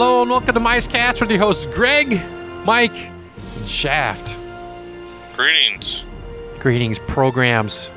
Hello 0.00 0.22
and 0.22 0.30
welcome 0.30 0.54
to 0.54 0.60
MiceCast 0.60 1.20
with 1.20 1.28
your 1.28 1.40
hosts 1.40 1.66
Greg, 1.66 2.22
Mike, 2.64 2.94
and 2.94 3.66
Shaft. 3.68 4.32
Greetings. 5.34 6.04
Greetings, 6.60 7.00
programs. 7.00 7.88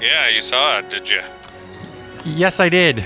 Yeah, 0.00 0.28
you 0.28 0.40
saw 0.40 0.80
it, 0.80 0.90
did 0.90 1.08
you? 1.08 1.20
Yes, 2.24 2.58
I 2.58 2.68
did. 2.68 3.04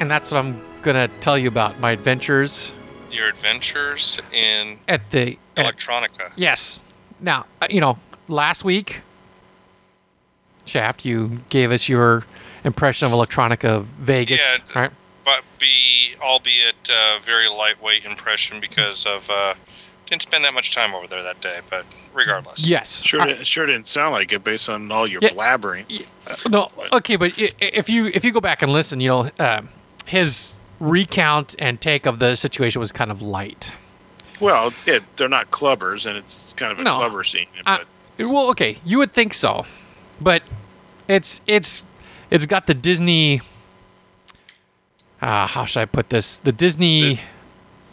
and 0.00 0.10
that's 0.10 0.32
what 0.32 0.38
I'm 0.38 0.60
gonna 0.82 1.06
tell 1.20 1.38
you 1.38 1.46
about 1.46 1.78
my 1.78 1.92
adventures 1.92 2.72
Your 3.12 3.28
adventures 3.28 4.18
in 4.32 4.80
at 4.88 5.08
the. 5.12 5.38
at- 5.56 5.66
electronica. 5.76 6.32
yes. 6.34 6.80
Now, 7.20 7.46
uh, 7.62 7.68
you 7.70 7.80
know, 7.80 7.96
last 8.26 8.64
week, 8.64 9.02
Shaft, 10.64 11.04
you 11.04 11.42
gave 11.48 11.70
us 11.70 11.88
your 11.88 12.24
impression 12.64 13.06
of 13.06 13.12
Electronica 13.12 13.84
Vegas, 13.84 14.40
Yeah, 14.40 14.80
right? 14.80 14.90
But 15.24 15.44
be 15.60 15.89
albeit 16.22 16.88
uh, 16.90 17.18
very 17.24 17.48
lightweight 17.48 18.04
impression 18.04 18.60
because 18.60 19.06
of 19.06 19.28
uh, 19.30 19.54
didn't 20.06 20.22
spend 20.22 20.44
that 20.44 20.52
much 20.54 20.74
time 20.74 20.94
over 20.94 21.06
there 21.06 21.22
that 21.22 21.40
day. 21.40 21.60
But 21.68 21.84
regardless, 22.12 22.68
Yes. 22.68 23.02
Sure, 23.04 23.22
I- 23.22 23.42
sure 23.42 23.66
didn't 23.66 23.86
sound 23.86 24.12
like 24.12 24.32
it 24.32 24.42
based 24.44 24.68
on 24.68 24.90
all 24.92 25.08
your 25.08 25.20
Yeah. 25.22 25.30
blabbering. 25.30 26.04
No, 26.48 26.70
okay, 26.92 27.16
but 27.16 27.32
if 27.36 27.88
you 27.88 28.06
if 28.06 28.24
you 28.24 28.32
go 28.32 28.40
back 28.40 28.62
and 28.62 28.72
listen, 28.72 29.00
you 29.00 29.08
know, 29.08 29.30
uh, 29.38 29.62
his 30.06 30.54
recount 30.80 31.54
and 31.58 31.80
take 31.80 32.06
of 32.06 32.18
the 32.18 32.34
situation 32.36 32.80
was 32.80 32.90
kind 32.92 33.10
of 33.10 33.20
light. 33.22 33.72
Well, 34.40 34.72
yeah, 34.86 35.00
they're 35.16 35.28
not 35.28 35.50
clubbers, 35.50 36.06
and 36.06 36.16
it's 36.16 36.54
kind 36.54 36.72
of 36.72 36.78
a 36.78 36.82
No. 36.82 36.96
clubber 36.96 37.22
scene. 37.24 37.46
But 37.64 37.86
well, 38.18 38.48
okay, 38.50 38.78
you 38.84 38.96
would 38.98 39.12
think 39.12 39.34
so, 39.34 39.66
but 40.20 40.42
it's 41.08 41.40
it's 41.46 41.84
it's 42.30 42.46
got 42.46 42.66
the 42.66 42.74
Disney. 42.74 43.42
Uh, 45.20 45.46
how 45.46 45.64
should 45.64 45.80
I 45.80 45.84
put 45.84 46.10
this? 46.10 46.38
The 46.38 46.52
Disney. 46.52 47.20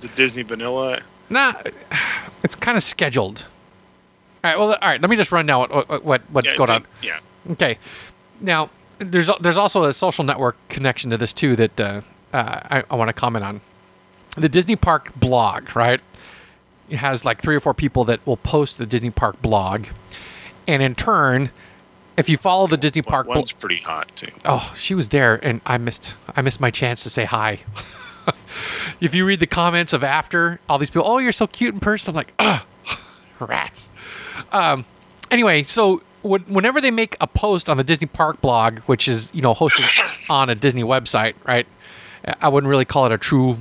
the 0.01 0.07
Disney 0.09 0.43
vanilla. 0.43 1.01
Nah, 1.29 1.53
it's 2.43 2.55
kind 2.55 2.77
of 2.77 2.83
scheduled. 2.83 3.45
All 4.43 4.51
right. 4.51 4.59
Well, 4.59 4.73
all 4.73 4.89
right. 4.89 5.01
Let 5.01 5.09
me 5.09 5.15
just 5.15 5.31
run 5.31 5.45
down 5.45 5.69
what 5.69 5.89
what, 5.89 6.03
what 6.03 6.21
what's 6.31 6.47
yeah, 6.47 6.55
going 6.55 6.69
on. 6.69 6.85
Yeah, 7.01 7.19
Okay. 7.51 7.77
Now, 8.39 8.69
there's 8.99 9.29
there's 9.41 9.57
also 9.57 9.83
a 9.83 9.93
social 9.93 10.23
network 10.23 10.55
connection 10.69 11.09
to 11.11 11.17
this 11.17 11.33
too 11.33 11.55
that 11.55 11.79
uh, 11.79 12.01
uh, 12.33 12.59
I, 12.63 12.83
I 12.89 12.95
want 12.95 13.09
to 13.09 13.13
comment 13.13 13.43
on. 13.43 13.61
The 14.35 14.49
Disney 14.49 14.75
Park 14.75 15.15
blog, 15.15 15.75
right? 15.75 15.99
It 16.89 16.97
has 16.97 17.25
like 17.25 17.41
three 17.41 17.55
or 17.55 17.59
four 17.59 17.73
people 17.73 18.05
that 18.05 18.25
will 18.25 18.37
post 18.37 18.77
the 18.77 18.85
Disney 18.85 19.09
Park 19.09 19.41
blog, 19.41 19.87
and 20.67 20.81
in 20.81 20.95
turn, 20.95 21.51
if 22.17 22.27
you 22.29 22.37
follow 22.37 22.67
the 22.67 22.77
Disney 22.77 23.01
Park, 23.01 23.27
one's 23.27 23.51
pretty 23.51 23.77
hot 23.77 24.11
too. 24.15 24.31
oh, 24.45 24.73
she 24.75 24.95
was 24.95 25.09
there, 25.09 25.35
and 25.43 25.61
I 25.65 25.77
missed 25.77 26.15
I 26.35 26.41
missed 26.41 26.59
my 26.59 26.71
chance 26.71 27.03
to 27.03 27.09
say 27.09 27.25
hi. 27.25 27.59
if 29.01 29.13
you 29.15 29.25
read 29.25 29.39
the 29.39 29.47
comments 29.47 29.93
of 29.93 30.03
after 30.03 30.59
all 30.67 30.77
these 30.77 30.89
people, 30.89 31.07
oh, 31.07 31.19
you're 31.19 31.31
so 31.31 31.47
cute 31.47 31.73
in 31.73 31.79
person. 31.79 32.11
I'm 32.11 32.15
like, 32.15 32.33
ugh, 32.39 32.61
rats. 33.39 33.89
Um, 34.51 34.85
anyway, 35.31 35.63
so 35.63 36.01
when- 36.23 36.41
whenever 36.43 36.81
they 36.81 36.91
make 36.91 37.15
a 37.21 37.27
post 37.27 37.69
on 37.69 37.77
the 37.77 37.83
Disney 37.83 38.07
Park 38.07 38.41
blog, 38.41 38.79
which 38.79 39.07
is 39.07 39.29
you 39.33 39.41
know 39.41 39.53
hosted 39.53 40.25
on 40.29 40.49
a 40.49 40.55
Disney 40.55 40.83
website, 40.83 41.35
right? 41.45 41.67
I 42.41 42.49
wouldn't 42.49 42.69
really 42.69 42.85
call 42.85 43.05
it 43.05 43.11
a 43.11 43.17
true. 43.17 43.57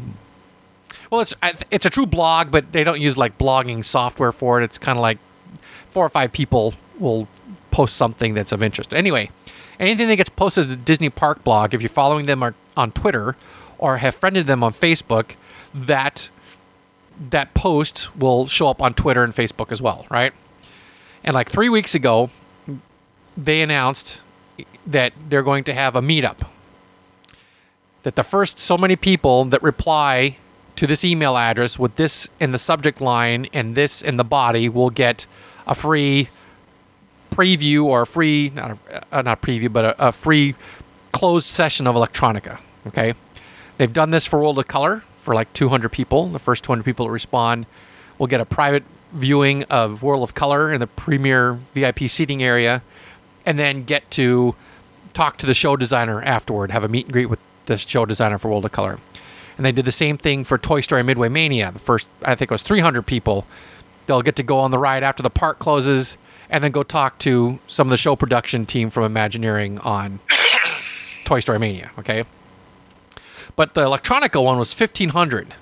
Well, 1.11 1.21
it's 1.21 1.35
it's 1.71 1.87
a 1.87 1.91
true 1.91 2.07
blog, 2.07 2.51
but 2.51 2.73
they 2.73 2.83
don't 2.83 3.01
use 3.01 3.17
like 3.17 3.39
blogging 3.39 3.85
software 3.85 4.33
for 4.33 4.61
it. 4.61 4.65
It's 4.65 4.79
kind 4.79 4.99
of 4.99 5.03
like 5.03 5.19
four 5.89 6.05
or 6.05 6.09
five 6.09 6.33
people 6.33 6.75
will 6.99 7.29
post 7.77 7.95
something 7.95 8.33
that's 8.33 8.53
of 8.53 8.63
interest. 8.63 8.95
Anyway, 8.95 9.29
anything 9.79 10.09
that 10.09 10.17
gets 10.17 10.31
posted 10.31 10.65
to 10.65 10.71
the 10.71 10.77
Disney 10.77 11.11
Park 11.11 11.45
blog, 11.45 11.75
if 11.75 11.83
you're 11.83 11.91
following 11.91 12.25
them 12.25 12.43
on- 12.43 12.55
on 12.75 12.91
Twitter 12.91 13.37
or 13.77 13.99
have 13.99 14.15
friended 14.15 14.47
them 14.47 14.65
on 14.65 14.73
Facebook, 14.73 15.33
that 15.75 16.31
that 17.31 17.53
post 17.53 18.09
will 18.17 18.47
show 18.47 18.69
up 18.69 18.81
on 18.81 18.95
Twitter 18.95 19.23
and 19.25 19.35
Facebook 19.35 19.71
as 19.71 19.83
well, 19.83 20.07
right? 20.11 20.33
And 21.23 21.35
like 21.35 21.51
three 21.51 21.69
weeks 21.69 21.95
ago, 21.95 22.31
they 23.37 23.61
announced 23.61 24.23
that 24.87 25.13
they're 25.29 25.43
going 25.43 25.65
to 25.65 25.75
have 25.75 25.95
a 25.97 26.01
meetup. 26.01 26.47
That 28.05 28.17
the 28.17 28.25
first 28.25 28.59
so 28.59 28.79
many 28.79 28.97
people 28.97 29.45
that 29.47 29.63
reply 29.63 30.39
to 30.77 30.87
this 30.87 31.05
email 31.05 31.37
address 31.37 31.79
with 31.79 31.97
this 31.97 32.27
in 32.41 32.53
the 32.53 32.59
subject 32.59 33.03
line 33.03 33.49
and 33.53 33.75
this 33.75 34.01
in 34.01 34.17
the 34.17 34.25
body 34.25 34.67
will 34.69 34.91
get 34.91 35.27
a 35.67 35.75
free 35.75 36.31
preview 37.37 37.85
or 37.85 38.03
a 38.03 38.07
free 38.07 38.51
not 38.55 38.79
a, 38.91 39.05
uh, 39.13 39.23
not 39.23 39.43
preview 39.43 39.73
but 39.73 39.85
a, 39.85 40.09
a 40.09 40.13
free 40.13 40.55
closed 41.13 41.47
session 41.47 41.87
of 41.87 41.95
electronica 41.95 42.59
okay? 42.87 43.15
They've 43.79 43.93
done 43.93 44.11
this 44.11 44.25
for 44.27 44.39
world 44.39 44.59
of 44.59 44.69
color 44.69 45.03
for 45.21 45.35
like 45.35 45.53
200 45.53 45.91
people. 45.91 46.29
The 46.29 46.39
first 46.39 46.65
200 46.65 46.85
people 46.85 47.07
to 47.07 47.13
respond 47.13 47.67
will 48.19 48.27
get 48.27 48.41
a 48.41 48.45
private 48.45 48.85
viewing 49.13 49.65
of 49.65 50.03
world 50.03 50.23
of 50.23 50.35
color 50.35 50.73
in 50.73 50.81
the 50.81 50.87
premier 50.87 51.59
vip 51.75 51.99
seating 52.09 52.43
area 52.43 52.83
and 53.45 53.59
then 53.59 53.85
get 53.85 54.11
to 54.11 54.55
talk 55.15 55.37
to 55.39 55.47
the 55.47 55.55
show 55.55 55.77
designer 55.77 56.23
afterward 56.23 56.71
have 56.71 56.85
a 56.85 56.89
meet 56.89 57.07
and 57.07 57.13
greet 57.13 57.27
with 57.27 57.39
the 57.67 57.79
show 57.79 58.05
designer 58.05 58.39
for 58.39 58.49
world 58.49 58.65
of 58.65 58.73
color. 58.73 58.99
And 59.57 59.65
they 59.65 59.73
did 59.73 59.85
the 59.85 59.93
same 59.93 60.19
thing 60.19 60.45
for 60.45 60.59
toy 60.59 60.81
story 60.81 61.03
midway 61.03 61.29
mania. 61.29 61.71
The 61.73 61.79
first 61.79 62.09
i 62.23 62.35
think 62.35 62.51
it 62.51 62.55
was 62.55 62.63
300 62.63 63.03
people. 63.03 63.47
They'll 64.07 64.23
get 64.23 64.37
to 64.37 64.43
go 64.43 64.59
on 64.59 64.71
the 64.71 64.79
ride 64.79 65.03
after 65.03 65.23
the 65.23 65.31
park 65.31 65.59
closes 65.59 66.17
and 66.51 66.63
then 66.63 66.71
go 66.71 66.83
talk 66.83 67.19
to 67.21 67.59
some 67.67 67.87
of 67.87 67.91
the 67.91 67.97
show 67.97 68.17
production 68.17 68.67
team 68.67 68.91
from 68.91 69.05
Imagineering 69.05 69.79
on 69.81 70.21
Toy 71.25 71.41
Story 71.41 71.59
Mania, 71.59 71.91
okay? 71.99 72.25
But 73.57 73.75
the 73.75 73.85
Electronica 73.85 74.43
one 74.43 74.59
was 74.59 74.79
1,500. 74.79 75.55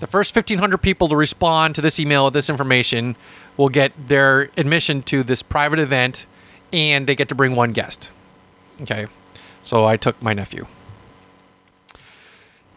The 0.00 0.06
first 0.06 0.34
1,500 0.34 0.78
people 0.78 1.08
to 1.08 1.16
respond 1.16 1.74
to 1.74 1.80
this 1.80 2.00
email 2.00 2.24
with 2.24 2.34
this 2.34 2.50
information 2.50 3.16
will 3.56 3.68
get 3.68 3.92
their 4.08 4.50
admission 4.56 5.02
to 5.02 5.22
this 5.22 5.42
private 5.42 5.78
event 5.78 6.26
and 6.72 7.06
they 7.06 7.14
get 7.14 7.28
to 7.28 7.34
bring 7.34 7.54
one 7.54 7.72
guest, 7.72 8.10
okay? 8.80 9.06
So 9.62 9.84
I 9.84 9.96
took 9.96 10.20
my 10.22 10.32
nephew. 10.32 10.66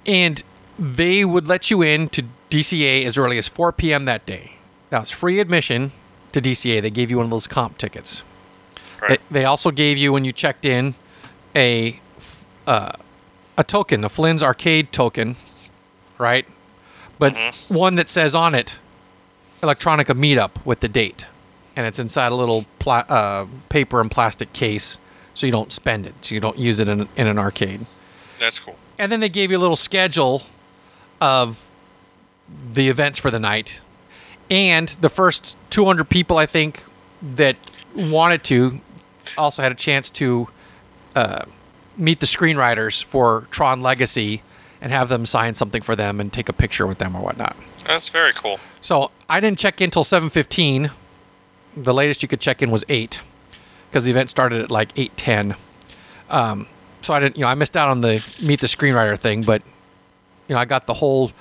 And 0.05 0.43
they 0.77 1.23
would 1.25 1.47
let 1.47 1.71
you 1.71 1.81
in 1.81 2.09
to 2.09 2.23
DCA 2.49 3.05
as 3.05 3.17
early 3.17 3.37
as 3.37 3.47
4 3.47 3.71
p.m. 3.71 4.05
that 4.05 4.25
day. 4.25 4.57
That 4.89 4.99
was 4.99 5.11
free 5.11 5.39
admission 5.39 5.91
to 6.35 6.41
DCA. 6.41 6.81
They 6.81 6.89
gave 6.89 7.09
you 7.09 7.17
one 7.17 7.25
of 7.25 7.29
those 7.29 7.47
comp 7.47 7.77
tickets. 7.77 8.21
Right. 9.01 9.21
They, 9.29 9.39
they 9.39 9.45
also 9.45 9.71
gave 9.71 9.97
you 9.97 10.11
when 10.11 10.25
you 10.25 10.33
checked 10.33 10.65
in 10.65 10.95
a 11.55 11.99
uh, 12.67 12.91
a 13.57 13.63
token, 13.63 14.03
a 14.03 14.09
Flynn's 14.09 14.43
arcade 14.43 14.91
token, 14.91 15.37
right? 16.17 16.45
But 17.17 17.65
one 17.69 17.95
that 17.95 18.09
says 18.09 18.35
on 18.35 18.53
it 18.53 18.79
Electronica 19.61 20.13
Meetup 20.13 20.65
with 20.65 20.81
the 20.81 20.89
date, 20.89 21.25
and 21.75 21.87
it's 21.87 21.99
inside 21.99 22.31
a 22.31 22.35
little 22.35 22.65
pla- 22.79 23.05
uh, 23.07 23.47
paper 23.69 24.01
and 24.01 24.11
plastic 24.11 24.51
case, 24.51 24.97
so 25.33 25.45
you 25.45 25.51
don't 25.51 25.71
spend 25.71 26.05
it, 26.05 26.15
so 26.21 26.35
you 26.35 26.41
don't 26.41 26.57
use 26.57 26.79
it 26.81 26.89
in, 26.89 27.07
in 27.15 27.27
an 27.27 27.39
arcade. 27.39 27.85
That's 28.39 28.59
cool. 28.59 28.77
And 28.97 29.09
then 29.11 29.21
they 29.21 29.29
gave 29.29 29.51
you 29.51 29.57
a 29.57 29.59
little 29.59 29.77
schedule 29.77 30.43
of 31.21 31.61
the 32.73 32.89
events 32.89 33.19
for 33.19 33.31
the 33.31 33.39
night. 33.39 33.79
And 34.49 34.89
the 35.01 35.09
first 35.09 35.57
200 35.71 36.07
people, 36.09 36.37
I 36.37 36.45
think, 36.45 36.83
that 37.21 37.55
wanted 37.95 38.43
to 38.45 38.81
also 39.37 39.61
had 39.61 39.71
a 39.71 39.75
chance 39.75 40.09
to 40.11 40.47
uh, 41.15 41.45
meet 41.97 42.19
the 42.19 42.25
screenwriters 42.25 43.03
for 43.03 43.47
Tron 43.51 43.81
Legacy 43.81 44.41
and 44.81 44.91
have 44.91 45.09
them 45.09 45.25
sign 45.25 45.55
something 45.55 45.81
for 45.81 45.95
them 45.95 46.19
and 46.19 46.31
take 46.31 46.49
a 46.49 46.53
picture 46.53 46.85
with 46.85 46.97
them 46.99 47.15
or 47.15 47.21
whatnot. 47.21 47.55
That's 47.85 48.09
very 48.09 48.33
cool. 48.33 48.59
So 48.81 49.11
I 49.29 49.39
didn't 49.39 49.59
check 49.59 49.81
in 49.81 49.91
till 49.91 50.03
7:15. 50.03 50.91
The 51.77 51.93
latest 51.93 52.21
you 52.21 52.27
could 52.27 52.39
check 52.39 52.61
in 52.61 52.71
was 52.71 52.83
eight, 52.87 53.19
because 53.89 54.03
the 54.03 54.11
event 54.11 54.29
started 54.29 54.61
at 54.61 54.71
like 54.71 54.93
8:10. 54.95 55.55
Um, 56.29 56.67
so 57.01 57.13
I 57.13 57.19
didn't, 57.19 57.37
you 57.37 57.41
know, 57.41 57.47
I 57.47 57.55
missed 57.55 57.77
out 57.77 57.89
on 57.89 58.01
the 58.01 58.23
meet 58.41 58.59
the 58.59 58.67
screenwriter 58.67 59.17
thing, 59.19 59.43
but 59.43 59.61
you 60.47 60.55
know, 60.55 60.61
I 60.61 60.65
got 60.65 60.85
the 60.85 60.95
whole 60.95 61.31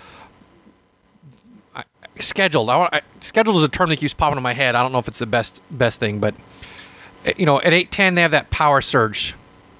scheduled. 2.18 2.70
I, 2.70 2.88
I, 2.92 3.00
scheduled 3.20 3.56
is 3.56 3.62
a 3.62 3.68
term 3.68 3.88
that 3.90 3.96
keeps 3.98 4.14
popping 4.14 4.36
in 4.36 4.42
my 4.42 4.52
head. 4.54 4.74
I 4.74 4.82
don't 4.82 4.92
know 4.92 4.98
if 4.98 5.08
it's 5.08 5.18
the 5.18 5.26
best 5.26 5.60
best 5.70 5.98
thing, 6.00 6.18
but 6.20 6.34
uh, 7.26 7.32
you 7.36 7.46
know, 7.46 7.60
at 7.60 7.72
8:10 7.72 8.14
they 8.14 8.22
have 8.22 8.30
that 8.32 8.50
power 8.50 8.80
surge, 8.80 9.34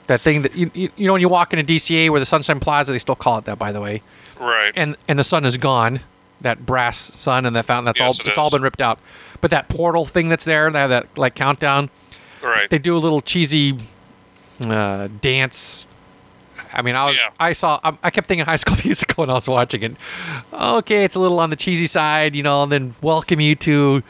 that 0.07 0.21
thing 0.21 0.43
that 0.43 0.55
you, 0.57 0.71
you 0.75 0.91
you 0.97 1.07
know 1.07 1.13
when 1.15 1.21
you 1.21 1.29
walk 1.29 1.53
into 1.53 1.65
DCA 1.75 2.11
where 2.11 2.21
the 2.21 2.27
Sunshine 2.27 2.61
Plaza, 2.61 2.93
they 2.93 2.99
still 2.99 3.15
call 3.17 3.39
it 3.39 3.45
that, 3.47 3.59
by 3.59 3.73
the 3.73 3.81
way 3.81 4.03
Right. 4.41 4.73
and 4.75 4.97
and 5.09 5.19
the 5.19 5.25
sun 5.25 5.45
is 5.45 5.57
gone. 5.57 6.01
That 6.41 6.67
brass 6.67 6.99
sun 6.99 7.47
and 7.47 7.57
that 7.57 7.65
fountain. 7.65 7.87
That's 7.87 8.01
Yes, 8.01 8.19
all. 8.19 8.25
it 8.25 8.29
It's 8.29 8.37
all 8.39 8.51
been 8.51 8.61
ripped 8.63 8.81
out. 8.83 8.99
But 9.41 9.51
that 9.51 9.69
portal 9.69 10.05
thing 10.05 10.29
that's 10.29 10.45
there, 10.45 10.71
they 10.71 10.79
have 10.81 10.91
that 10.91 11.17
like 11.17 11.35
countdown. 11.35 11.89
right. 12.43 12.69
They 12.69 12.79
do 12.79 12.97
a 12.97 12.99
little 12.99 13.23
cheesy 13.23 13.79
uh, 14.61 15.09
dance. 15.21 15.87
I 16.75 16.83
mean, 16.83 16.97
I 16.97 17.07
was, 17.07 17.17
Yeah. 17.17 17.31
I 17.41 17.53
saw. 17.53 17.81
I, 17.85 17.97
I 18.03 18.11
kept 18.11 18.27
thinking 18.27 18.45
High 18.53 18.57
School 18.57 18.77
Musical 18.85 19.23
when 19.23 19.31
I 19.31 19.35
was 19.35 19.49
watching 19.49 19.83
it. 19.83 19.97
Okay, 20.53 21.05
it's 21.05 21.15
a 21.15 21.21
little 21.21 21.39
on 21.41 21.51
the 21.51 21.57
cheesy 21.57 21.87
side, 21.87 22.35
you 22.35 22.43
know. 22.43 22.63
And 22.65 22.73
then 22.73 22.95
welcome 23.03 23.41
you 23.41 23.55
to 23.57 24.03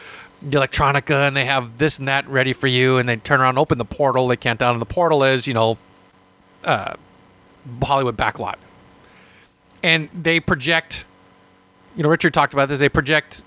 the 0.43 0.59
electronica, 0.59 1.27
and 1.29 1.37
they 1.37 1.45
have 1.45 1.79
this 1.79 1.99
and 1.99 2.09
that 2.09 2.29
ready 2.29 2.53
for 2.53 2.67
you, 2.67 2.99
and 2.99 3.09
they 3.09 3.17
turn 3.17 3.41
around, 3.41 3.51
and 3.51 3.59
open 3.59 3.79
the 3.79 3.85
portal. 3.85 4.29
They 4.29 4.37
can't 4.37 4.59
down, 4.59 4.73
and 4.73 4.81
the 4.83 4.87
portal 4.87 5.23
is, 5.25 5.47
you 5.47 5.55
know, 5.55 5.79
uh, 6.65 6.95
Hollywood 7.83 8.17
backlot. 8.17 8.57
and 9.83 10.09
they 10.15 10.41
project. 10.41 11.05
You 11.97 12.03
know, 12.03 12.09
Richard 12.09 12.35
talked 12.35 12.53
about 12.53 12.69
this. 12.69 12.81
They 12.81 12.89
project 12.89 13.43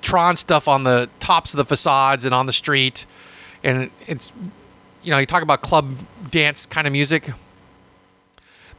Tron 0.00 0.36
stuff 0.36 0.68
on 0.68 0.84
the 0.84 1.10
tops 1.20 1.52
of 1.52 1.58
the 1.58 1.64
facades 1.64 2.24
and 2.24 2.32
on 2.34 2.46
the 2.46 2.52
street, 2.52 3.04
and 3.62 3.90
it's 4.06 4.32
you 5.02 5.10
know 5.10 5.18
you 5.18 5.26
talk 5.26 5.42
about 5.42 5.60
club 5.62 5.94
dance 6.30 6.66
kind 6.66 6.86
of 6.86 6.92
music, 6.92 7.30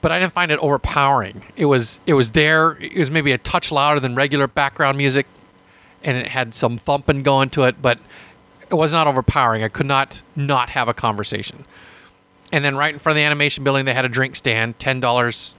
but 0.02 0.12
I 0.12 0.20
didn't 0.20 0.34
find 0.34 0.52
it 0.52 0.60
overpowering. 0.60 1.44
It 1.56 1.66
was 1.66 2.00
it 2.06 2.14
was 2.14 2.32
there. 2.32 2.72
It 2.82 2.98
was 2.98 3.12
maybe 3.12 3.32
a 3.32 3.38
touch 3.38 3.72
louder 3.72 4.00
than 4.00 4.16
regular 4.16 4.48
background 4.48 4.98
music, 4.98 5.26
and 6.04 6.18
it 6.18 6.28
had 6.28 6.56
some 6.56 6.78
thumping 6.78 7.24
going 7.24 7.50
to 7.52 7.64
it, 7.64 7.82
but 7.82 8.00
it 8.70 8.76
was 8.76 8.92
not 8.92 9.08
overpowering. 9.08 9.64
I 9.64 9.68
could 9.68 9.86
not 9.86 10.22
not 10.36 10.70
have 10.70 10.88
a 10.88 10.94
conversation. 10.94 11.66
And 12.52 12.66
then 12.66 12.76
right 12.76 12.94
in 12.94 13.00
front 13.00 13.14
of 13.14 13.22
the 13.22 13.26
animation 13.26 13.64
building, 13.64 13.86
they 13.86 13.94
had 13.94 14.06
a 14.06 14.10
drink 14.10 14.36
stand, 14.36 14.80
ten 14.80 15.00
dollars 15.00 15.54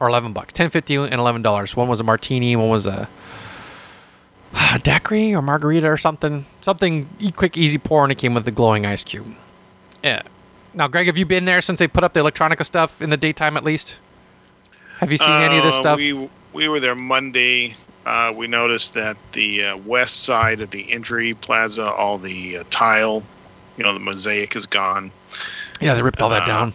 or 0.00 0.08
eleven 0.08 0.32
bucks, 0.32 0.52
ten 0.52 0.70
fifty 0.70 0.94
and 0.94 1.14
eleven 1.14 1.42
dollars. 1.42 1.76
One 1.76 1.88
was 1.88 2.00
a 2.00 2.04
martini, 2.04 2.56
one 2.56 2.70
was 2.70 2.86
a 2.86 3.08
a 4.54 4.78
daiquiri 4.78 5.34
or 5.34 5.42
margarita 5.42 5.86
or 5.86 5.96
something. 5.96 6.46
Something 6.60 7.08
quick, 7.36 7.56
easy 7.56 7.78
pour, 7.78 8.04
and 8.04 8.12
it 8.12 8.16
came 8.16 8.34
with 8.34 8.46
a 8.48 8.50
glowing 8.50 8.86
ice 8.86 9.04
cube. 9.04 9.34
Yeah. 10.02 10.22
Now, 10.76 10.88
Greg, 10.88 11.06
have 11.06 11.16
you 11.16 11.24
been 11.24 11.46
there 11.46 11.62
since 11.62 11.78
they 11.78 11.88
put 11.88 12.04
up 12.04 12.12
the 12.12 12.20
electronica 12.20 12.64
stuff 12.64 13.00
in 13.00 13.08
the 13.10 13.16
daytime 13.16 13.56
at 13.56 13.64
least? 13.64 13.96
Have 14.98 15.10
you 15.10 15.16
seen 15.18 15.30
any 15.30 15.56
of 15.56 15.64
this 15.64 15.74
Uh, 15.76 15.80
stuff? 15.80 15.96
We 15.96 16.28
we 16.52 16.68
were 16.68 16.80
there 16.80 16.94
Monday. 16.94 17.74
Uh, 18.04 18.32
we 18.34 18.46
noticed 18.46 18.94
that 18.94 19.16
the 19.32 19.64
uh, 19.64 19.76
west 19.78 20.22
side 20.22 20.60
of 20.60 20.70
the 20.70 20.90
entry 20.92 21.34
plaza, 21.34 21.90
all 21.90 22.18
the 22.18 22.58
uh, 22.58 22.64
tile, 22.70 23.22
you 23.76 23.84
know, 23.84 23.92
the 23.92 23.98
mosaic 24.00 24.54
is 24.54 24.64
gone. 24.66 25.10
yeah, 25.80 25.94
they 25.94 26.02
ripped 26.02 26.20
all 26.22 26.30
that 26.30 26.42
uh, 26.42 26.46
down. 26.46 26.72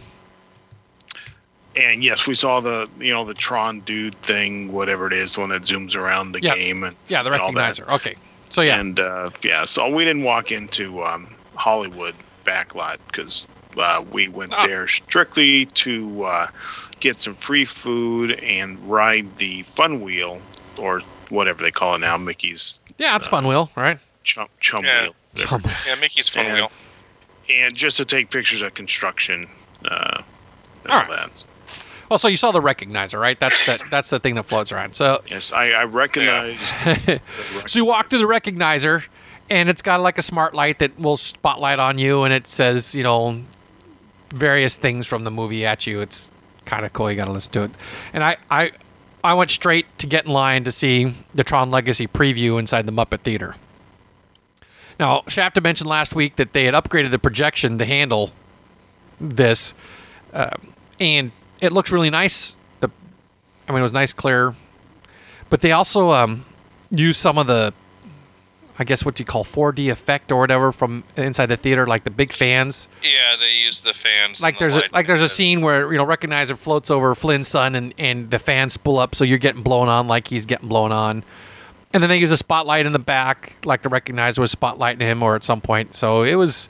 And 1.74 2.04
yes, 2.04 2.26
we 2.26 2.34
saw 2.34 2.60
the 2.60 2.88
you 3.00 3.12
know 3.12 3.24
the 3.24 3.34
Tron 3.34 3.80
dude 3.80 4.20
thing, 4.22 4.72
whatever 4.72 5.06
it 5.06 5.12
is, 5.12 5.34
the 5.34 5.40
one 5.40 5.48
that 5.50 5.62
zooms 5.62 5.96
around 5.96 6.32
the 6.32 6.42
Yeah. 6.42 6.54
game 6.54 6.82
and 6.84 6.96
Yeah, 7.08 7.22
the 7.22 7.30
and 7.32 7.40
all 7.40 7.52
that. 7.52 7.76
recognizer. 7.76 7.88
Okay. 7.88 8.16
So 8.50 8.60
yeah, 8.62 8.78
And 8.80 8.98
uh, 9.00 9.30
yeah, 9.42 9.64
so 9.64 9.88
we 9.88 10.04
didn't 10.04 10.24
walk 10.24 10.52
into 10.52 11.02
um, 11.02 11.34
Hollywood 11.54 12.14
backlot 12.44 12.98
because 13.06 13.46
uh, 13.78 14.04
we 14.12 14.28
went 14.28 14.52
Oh. 14.56 14.66
there 14.66 14.86
strictly 14.88 15.66
to 15.66 16.24
uh, 16.24 16.46
get 17.00 17.20
some 17.20 17.34
free 17.34 17.64
food 17.64 18.32
and 18.40 18.78
ride 18.90 19.38
the 19.38 19.62
fun 19.62 20.00
wheel 20.00 20.40
or 20.78 21.00
whatever 21.30 21.62
they 21.62 21.70
call 21.70 21.94
it 21.94 21.98
now, 21.98 22.16
Mickey's 22.16 22.80
yeah, 22.98 23.16
it's 23.16 23.26
fun 23.26 23.46
wheel, 23.46 23.70
right? 23.74 23.98
chum, 24.22 24.46
chum 24.60 24.84
Yeah. 24.84 25.02
wheel. 25.04 25.14
Chum- 25.34 25.62
Yeah, 25.86 25.94
Mickey's 25.96 26.28
Fun 26.28 26.44
And- 26.46 26.54
Wheel. 26.54 26.72
And 27.50 27.74
just 27.74 27.96
to 27.96 28.04
take 28.04 28.30
pictures 28.30 28.62
of 28.62 28.74
construction. 28.74 29.48
Uh, 29.84 30.22
and 30.84 30.92
All 30.92 31.00
all 31.00 31.06
right. 31.06 31.10
that. 31.32 31.46
Well, 32.08 32.18
so 32.18 32.28
you 32.28 32.36
saw 32.36 32.52
the 32.52 32.60
recognizer, 32.60 33.18
right? 33.18 33.40
That's 33.40 33.64
the 33.66 33.82
that's 33.90 34.10
the 34.10 34.20
thing 34.20 34.34
that 34.36 34.44
floats 34.44 34.70
around. 34.70 34.94
So 34.94 35.22
Yes, 35.26 35.52
I, 35.52 35.70
I 35.70 35.84
recognized. 35.84 36.78
the 36.84 37.20
So 37.66 37.78
you 37.80 37.84
walk 37.84 38.10
through 38.10 38.18
the 38.20 38.26
recognizer, 38.26 39.04
and 39.50 39.68
it's 39.68 39.82
got 39.82 40.00
like 40.00 40.18
a 40.18 40.22
smart 40.22 40.54
light 40.54 40.78
that 40.80 40.98
will 41.00 41.16
spotlight 41.16 41.78
on 41.80 41.98
you, 41.98 42.22
and 42.22 42.32
it 42.32 42.46
says, 42.46 42.94
you 42.94 43.02
know, 43.02 43.42
various 44.32 44.76
things 44.76 45.06
from 45.06 45.24
the 45.24 45.30
movie 45.30 45.64
at 45.64 45.86
you. 45.86 46.00
It's 46.00 46.28
kind 46.64 46.84
of 46.84 46.92
cool. 46.92 47.10
You 47.10 47.16
got 47.16 47.26
to 47.26 47.32
listen 47.32 47.52
to 47.52 47.62
it. 47.64 47.70
And 48.12 48.24
I, 48.24 48.36
I, 48.50 48.72
I 49.22 49.34
went 49.34 49.50
straight 49.50 49.86
to 49.98 50.06
get 50.06 50.24
in 50.24 50.32
line 50.32 50.64
to 50.64 50.72
see 50.72 51.14
the 51.34 51.44
Tron 51.44 51.70
Legacy 51.70 52.06
preview 52.06 52.58
inside 52.58 52.86
the 52.86 52.92
Muppet 52.92 53.20
Theater. 53.20 53.56
Now, 54.98 55.22
Shafta 55.26 55.62
mentioned 55.62 55.88
last 55.88 56.14
week 56.14 56.36
that 56.36 56.52
they 56.52 56.64
had 56.64 56.74
upgraded 56.74 57.10
the 57.10 57.18
projection 57.18 57.78
to 57.78 57.84
handle 57.84 58.30
this, 59.20 59.74
um, 60.32 60.74
and 61.00 61.32
it 61.60 61.72
looks 61.72 61.90
really 61.90 62.10
nice. 62.10 62.56
The, 62.80 62.90
I 63.68 63.72
mean, 63.72 63.80
it 63.80 63.82
was 63.82 63.92
nice, 63.92 64.12
clear, 64.12 64.54
but 65.50 65.60
they 65.60 65.72
also 65.72 66.12
um, 66.12 66.44
use 66.90 67.16
some 67.16 67.38
of 67.38 67.46
the 67.46 67.72
I 68.78 68.84
guess 68.84 69.04
what 69.04 69.18
you 69.18 69.24
call 69.24 69.44
4D 69.44 69.90
effect 69.90 70.32
or 70.32 70.40
whatever 70.40 70.72
from 70.72 71.04
inside 71.16 71.46
the 71.46 71.56
theater, 71.56 71.86
like 71.86 72.04
the 72.04 72.10
big 72.10 72.32
fans. 72.32 72.88
The 73.80 73.94
fans. 73.94 74.40
Like 74.40 74.60
and 74.60 74.70
the 74.70 74.74
there's 74.74 74.84
a 74.84 74.92
like 74.92 75.06
there's 75.06 75.22
a 75.22 75.28
scene 75.28 75.62
where 75.62 75.90
you 75.92 75.98
know 75.98 76.06
recognizer 76.06 76.56
floats 76.56 76.90
over 76.90 77.14
Flynn's 77.14 77.48
son 77.48 77.74
and 77.74 77.94
and 77.98 78.30
the 78.30 78.38
fans 78.38 78.74
spool 78.74 78.98
up, 78.98 79.14
so 79.14 79.24
you're 79.24 79.38
getting 79.38 79.62
blown 79.62 79.88
on 79.88 80.06
like 80.06 80.28
he's 80.28 80.46
getting 80.46 80.68
blown 80.68 80.92
on. 80.92 81.24
And 81.94 82.02
then 82.02 82.08
they 82.08 82.16
use 82.16 82.30
a 82.30 82.36
spotlight 82.36 82.86
in 82.86 82.92
the 82.92 82.98
back, 82.98 83.56
like 83.64 83.82
the 83.82 83.90
recognizer 83.90 84.38
was 84.38 84.54
spotlighting 84.54 85.00
him, 85.00 85.22
or 85.22 85.34
at 85.34 85.44
some 85.44 85.60
point. 85.60 85.94
So 85.94 86.22
it 86.22 86.36
was 86.36 86.68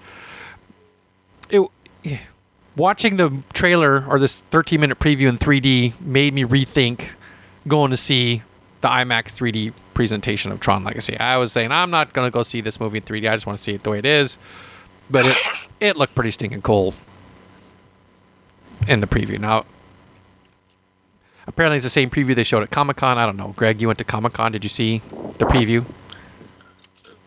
it. 1.51 1.61
yeah. 2.03 2.21
Watching 2.75 3.17
the 3.17 3.43
trailer 3.53 4.05
or 4.07 4.19
this 4.19 4.41
13 4.51 4.81
minute 4.81 4.99
preview 4.99 5.29
in 5.29 5.37
3D 5.37 6.01
made 6.01 6.33
me 6.33 6.45
rethink 6.45 7.09
going 7.69 7.91
to 7.91 7.97
see 7.97 8.43
the 8.81 8.89
IMAX 8.89 9.27
3D 9.27 9.73
presentation 9.95 10.51
of 10.51 10.61
Tron 10.61 10.83
Legacy. 10.83 11.17
I 11.19 11.37
was 11.37 11.53
saying 11.53 11.71
I'm 11.71 11.91
not 11.91 12.13
going 12.13 12.27
to 12.27 12.31
go 12.31 12.43
see 12.43 12.61
this 12.61 12.81
movie 12.81 12.99
in 12.99 13.05
3D. 13.05 13.31
I 13.31 13.37
just 13.37 13.47
want 13.47 13.59
to 13.59 13.63
see 13.63 13.73
it 13.73 13.83
the 13.83 13.91
way 13.91 13.99
it 13.99 14.07
is. 14.07 14.39
But 15.11 15.27
it 15.27 15.37
it 15.81 15.97
looked 15.97 16.15
pretty 16.15 16.31
stinking 16.31 16.63
cool 16.63 16.95
in 18.89 19.01
the 19.01 19.07
preview. 19.07 19.39
Now, 19.39 19.65
apparently 21.47 21.77
it's 21.77 21.85
the 21.85 21.91
same 21.91 22.11
preview 22.11 22.35
they 22.35 22.45
showed 22.45 22.63
at 22.63 22.71
Comic 22.71 22.97
Con. 22.97 23.19
I 23.19 23.27
don't 23.27 23.37
know. 23.37 23.55
Greg, 23.57 23.81
you 23.81 23.87
went 23.89 23.99
to 23.99 24.05
Comic 24.05 24.33
Con. 24.33 24.53
Did 24.53 24.65
you 24.65 24.71
see 24.71 25.03
the 25.39 25.45
preview? 25.45 25.85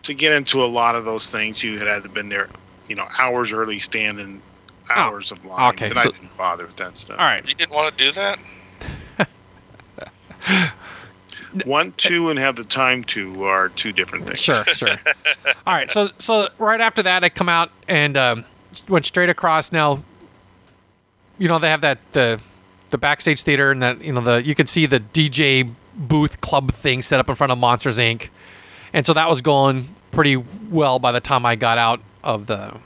to 0.06 0.14
get 0.14 0.32
into 0.34 0.64
a 0.64 0.66
lot 0.68 0.96
of 0.96 1.04
those 1.06 1.30
things, 1.32 1.64
you 1.64 1.80
had 1.80 2.04
to 2.04 2.10
been 2.10 2.30
there, 2.30 2.48
you 2.88 2.96
know, 2.96 3.08
hours 3.18 3.52
early, 3.52 3.80
standing 3.80 4.42
oh, 4.90 4.94
hours 4.94 5.32
of 5.32 5.44
lines, 5.44 5.60
Oh, 5.60 5.70
okay, 5.70 5.86
and 5.86 5.96
so- 5.96 6.00
I 6.00 6.04
didn't 6.14 6.38
bother 6.38 6.66
with 6.68 6.76
that 6.78 6.96
stuff. 6.98 7.20
All 7.20 7.26
right. 7.26 7.46
You 7.46 7.56
didn't 7.56 7.74
want 7.74 7.98
to 7.98 8.04
do 8.04 8.12
that? 8.12 8.40
Want 11.66 11.98
to 12.00 12.30
and 12.30 12.40
have 12.40 12.56
the 12.56 12.64
time 12.64 13.04
to 13.06 13.44
are 13.44 13.70
two 13.70 13.92
different 13.92 14.28
things. 14.28 14.40
Sure, 14.40 14.66
sure. 14.66 14.90
All 15.68 15.74
right, 15.74 15.90
so 15.92 16.10
so 16.20 16.50
right 16.58 16.82
after 16.82 17.04
that, 17.04 17.24
I 17.24 17.30
come 17.30 17.50
out 17.50 17.72
and 17.88 18.18
um, 18.18 18.46
went 18.88 19.06
straight 19.06 19.30
across. 19.30 19.72
Now, 19.72 20.04
you 21.38 21.48
know 21.48 21.60
they 21.60 21.70
have 21.70 21.82
that 21.82 22.00
the 22.12 22.40
the 22.90 22.98
backstage 22.98 23.42
theater 23.44 23.72
and 23.72 23.82
that 23.82 24.04
you 24.04 24.14
know 24.14 24.22
the 24.22 24.46
you 24.46 24.56
can 24.56 24.68
see 24.68 24.86
the 24.86 25.00
DJ 25.00 25.72
booth 25.96 26.42
club 26.42 26.74
thing 26.74 27.02
set 27.02 27.20
up 27.20 27.30
in 27.30 27.36
front 27.36 27.52
of 27.52 27.58
Monsters 27.58 27.98
Inc. 27.98 28.30
And 28.94 29.06
so 29.06 29.14
that 29.14 29.30
was 29.30 29.42
going 29.42 29.90
pretty 30.12 30.38
well 30.38 31.00
by 31.00 31.12
the 31.12 31.20
time 31.20 31.46
I 31.46 31.56
got 31.56 31.78
out 31.78 32.02
of 32.24 32.48
the 32.48 32.78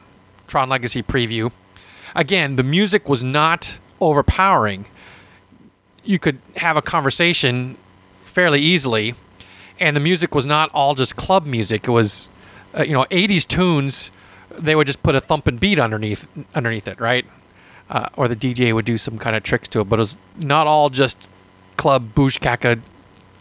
Tron 0.48 0.70
Legacy 0.70 1.04
preview. 1.04 1.52
Again, 2.16 2.56
the 2.56 2.64
music 2.64 3.08
was 3.08 3.22
not 3.22 3.78
overpowering. 4.02 4.86
You 6.04 6.18
could 6.18 6.40
have 6.56 6.76
a 6.76 6.82
conversation 6.82 7.78
fairly 8.40 8.62
easily, 8.62 9.16
and 9.82 9.98
the 9.98 10.00
music 10.00 10.34
was 10.34 10.46
not 10.46 10.70
all 10.74 10.96
just 10.96 11.18
club 11.18 11.46
music. 11.46 11.90
It 11.90 11.92
was, 11.92 12.30
uh, 12.74 12.84
you 12.84 12.94
know, 12.94 13.04
'80s 13.12 13.46
tunes. 13.46 14.12
They 14.58 14.76
would 14.76 14.88
just 14.88 15.04
put 15.04 15.14
a 15.14 15.20
thumping 15.20 15.58
beat 15.58 15.78
underneath 15.78 16.26
underneath 16.56 16.88
it, 16.88 17.02
right? 17.02 17.26
Uh, 17.90 18.08
or 18.16 18.30
the 18.30 18.38
DJ 18.38 18.74
would 18.74 18.86
do 18.86 18.98
some 18.98 19.20
kind 19.20 19.36
of 19.36 19.44
tricks 19.44 19.68
to 19.70 19.82
it, 19.82 19.90
but 19.90 20.00
it 20.00 20.04
was 20.08 20.18
not 20.38 20.68
all 20.68 20.90
just 20.90 21.28
club 21.76 22.14
bushkaka 22.16 22.80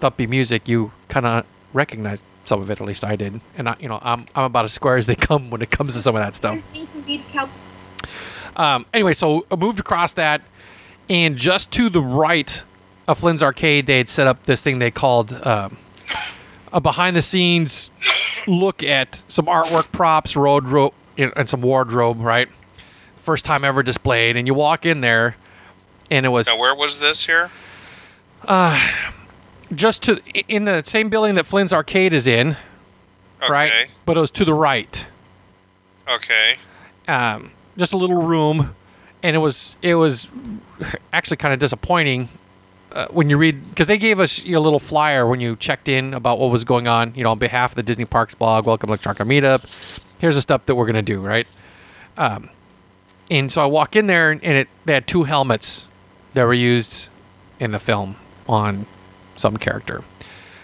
thumpy 0.01 0.29
music. 0.29 0.67
You 0.67 0.91
kind 1.07 1.27
of 1.27 1.47
recognized 1.73 2.25
some 2.45 2.61
of 2.61 2.69
it, 2.69 2.81
at 2.81 2.87
least 2.87 3.05
I 3.05 3.15
did. 3.15 3.41
And 3.57 3.69
I, 3.69 3.77
you 3.79 3.89
know, 3.89 4.01
I'm 4.03 4.27
I'm 4.35 4.45
about 4.45 4.65
as 4.65 4.73
square 4.73 4.97
as 4.97 5.07
they 5.07 5.15
come 5.15 5.49
when 5.49 5.63
it 5.63 5.71
comes 5.71 5.95
to 5.95 6.01
some 6.03 6.17
of 6.17 6.23
that 6.23 6.35
stuff. 6.35 6.59
Um, 8.57 8.85
anyway, 8.93 9.15
so 9.15 9.47
I 9.49 9.55
moved 9.55 9.79
across 9.79 10.13
that, 10.15 10.43
and 11.09 11.37
just 11.37 11.71
to 11.73 11.89
the 11.89 12.03
right 12.03 12.65
of 13.09 13.19
Flynn's 13.19 13.43
Arcade, 13.43 13.87
they 13.87 13.99
had 13.99 14.09
set 14.09 14.27
up 14.29 14.45
this 14.45 14.63
thing 14.63 14.79
they 14.79 14.91
called 14.93 15.33
um, 15.45 15.77
a 16.73 16.81
behind 16.81 17.17
the 17.17 17.23
scenes 17.23 17.91
look 18.47 18.83
at 18.85 19.25
some 19.29 19.47
artwork 19.47 19.91
props, 19.91 20.37
road 20.37 20.67
ro- 20.67 20.95
and 21.17 21.49
some 21.51 21.61
wardrobe, 21.63 22.21
right? 22.21 22.49
First 23.23 23.45
time 23.45 23.65
ever 23.65 23.83
displayed. 23.83 24.37
And 24.37 24.47
you 24.47 24.55
walk 24.55 24.87
in 24.87 25.01
there, 25.01 25.37
and 26.11 26.25
it 26.25 26.29
was 26.29 26.47
Now, 26.47 26.57
where 26.59 26.75
was 26.75 27.01
this 27.01 27.27
here? 27.27 27.51
just 29.75 30.03
to 30.05 30.21
in 30.49 30.65
the 30.65 30.83
same 30.85 31.09
building 31.09 31.35
that 31.35 31.45
Flynn's 31.47 31.73
Arcade 31.73 32.15
is 32.15 32.27
in, 32.27 32.57
Okay. 33.43 33.53
right? 33.53 33.89
But 34.07 34.17
it 34.17 34.21
was 34.21 34.31
to 34.33 34.45
the 34.45 34.55
right. 34.55 35.05
Okay. 36.09 36.57
um, 37.07 37.51
just 37.77 37.93
a 37.93 37.97
little 37.97 38.23
room, 38.23 38.75
and 39.23 39.35
it 39.37 39.39
was 39.41 39.77
it 39.83 39.95
was 39.97 40.29
actually 41.13 41.37
kind 41.37 41.53
of 41.55 41.61
disappointing 41.61 42.29
uh, 42.93 43.07
when 43.11 43.29
you 43.31 43.37
read 43.37 43.69
because 43.69 43.87
they 43.87 43.99
gave 43.99 44.19
us 44.21 44.43
a 44.45 44.59
little 44.59 44.79
flyer 44.79 45.27
when 45.27 45.41
you 45.41 45.57
checked 45.57 45.89
in 45.89 46.15
about 46.15 46.39
what 46.39 46.51
was 46.51 46.65
going 46.65 46.87
on. 46.89 47.15
You 47.15 47.25
know, 47.25 47.31
on 47.33 47.39
behalf 47.39 47.73
of 47.73 47.77
the 47.77 47.83
Disney 47.83 48.05
Parks 48.05 48.35
blog, 48.35 48.67
welcome 48.67 48.89
to 48.89 48.97
Electronica 48.97 49.27
Meetup. 49.27 49.65
Here's 50.19 50.35
the 50.35 50.41
stuff 50.43 50.67
that 50.67 50.75
we're 50.75 50.87
gonna 50.87 51.03
do, 51.03 51.21
right? 51.21 51.47
Um, 52.17 52.51
and 53.31 53.53
so 53.53 53.63
I 53.63 53.67
walk 53.67 53.95
in 53.97 54.07
there, 54.07 54.31
and 54.31 54.43
it 54.43 54.69
they 54.85 54.95
had 54.95 55.07
two 55.07 55.25
helmets 55.25 55.87
that 56.35 56.45
were 56.45 56.55
used 56.55 57.09
in 57.61 57.71
the 57.73 57.79
film 57.79 58.17
on 58.49 58.87
some 59.37 59.57
character. 59.57 60.03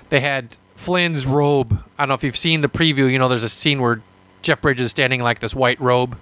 They 0.08 0.20
had 0.20 0.56
Flynn's 0.76 1.26
robe. 1.26 1.82
I 1.98 2.02
don't 2.02 2.08
know 2.08 2.14
if 2.14 2.24
you've 2.24 2.36
seen 2.36 2.60
the 2.60 2.68
preview. 2.68 3.10
You 3.10 3.18
know, 3.18 3.28
there's 3.28 3.42
a 3.42 3.48
scene 3.48 3.80
where 3.80 4.00
Jeff 4.42 4.60
Bridges 4.60 4.86
is 4.86 4.90
standing 4.90 5.20
in, 5.20 5.24
like 5.24 5.40
this 5.40 5.54
white 5.54 5.80
robe, 5.80 6.16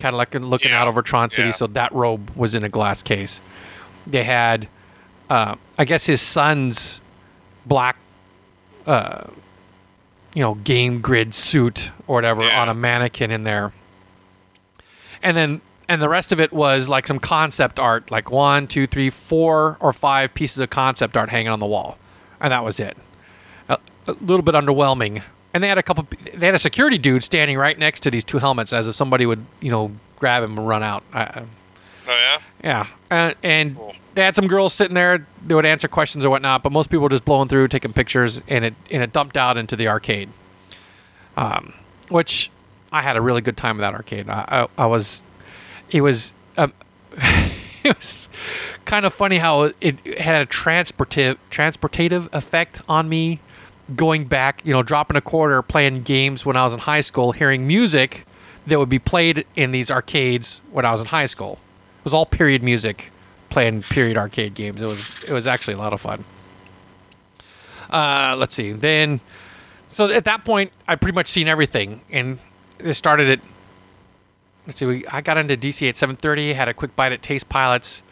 kind 0.00 0.14
of 0.14 0.18
like 0.18 0.34
looking 0.34 0.70
Yeah. 0.70 0.82
out 0.82 0.88
over 0.88 1.02
Tron 1.02 1.30
City. 1.30 1.48
Yeah. 1.48 1.54
So 1.54 1.66
that 1.68 1.92
robe 1.92 2.30
was 2.36 2.54
in 2.54 2.64
a 2.64 2.68
glass 2.68 3.02
case. 3.02 3.40
They 4.06 4.24
had 4.24 4.68
uh, 5.30 5.54
I 5.78 5.84
guess 5.84 6.06
his 6.06 6.20
son's 6.20 7.00
black, 7.64 7.96
uh, 8.86 9.28
you 10.34 10.42
know, 10.42 10.54
game 10.56 11.00
grid 11.00 11.34
suit 11.34 11.90
or 12.06 12.16
whatever 12.16 12.42
Yeah. 12.44 12.60
on 12.60 12.68
a 12.68 12.74
mannequin 12.74 13.30
in 13.30 13.44
there. 13.44 13.72
And 15.22 15.36
then, 15.36 15.60
and 15.88 16.02
the 16.02 16.08
rest 16.08 16.32
of 16.32 16.40
it 16.40 16.52
was 16.52 16.88
like 16.88 17.06
some 17.06 17.18
concept 17.18 17.78
art, 17.78 18.10
like 18.10 18.30
one, 18.30 18.66
two, 18.66 18.86
three, 18.86 19.10
four 19.10 19.76
or 19.80 19.92
five 19.92 20.34
pieces 20.34 20.58
of 20.58 20.70
concept 20.70 21.16
art 21.16 21.28
hanging 21.30 21.48
on 21.48 21.60
the 21.60 21.66
wall, 21.66 21.98
and 22.40 22.52
that 22.52 22.64
was 22.64 22.80
it. 22.80 22.96
A, 23.68 23.78
a 24.06 24.12
little 24.12 24.42
bit 24.42 24.54
underwhelming. 24.54 25.22
And 25.54 25.62
they 25.62 25.68
had 25.68 25.78
a 25.78 25.82
couple. 25.82 26.06
They 26.34 26.46
had 26.46 26.54
a 26.54 26.58
security 26.58 26.96
dude 26.98 27.22
standing 27.22 27.58
right 27.58 27.78
next 27.78 28.00
to 28.00 28.10
these 28.10 28.24
two 28.24 28.38
helmets, 28.38 28.72
as 28.72 28.88
if 28.88 28.96
somebody 28.96 29.26
would, 29.26 29.44
you 29.60 29.70
know, 29.70 29.92
grab 30.18 30.42
him 30.42 30.56
and 30.58 30.66
run 30.66 30.82
out. 30.82 31.02
I, 31.12 31.22
I- 31.22 31.44
Oh 32.08 32.10
yeah. 32.10 32.38
yeah, 32.62 32.86
uh, 33.10 33.34
and 33.42 33.76
Cool. 33.76 33.94
they 34.14 34.24
had 34.24 34.34
some 34.34 34.46
girls 34.48 34.74
sitting 34.74 34.94
there. 34.94 35.26
They 35.46 35.54
would 35.54 35.66
answer 35.66 35.86
questions 35.88 36.24
or 36.24 36.30
whatnot, 36.30 36.62
but 36.62 36.72
most 36.72 36.90
people 36.90 37.02
were 37.04 37.08
just 37.08 37.24
blowing 37.24 37.48
through, 37.48 37.68
taking 37.68 37.92
pictures, 37.92 38.42
and 38.48 38.64
it 38.64 38.74
and 38.90 39.02
it 39.02 39.12
dumped 39.12 39.36
out 39.36 39.56
into 39.56 39.76
the 39.76 39.88
arcade. 39.88 40.28
Um, 41.36 41.72
which 42.08 42.50
I 42.92 43.02
had 43.02 43.16
a 43.16 43.20
really 43.20 43.40
good 43.40 43.56
time 43.56 43.76
with 43.78 43.82
that 43.82 43.94
arcade. 43.94 44.28
I 44.28 44.66
I, 44.76 44.82
I 44.84 44.86
was, 44.86 45.22
it 45.90 46.00
was, 46.02 46.34
um, 46.56 46.72
it 47.12 47.96
was 47.96 48.28
kind 48.84 49.06
of 49.06 49.14
funny 49.14 49.38
how 49.38 49.72
it 49.80 49.98
had 50.18 50.42
a 50.42 50.46
transportive 50.46 51.36
transportative 51.50 52.28
effect 52.32 52.82
on 52.88 53.08
me. 53.08 53.40
Going 53.96 54.24
back, 54.26 54.62
you 54.64 54.72
know, 54.72 54.82
dropping 54.82 55.16
a 55.16 55.20
quarter, 55.20 55.60
playing 55.60 56.02
games 56.02 56.46
when 56.46 56.56
I 56.56 56.64
was 56.64 56.72
in 56.72 56.80
high 56.80 57.00
school, 57.00 57.32
hearing 57.32 57.66
music 57.66 58.24
that 58.66 58.78
would 58.78 58.88
be 58.88 58.98
played 59.00 59.44
in 59.56 59.72
these 59.72 59.90
arcades 59.90 60.60
when 60.70 60.84
I 60.84 60.92
was 60.92 61.00
in 61.00 61.08
high 61.08 61.26
school. 61.26 61.58
It 62.02 62.04
was 62.04 62.14
all 62.14 62.26
period 62.26 62.64
music, 62.64 63.12
playing 63.48 63.84
period 63.84 64.16
arcade 64.16 64.54
games. 64.54 64.82
It 64.82 64.86
was 64.86 65.12
it 65.22 65.32
was 65.32 65.46
actually 65.46 65.74
a 65.74 65.78
lot 65.78 65.92
of 65.92 66.00
fun. 66.00 66.24
Uh, 67.88 68.34
let's 68.36 68.56
see. 68.56 68.72
Then, 68.72 69.20
so 69.86 70.10
at 70.10 70.24
that 70.24 70.44
point, 70.44 70.72
I 70.88 70.96
pretty 70.96 71.14
much 71.14 71.28
seen 71.28 71.46
everything, 71.46 72.00
and 72.10 72.40
it 72.80 72.94
started 72.94 73.30
at. 73.30 73.40
Let's 74.66 74.80
see. 74.80 74.86
We 74.86 75.06
I 75.06 75.20
got 75.20 75.36
into 75.36 75.56
DC 75.56 75.88
at 75.88 75.96
seven 75.96 76.16
thirty. 76.16 76.54
Had 76.54 76.68
a 76.68 76.74
quick 76.74 76.96
bite 76.96 77.12
at 77.12 77.22
Taste 77.22 77.48
Pilots. 77.48 78.02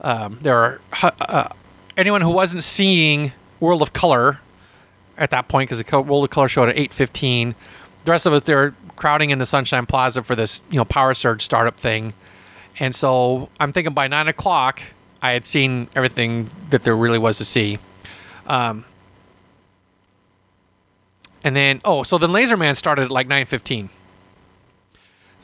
Um, 0.00 0.40
there 0.42 0.58
are 0.58 0.80
uh, 1.02 1.10
uh, 1.20 1.48
anyone 1.96 2.22
who 2.22 2.30
wasn't 2.30 2.64
seeing 2.64 3.32
World 3.60 3.82
of 3.82 3.92
Color 3.92 4.40
at 5.16 5.30
that 5.30 5.46
point 5.46 5.70
because 5.70 5.82
the 5.82 6.00
World 6.00 6.24
of 6.24 6.30
Color 6.30 6.48
showed 6.48 6.68
at 6.68 6.76
eight 6.76 6.92
fifteen. 6.92 7.54
The 8.04 8.10
rest 8.10 8.26
of 8.26 8.32
us 8.32 8.42
they 8.42 8.56
were 8.56 8.74
crowding 8.96 9.30
in 9.30 9.38
the 9.38 9.46
Sunshine 9.46 9.86
Plaza 9.86 10.22
for 10.24 10.34
this 10.34 10.62
you 10.70 10.78
know 10.78 10.84
Power 10.84 11.14
Surge 11.14 11.42
startup 11.42 11.78
thing. 11.78 12.14
And 12.78 12.94
so 12.94 13.48
I'm 13.58 13.72
thinking 13.72 13.94
by 13.94 14.08
nine 14.08 14.28
o'clock, 14.28 14.82
I 15.22 15.32
had 15.32 15.46
seen 15.46 15.88
everything 15.94 16.50
that 16.70 16.84
there 16.84 16.96
really 16.96 17.18
was 17.18 17.38
to 17.38 17.44
see. 17.44 17.78
Um, 18.46 18.84
and 21.42 21.54
then, 21.54 21.80
oh, 21.84 22.02
so 22.02 22.18
then 22.18 22.32
Laser 22.32 22.56
Man 22.56 22.74
started 22.74 23.04
at 23.04 23.10
like 23.10 23.28
9.15. 23.28 23.88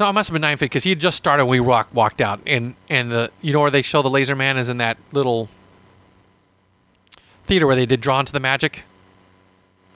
No, 0.01 0.09
it 0.09 0.12
must 0.12 0.31
have 0.31 0.41
been 0.41 0.43
9.15 0.43 0.59
because 0.59 0.85
he 0.85 0.91
had 0.91 0.99
just 0.99 1.17
started 1.17 1.45
when 1.45 1.51
we 1.51 1.61
walk, 1.61 1.89
walked 1.95 2.21
out. 2.21 2.41
And, 2.47 2.75
and 2.89 3.11
the 3.11 3.31
you 3.41 3.53
know 3.53 3.61
where 3.61 3.71
they 3.71 3.83
show 3.83 4.03
the 4.03 4.11
Laser 4.11 4.35
Man 4.35 4.57
is 4.57 4.69
in 4.69 4.79
that 4.79 4.99
little 5.12 5.49
theater 7.47 7.67
where 7.67 7.77
they 7.77 7.87
did 7.87 8.01
Drawn 8.01 8.27
to 8.27 8.33
the 8.33 8.41
Magic? 8.41 8.83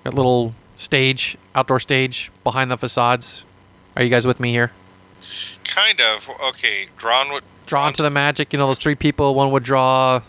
That 0.05 0.15
little 0.15 0.55
stage, 0.77 1.37
outdoor 1.55 1.81
stage 1.81 2.31
behind 2.45 2.71
the 2.71 2.79
facades. 2.79 3.43
Are 3.97 4.03
you 4.03 4.11
guys 4.11 4.27
with 4.27 4.39
me 4.39 4.53
here? 4.53 4.73
Kind 5.65 6.01
of. 6.01 6.29
Okay. 6.29 6.89
Drawn 6.97 7.33
with. 7.33 7.45
drawn 7.67 7.93
to 7.95 8.03
the 8.03 8.11
magic. 8.11 8.53
You 8.53 8.59
know, 8.59 8.67
those 8.69 8.79
three 8.79 8.95
people. 8.95 9.35
One 9.35 9.51
would 9.51 9.63
draw 9.65 10.23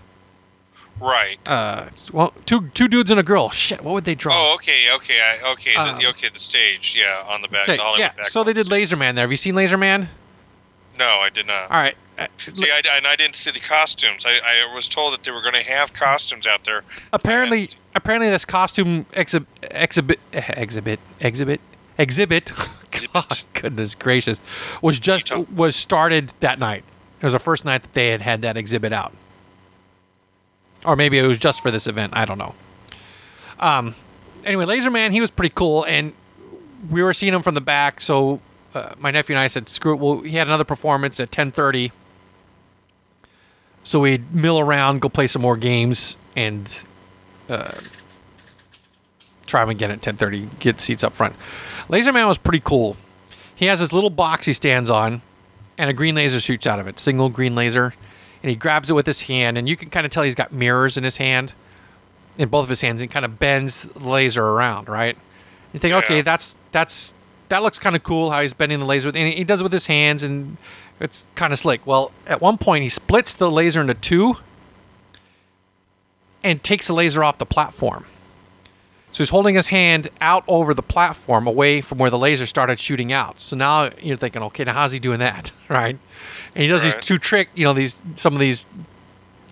Right. 1.00 1.38
uh, 1.46 1.90
well, 2.12 2.34
two 2.48 2.70
two 2.70 2.88
dudes 2.88 3.12
and 3.12 3.20
a 3.20 3.24
girl. 3.24 3.50
Shit, 3.52 3.84
what 3.84 3.94
would 3.94 4.06
they 4.06 4.16
draw? 4.16 4.52
Oh, 4.52 4.56
okay, 4.56 4.90
okay, 4.96 5.20
I, 5.22 5.52
okay, 5.52 5.74
the, 5.76 5.80
Um, 5.80 6.00
okay. 6.08 6.30
The 6.34 6.40
stage, 6.40 6.96
yeah, 6.98 7.24
on 7.28 7.42
the 7.44 7.48
back. 7.48 7.70
okay, 7.70 7.78
the 7.78 8.00
yeah. 8.00 8.14
back 8.14 8.26
So 8.26 8.44
they 8.44 8.54
did. 8.54 8.68
Laser 8.68 8.96
Man 8.96 9.14
there. 9.14 9.24
Have 9.24 9.32
you 9.32 9.38
seen 9.38 9.54
Laser 9.54 9.78
Man? 9.78 10.10
No, 10.98 11.20
I 11.20 11.30
did 11.30 11.46
not. 11.46 11.70
All 11.70 11.80
right. 11.80 11.96
Uh, 12.18 12.26
See, 12.52 12.72
I, 12.72 12.82
and 12.98 13.06
I 13.06 13.16
didn't 13.16 13.36
see 13.36 13.52
the 13.52 13.60
costumes. 13.60 14.26
I, 14.26 14.40
I 14.40 14.74
was 14.74 14.90
told 14.90 15.14
that 15.14 15.24
they 15.24 15.30
were 15.30 15.42
going 15.44 15.54
to 15.54 15.62
have 15.62 15.94
costumes 15.94 16.48
out 16.48 16.66
there. 16.66 16.82
apparently, 17.14 17.70
apparently, 17.94 18.32
this 18.32 18.46
costume 18.46 19.06
exhi- 19.14 19.46
exhibit, 19.62 20.20
exhibit, 20.34 21.00
exhibit, 21.20 21.62
exhibit. 22.00 22.52
God, 23.13 23.39
goodness 23.54 23.96
gracious, 23.96 24.39
was 24.82 25.00
just 25.00 25.30
Utah. 25.30 25.46
was 25.54 25.75
started 25.75 26.34
that 26.39 26.60
night. 26.60 26.84
It 27.22 27.25
was 27.25 27.34
the 27.34 27.39
first 27.39 27.66
night 27.66 27.84
that 27.84 27.94
they 27.94 28.10
had 28.10 28.22
had 28.22 28.42
that 28.44 28.58
exhibit 28.58 28.94
out, 28.94 29.13
or 30.86 30.96
maybe 30.96 31.18
it 31.18 31.25
was 31.25 31.39
just 31.39 31.62
for 31.62 31.72
this 31.72 31.88
event. 31.88 32.13
I 32.16 32.25
don't 32.25 32.38
know. 32.38 32.54
Um, 33.60 33.96
anyway, 34.46 34.66
Laser 34.66 34.92
Man, 34.92 35.12
he 35.12 35.22
was 35.22 35.32
pretty 35.32 35.54
cool, 35.56 35.84
and 35.86 36.13
we 36.89 37.01
were 37.01 37.13
seeing 37.13 37.34
him 37.34 37.42
from 37.42 37.56
the 37.56 37.62
back. 37.62 38.01
So 38.01 38.39
uh, 38.74 38.94
my 39.00 39.12
nephew 39.12 39.36
and 39.36 39.42
I 39.42 39.48
said, 39.48 39.70
"Screw 39.70 39.94
it." 39.94 40.00
Well, 40.00 40.22
he 40.22 40.38
had 40.38 40.48
another 40.48 40.63
performance 40.63 41.20
at 41.20 41.32
ten 41.32 41.51
thirty. 41.51 41.92
So 43.84 44.01
we'd 44.01 44.36
mill 44.36 44.60
around, 44.60 45.00
go 45.00 45.08
play 45.08 45.27
some 45.27 45.42
more 45.42 45.56
games, 45.56 46.18
and 46.36 46.70
uh, 47.48 47.72
try 49.46 49.62
them 49.62 49.70
again 49.70 49.92
at 49.92 50.01
10:30. 50.01 50.60
Get 50.60 50.82
seats 50.82 51.04
up 51.04 51.13
front. 51.13 51.36
Laser 51.89 52.12
Man 52.12 52.27
was 52.27 52.38
pretty 52.38 52.62
cool. 52.63 52.98
He 53.56 53.65
has 53.65 53.79
this 53.79 53.91
little 53.94 54.10
box 54.10 54.46
he 54.46 54.53
stands 54.53 54.89
on, 54.89 55.22
and 55.77 55.89
a 55.89 55.94
green 55.94 56.15
laser 56.15 56.39
shoots 56.39 56.67
out 56.67 56.79
of 56.79 56.88
it. 56.88 57.00
Single 57.00 57.29
green 57.29 57.56
laser, 57.56 57.94
and 58.44 58.50
he 58.50 58.56
grabs 58.56 58.89
it 58.89 58.94
with 58.94 59.06
his 59.08 59.22
hand, 59.22 59.58
and 59.58 59.67
you 59.67 59.75
can 59.75 59.89
kind 59.89 60.06
of 60.06 60.12
tell 60.12 60.24
he's 60.24 60.36
got 60.36 60.51
mirrors 60.51 60.98
in 60.98 61.03
his 61.03 61.17
hand, 61.17 61.53
in 62.38 62.50
both 62.50 62.63
of 62.63 62.70
his 62.70 62.82
hands, 62.82 63.01
and 63.01 63.10
kind 63.10 63.25
of 63.25 63.39
bends 63.39 63.84
the 63.84 64.08
laser 64.08 64.44
around. 64.46 64.89
Right? 64.89 65.17
You 65.74 65.79
think, 65.79 65.91
Yeah. 65.91 65.98
okay, 66.00 66.22
that's 66.22 66.56
that's 66.72 67.13
that 67.50 67.63
looks 67.63 67.79
kind 67.79 67.96
of 67.96 68.03
cool 68.03 68.32
how 68.32 68.41
he's 68.41 68.53
bending 68.53 68.79
the 68.79 68.86
laser 68.86 69.08
with, 69.08 69.15
and 69.15 69.34
he 69.34 69.44
does 69.44 69.62
it 69.62 69.63
with 69.63 69.72
his 69.74 69.86
hands, 69.88 70.22
and 70.24 70.58
it's 71.00 71.24
kind 71.36 71.53
of 71.53 71.60
slick. 71.60 71.86
Well, 71.88 72.12
at 72.27 72.41
one 72.41 72.58
point 72.58 72.84
he 72.84 72.89
splits 72.89 73.34
the 73.34 73.50
laser 73.50 73.82
into 73.82 73.94
two, 73.94 74.36
and 76.44 76.62
takes 76.63 76.88
the 76.88 76.94
laser 76.94 77.24
off 77.24 77.38
the 77.38 77.46
platform. 77.46 78.06
So 79.12 79.20
he's 79.20 79.30
holding 79.30 79.56
his 79.56 79.68
hand 79.68 80.10
out 80.22 80.44
over 80.48 80.74
the 80.74 80.84
platform 80.84 81.48
away 81.48 81.82
from 81.82 81.98
where 81.98 82.10
the 82.10 82.18
laser 82.18 82.46
started 82.46 82.78
shooting 82.78 83.12
out. 83.14 83.40
So 83.40 83.56
now 83.56 83.90
you're 84.02 84.18
thinking, 84.18 84.44
okay, 84.44 84.64
now 84.66 84.74
how's 84.74 84.92
he 84.92 85.00
doing 85.00 85.20
that? 85.20 85.52
Right? 85.70 85.98
And 86.56 86.62
he 86.64 86.68
does 86.68 86.84
Right. 86.84 86.94
these 86.96 87.06
two 87.06 87.18
trick, 87.18 87.50
you 87.56 87.64
know, 87.66 87.74
these 87.74 87.96
some 88.16 88.34
of 88.34 88.40
these 88.40 88.66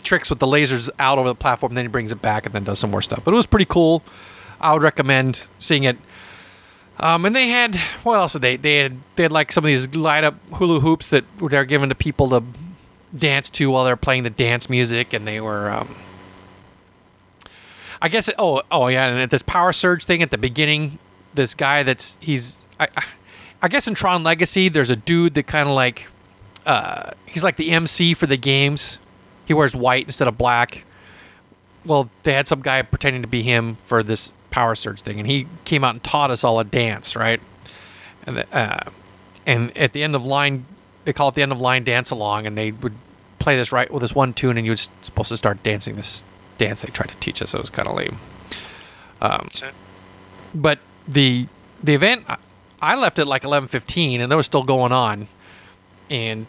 tricks 0.04 0.30
with 0.30 0.40
the 0.40 0.46
lasers 0.48 0.90
out 1.00 1.18
over 1.18 1.28
the 1.30 1.36
platform, 1.36 1.74
then 1.74 1.84
he 1.86 1.88
brings 1.90 2.12
it 2.12 2.22
back 2.22 2.46
and 2.46 2.54
then 2.54 2.64
does 2.64 2.80
some 2.80 2.90
more 2.92 3.02
stuff. 3.02 3.22
But 3.26 3.34
it 3.34 3.38
was 3.38 3.46
pretty 3.46 3.66
cool. 3.66 4.02
I 4.62 4.74
would 4.74 4.82
recommend 4.84 5.48
seeing 5.60 5.84
it. 5.84 5.98
Um, 7.00 7.26
and 7.26 7.36
they 7.36 7.48
had 7.50 7.76
what 8.04 8.16
else 8.16 8.34
did 8.34 8.42
they? 8.44 8.56
They 8.58 8.78
had 8.78 8.98
they 9.16 9.24
had 9.24 9.32
like 9.32 9.52
some 9.52 9.64
of 9.66 9.68
these 9.68 9.94
light 9.96 10.24
up 10.24 10.36
hula 10.54 10.80
hoops 10.80 11.10
that 11.10 11.26
they're 11.38 11.66
given 11.66 11.90
to 11.90 11.96
people 11.96 12.30
to 12.30 12.44
dance 13.16 13.50
to 13.52 13.70
while 13.70 13.84
they're 13.86 13.98
playing 13.98 14.24
the 14.24 14.30
dance 14.30 14.70
music, 14.70 15.12
and 15.14 15.28
they 15.28 15.42
were. 15.42 15.70
Um, 15.72 15.96
I 18.06 18.08
guess. 18.08 18.30
Oh, 18.38 18.62
oh 18.72 18.88
yeah. 18.88 19.08
And 19.08 19.20
at 19.20 19.32
this 19.32 19.42
power 19.42 19.74
surge 19.74 20.06
thing 20.06 20.22
at 20.22 20.30
the 20.30 20.38
beginning, 20.38 21.00
this 21.34 21.56
guy 21.56 21.82
that's 21.82 22.16
he's. 22.20 22.58
I, 22.80 22.88
I- 23.64 23.68
guess 23.68 23.88
in 23.88 23.96
Tron 23.96 24.22
Legacy, 24.24 24.70
there's 24.70 24.92
a 24.92 24.96
dude 24.96 25.34
that 25.34 25.48
kind 25.48 25.68
of 25.68 25.74
like. 25.74 26.06
Uh, 26.68 27.10
he's 27.26 27.44
like 27.44 27.56
the 27.56 27.72
MC 27.72 28.14
for 28.14 28.28
the 28.28 28.38
games. 28.38 29.00
He 29.46 29.56
wears 29.56 29.76
white 29.76 30.06
instead 30.06 30.28
of 30.28 30.38
black. 30.38 30.84
Well, 31.84 32.12
they 32.22 32.34
had 32.34 32.48
some 32.48 32.62
guy 32.62 32.84
pretending 32.84 33.24
to 33.24 33.28
be 33.28 33.42
him 33.42 33.78
for 33.88 34.04
this 34.04 34.32
power 34.52 34.76
surge 34.76 35.02
thing, 35.02 35.20
and 35.20 35.28
he 35.28 35.48
came 35.64 35.84
out 35.84 35.96
and 35.96 36.04
taught 36.04 36.30
us 36.30 36.44
all 36.44 36.60
a 36.60 36.64
dance, 36.64 37.16
right? 37.16 37.42
And 38.28 38.38
the, 38.38 38.56
uh, 38.56 38.92
and 39.48 39.76
at 39.76 39.94
the 39.94 40.04
end 40.04 40.16
of 40.16 40.24
line, 40.24 40.68
they 41.06 41.14
call 41.14 41.30
it 41.30 41.36
the 41.36 41.42
end 41.42 41.52
of 41.52 41.60
line 41.60 41.84
dance 41.84 42.12
along, 42.12 42.46
and 42.46 42.56
they 42.56 42.72
would 42.72 42.94
play 43.40 43.58
this 43.58 43.72
right 43.72 43.92
with 43.92 44.02
this 44.02 44.14
one 44.14 44.32
tune, 44.34 44.58
and 44.58 44.66
you 44.66 44.74
were 44.74 44.78
supposed 45.02 45.30
to 45.30 45.38
start 45.38 45.64
dancing 45.64 45.96
this 45.96 46.22
dance 46.58 46.82
they 46.82 46.90
tried 46.90 47.10
to 47.10 47.16
teach 47.20 47.42
us. 47.42 47.54
It 47.54 47.60
was 47.60 47.70
kind 47.70 47.88
of 47.88 47.96
lame. 47.96 48.18
It. 49.22 49.74
But 50.54 50.80
the 51.08 51.48
the 51.84 51.94
event, 51.94 52.26
I- 52.28 52.96
left 52.96 53.20
at 53.20 53.28
like 53.28 53.44
eleven 53.44 53.68
fifteen, 53.68 54.22
and 54.22 54.32
they 54.32 54.36
were 54.36 54.44
still 54.44 54.64
going 54.64 54.92
on, 54.92 55.28
and 56.10 56.46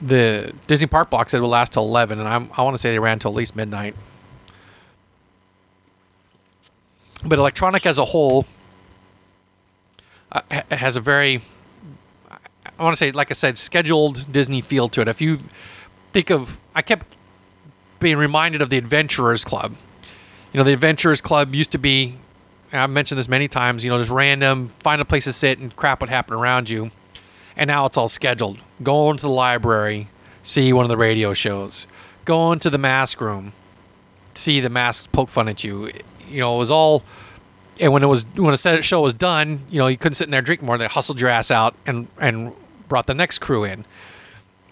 the 0.00 0.52
Disney 0.66 0.86
Park 0.86 1.10
block 1.10 1.30
said 1.30 1.38
it 1.38 1.40
would 1.40 1.48
last 1.48 1.72
till 1.72 1.84
eleven, 1.84 2.18
and 2.18 2.28
I'm, 2.28 2.50
I 2.56 2.62
want 2.62 2.74
to 2.74 2.78
say 2.78 2.90
they 2.90 2.98
ran 2.98 3.18
till 3.18 3.30
at 3.30 3.36
least 3.36 3.54
midnight. 3.56 3.94
But 7.24 7.38
electronic 7.38 7.86
as 7.86 7.98
a 7.98 8.06
whole 8.06 8.46
uh, 10.32 10.40
has 10.70 10.96
a 10.96 11.00
very, 11.00 11.40
I 12.78 12.82
want 12.82 12.94
to 12.94 12.98
say, 12.98 13.12
like 13.12 13.30
I 13.30 13.34
said, 13.34 13.58
scheduled 13.58 14.32
Disney 14.32 14.60
feel 14.60 14.88
to 14.88 15.02
it. 15.02 15.08
If 15.08 15.20
you 15.20 15.38
think 16.12 16.30
of, 16.30 16.58
I 16.74 16.82
kept 16.82 17.06
being 18.02 18.18
reminded 18.18 18.60
of 18.60 18.68
the 18.68 18.76
Adventurers 18.76 19.44
Club. 19.44 19.74
You 20.52 20.58
know, 20.58 20.64
the 20.64 20.72
Adventurers 20.72 21.20
Club 21.20 21.54
used 21.54 21.70
to 21.72 21.78
be, 21.78 22.16
I've 22.72 22.90
mentioned 22.90 23.18
this 23.18 23.28
many 23.28 23.48
times, 23.48 23.84
you 23.84 23.90
know, 23.90 23.98
just 23.98 24.10
random, 24.10 24.72
find 24.80 25.00
a 25.00 25.04
place 25.04 25.24
to 25.24 25.32
sit 25.32 25.58
and 25.58 25.74
crap 25.74 26.00
would 26.00 26.10
happen 26.10 26.34
around 26.34 26.68
you. 26.68 26.90
And 27.56 27.68
now 27.68 27.86
it's 27.86 27.96
all 27.96 28.08
scheduled. 28.08 28.58
Go 28.82 29.10
into 29.10 29.22
the 29.22 29.30
library, 29.30 30.08
see 30.42 30.72
one 30.72 30.84
of 30.84 30.88
the 30.88 30.96
radio 30.96 31.32
shows. 31.32 31.86
go 32.24 32.52
into 32.52 32.70
the 32.70 32.78
mask 32.78 33.20
room, 33.20 33.52
see 34.34 34.60
the 34.60 34.70
masks 34.70 35.06
poke 35.06 35.28
fun 35.28 35.48
at 35.48 35.64
you. 35.64 35.90
You 36.28 36.40
know, 36.40 36.54
it 36.56 36.58
was 36.58 36.70
all. 36.70 37.02
And 37.80 37.92
when 37.92 38.02
it 38.02 38.06
was 38.06 38.24
when 38.36 38.52
the 38.54 38.82
show 38.82 39.00
was 39.00 39.14
done, 39.14 39.62
you 39.70 39.78
know, 39.78 39.86
you 39.86 39.96
couldn't 39.96 40.14
sit 40.14 40.24
in 40.24 40.30
there 40.30 40.38
and 40.38 40.46
drink 40.46 40.62
more. 40.62 40.78
They 40.78 40.86
hustled 40.86 41.20
your 41.20 41.30
ass 41.30 41.50
out 41.50 41.74
and 41.86 42.06
and 42.18 42.52
brought 42.88 43.06
the 43.06 43.14
next 43.14 43.38
crew 43.38 43.64
in. 43.64 43.84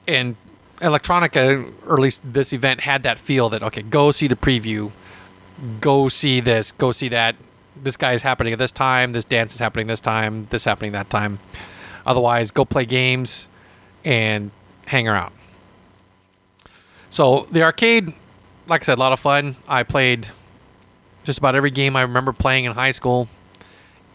And 0.07 0.37
electronica, 0.81 1.73
or 1.87 1.95
at 1.95 2.01
least 2.01 2.21
this 2.25 2.53
event, 2.53 2.81
had 2.81 3.03
that 3.03 3.19
feel 3.19 3.49
that 3.51 3.63
okay, 3.63 3.83
go 3.83 4.13
see 4.13 4.27
the 4.27 4.37
preview, 4.37 4.91
go 5.81 6.09
see 6.09 6.41
this, 6.41 6.73
go 6.73 6.93
see 6.93 7.09
that. 7.09 7.37
This 7.83 7.97
guy 7.97 8.13
is 8.13 8.23
happening 8.23 8.53
at 8.53 8.59
this 8.59 8.73
time. 8.73 9.13
This 9.13 9.25
dance 9.25 9.55
is 9.55 9.59
happening 9.59 9.87
this 9.87 10.01
time. 10.01 10.47
This 10.51 10.65
happening 10.65 10.93
that 10.93 11.09
time. 11.09 11.39
Otherwise, 12.05 12.51
go 12.51 12.65
play 12.65 12.85
games 12.85 13.47
and 14.05 14.51
hang 14.87 15.09
around. 15.09 15.33
So 17.09 17.47
the 17.51 17.63
arcade, 17.63 18.13
like 18.67 18.83
I 18.83 18.85
said, 18.85 18.99
a 18.99 19.01
lot 19.01 19.13
of 19.13 19.21
fun. 19.21 19.57
I 19.67 19.83
played 19.83 20.29
just 21.25 21.39
about 21.39 21.55
every 21.55 21.71
game 21.71 21.97
I 21.97 22.03
remember 22.03 22.33
playing 22.33 22.65
in 22.65 22.73
high 22.73 22.93
school, 22.93 23.29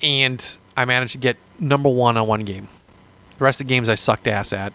and 0.01 0.57
I 0.75 0.86
managed 0.86 1.13
to 1.13 1.17
get 1.17 1.38
number 1.60 1.89
one 1.89 2.17
on 2.17 2.27
one 2.27 2.41
game. 2.41 2.67
The 3.38 3.43
rest 3.43 3.62
of 3.62 3.67
the 3.67 3.69
games 3.69 3.89
I 3.89 3.95
sucked 3.95 4.27
ass 4.27 4.53
at, 4.53 4.74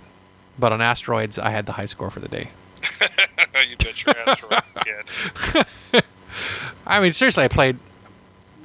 but 0.60 0.72
on 0.72 0.80
asteroids 0.80 1.38
I 1.38 1.50
had 1.50 1.66
the 1.66 1.72
high 1.72 1.86
score 1.86 2.10
for 2.10 2.20
the 2.20 2.28
day. 2.28 2.50
you 3.68 3.76
bet 3.76 4.04
your 4.04 4.18
asteroids 4.18 4.72
kid. 5.92 6.04
I 6.86 7.00
mean, 7.00 7.12
seriously, 7.12 7.44
I 7.44 7.48
played 7.48 7.78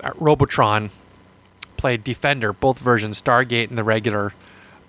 uh, 0.01 0.11
Robotron, 0.15 0.91
played 1.77 2.03
Defender, 2.03 2.53
both 2.53 2.79
versions, 2.79 3.21
Stargate 3.21 3.69
and 3.69 3.77
the 3.77 3.83
regular. 3.83 4.33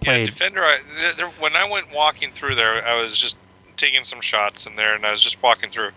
Yeah, 0.03 0.25
Defender. 0.27 0.65
I, 0.65 0.79
there, 1.01 1.15
there, 1.15 1.31
when 1.41 1.57
I 1.57 1.69
went 1.69 1.93
walking 1.93 2.31
through 2.33 2.55
there, 2.55 2.87
I 2.87 3.01
was 3.01 3.19
just 3.19 3.37
taking 3.77 4.05
some 4.05 4.21
shots 4.21 4.67
in 4.67 4.77
there, 4.77 4.95
and 4.95 5.05
I 5.05 5.11
was 5.11 5.21
just 5.21 5.43
walking 5.43 5.71
through. 5.71 5.91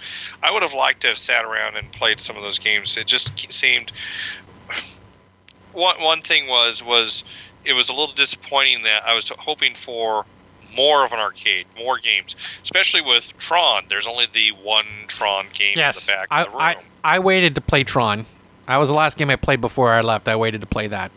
I 0.44 0.51
would 0.51 0.62
have 0.63 0.74
liked 0.74 1.01
to 1.01 1.08
have 1.08 1.18
sat 1.18 1.46
around 1.46 1.78
and 1.78 1.92
played 1.92 2.20
some 2.20 2.36
of 2.36 2.44
those 2.44 2.60
games. 2.60 2.98
It 2.98 3.08
just 3.08 3.51
seemed. 3.51 3.92
One 5.72 6.01
one 6.01 6.24
thing 6.24 6.48
was 6.48 6.82
was 6.82 7.24
it 7.63 7.74
was 7.74 7.89
a 7.89 7.94
little 7.94 8.16
disappointing 8.16 8.82
that 8.84 9.06
I 9.06 9.13
was 9.13 9.30
hoping 9.30 9.75
for 9.75 10.25
more 10.76 11.06
of 11.06 11.12
an 11.12 11.20
arcade, 11.20 11.66
more 11.78 11.98
games, 12.00 12.36
especially 12.64 13.02
with 13.02 13.32
Tron. 13.38 13.86
There's 13.90 14.08
only 14.08 14.28
the 14.32 14.52
one 14.52 14.86
Tron 15.08 15.48
game 15.54 15.78
yes, 15.78 16.08
in 16.08 16.12
the 16.12 16.20
back 16.20 16.28
I, 16.32 16.42
of 16.42 16.46
the 16.46 16.52
room. 16.52 16.62
I 16.62 16.76
I 17.16 17.20
waited 17.20 17.56
to 17.56 17.62
play 17.62 17.84
Tron. 17.84 18.26
That 18.68 18.78
was 18.78 18.90
the 18.90 18.96
last 18.96 19.18
game 19.18 19.30
I 19.30 19.36
played 19.36 19.62
before 19.62 19.92
I 19.92 20.02
left. 20.02 20.28
I 20.28 20.36
waited 20.36 20.62
to 20.62 20.68
play 20.68 20.88
that. 20.88 21.12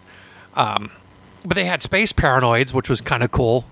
Um, 0.55 0.91
but 1.45 1.55
they 1.55 1.65
had 1.65 1.83
Space 1.83 2.13
Paranoids, 2.13 2.73
which 2.73 2.89
was 2.89 3.01
kind 3.01 3.23
of 3.23 3.31
cool. 3.31 3.67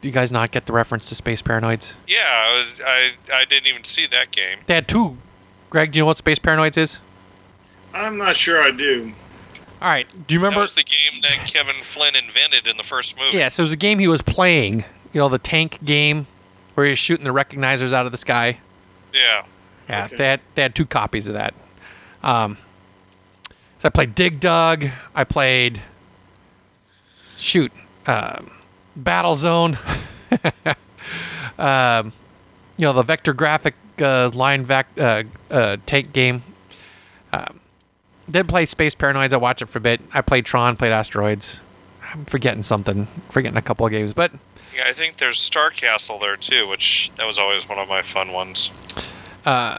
Do 0.00 0.08
you 0.08 0.12
guys 0.12 0.30
not 0.30 0.50
get 0.50 0.66
the 0.66 0.72
reference 0.72 1.08
to 1.08 1.14
Space 1.14 1.42
Paranoids? 1.42 1.94
yeah, 2.06 2.18
I 2.28 2.58
was. 2.58 2.80
I 2.84 3.12
I 3.32 3.44
didn't 3.44 3.66
even 3.66 3.84
see 3.84 4.06
that 4.06 4.30
game. 4.30 4.58
They 4.66 4.74
had 4.74 4.88
two. 4.88 5.16
Greg, 5.70 5.92
do 5.92 5.98
you 5.98 6.02
know 6.02 6.06
what 6.06 6.18
Space 6.18 6.38
Paranoids 6.38 6.78
is? 6.78 7.00
I'm 7.94 8.16
not 8.16 8.36
sure 8.36 8.62
I 8.62 8.70
do. 8.70 9.12
All 9.84 9.90
right. 9.90 10.08
Do 10.26 10.32
you 10.34 10.40
remember? 10.40 10.40
That 10.40 10.44
remember? 10.56 10.60
was 10.62 10.72
the 10.72 10.82
game 10.82 11.20
that 11.22 11.46
Kevin 11.46 11.82
Flynn 11.82 12.16
invented 12.16 12.66
in 12.66 12.78
the 12.78 12.82
first 12.82 13.18
movie. 13.18 13.36
Yes, 13.36 13.58
it 13.58 13.62
was 13.62 13.70
a 13.70 13.76
game 13.76 13.98
he 13.98 14.08
was 14.08 14.22
playing. 14.22 14.76
You 15.12 15.20
know, 15.20 15.28
the 15.28 15.38
tank 15.38 15.78
game 15.84 16.26
where 16.72 16.86
he 16.86 16.90
was 16.90 16.98
shooting 16.98 17.24
the 17.26 17.32
recognizers 17.34 17.92
out 17.92 18.06
of 18.06 18.10
the 18.12 18.16
sky. 18.18 18.60
Yeah. 19.12 19.44
Yeah, 19.86 20.06
Okay. 20.06 20.16
they 20.16 20.24
had 20.24 20.40
they 20.54 20.62
had 20.62 20.74
two 20.74 20.86
copies 20.86 21.28
of 21.28 21.34
that. 21.34 21.52
Um, 22.22 22.56
so 23.78 23.86
I 23.86 23.88
played 23.90 24.14
Dig 24.14 24.40
Dug. 24.40 24.86
I 25.14 25.24
played 25.24 25.82
shoot 27.36 27.70
um, 28.06 28.50
Battle 28.96 29.34
Zone. 29.34 29.76
um, 31.58 32.12
you 32.78 32.86
know 32.86 32.94
the 32.94 33.02
vector 33.02 33.34
graphic 33.34 33.74
uh, 34.00 34.30
line 34.30 34.64
vac- 34.64 34.98
uh, 34.98 35.24
uh, 35.50 35.76
tank 35.84 36.14
game. 36.14 36.42
Um, 37.34 37.60
did 38.30 38.48
play 38.48 38.66
Space 38.66 38.94
Paranoids. 38.94 39.32
I 39.32 39.36
watched 39.36 39.62
it 39.62 39.66
for 39.66 39.78
a 39.78 39.82
bit. 39.82 40.00
I 40.12 40.20
played 40.20 40.44
Tron. 40.44 40.76
Played 40.76 40.92
Asteroids. 40.92 41.60
I'm 42.12 42.24
forgetting 42.24 42.62
something. 42.62 43.08
Forgetting 43.30 43.56
a 43.56 43.62
couple 43.62 43.86
of 43.86 43.92
games, 43.92 44.12
but 44.12 44.32
Yeah, 44.74 44.84
I 44.88 44.92
think 44.92 45.18
there's 45.18 45.40
Star 45.40 45.70
Castle 45.70 46.18
there 46.18 46.36
too, 46.36 46.66
which 46.66 47.10
that 47.16 47.26
was 47.26 47.38
always 47.38 47.68
one 47.68 47.78
of 47.78 47.88
my 47.88 48.02
fun 48.02 48.32
ones. 48.32 48.70
Uh, 49.44 49.78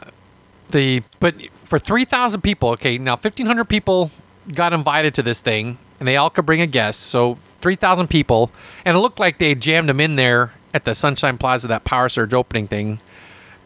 the 0.70 1.02
but 1.20 1.34
for 1.64 1.78
3000 1.78 2.40
people 2.40 2.70
okay 2.70 2.98
now 2.98 3.12
1500 3.12 3.64
people 3.64 4.10
got 4.52 4.72
invited 4.72 5.14
to 5.14 5.22
this 5.22 5.40
thing 5.40 5.78
and 5.98 6.08
they 6.08 6.16
all 6.16 6.30
could 6.30 6.46
bring 6.46 6.60
a 6.60 6.66
guest 6.66 7.00
so 7.00 7.38
3000 7.60 8.08
people 8.08 8.50
and 8.84 8.96
it 8.96 9.00
looked 9.00 9.20
like 9.20 9.38
they 9.38 9.54
jammed 9.54 9.88
them 9.88 10.00
in 10.00 10.16
there 10.16 10.52
at 10.74 10.84
the 10.84 10.94
sunshine 10.94 11.38
plaza 11.38 11.66
that 11.66 11.84
power 11.84 12.08
surge 12.08 12.34
opening 12.34 12.66
thing 12.66 13.00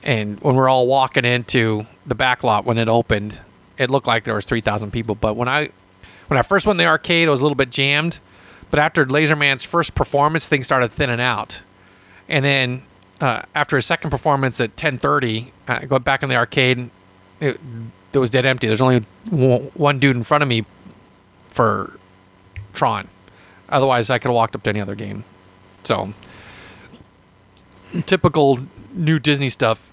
and 0.03 0.40
when 0.40 0.55
we're 0.55 0.69
all 0.69 0.87
walking 0.87 1.25
into 1.25 1.87
the 2.07 2.14
back 2.14 2.43
lot 2.43 2.64
when 2.64 2.79
it 2.79 2.88
opened 2.88 3.40
it 3.81 3.90
looked 3.90 4.07
like 4.07 4.25
there 4.25 4.35
was 4.35 4.45
3000 4.45 4.90
people 4.93 5.14
but 5.14 5.35
when 5.35 5.49
i 5.49 5.69
when 6.29 6.38
i 6.38 6.43
first 6.43 6.66
went 6.66 6.79
to 6.79 6.85
the 6.85 6.88
arcade 6.88 7.27
it 7.27 7.31
was 7.31 7.40
a 7.40 7.45
little 7.45 7.57
bit 7.57 7.71
jammed 7.71 8.19
but 8.71 8.79
after 8.79 9.05
laserman's 9.05 9.64
first 9.64 9.95
performance 9.95 10.47
things 10.47 10.66
started 10.66 10.93
thinning 10.93 11.21
out 11.21 11.62
and 12.29 12.45
then 12.45 12.83
uh, 13.21 13.43
after 13.55 13.77
his 13.77 13.87
second 13.87 14.11
performance 14.11 14.61
at 14.61 14.77
10:30, 14.77 15.51
I 15.69 15.85
go 15.85 15.99
back 15.99 16.23
in 16.23 16.29
the 16.29 16.37
arcade. 16.37 16.90
It, 17.40 17.61
it 18.12 18.19
was 18.19 18.31
dead 18.31 18.47
empty. 18.47 18.66
There's 18.66 18.81
only 18.81 19.01
one 19.31 19.99
dude 19.99 20.16
in 20.16 20.23
front 20.23 20.43
of 20.43 20.49
me 20.49 20.64
for 21.49 21.99
Tron. 22.73 23.09
Otherwise, 23.69 24.11
I 24.11 24.19
could 24.19 24.29
have 24.29 24.35
walked 24.35 24.55
up 24.57 24.62
to 24.64 24.71
any 24.71 24.81
other 24.81 24.95
game. 24.95 25.25
So, 25.85 26.12
typical 28.07 28.61
new 28.93 29.19
Disney 29.19 29.49
stuff. 29.49 29.93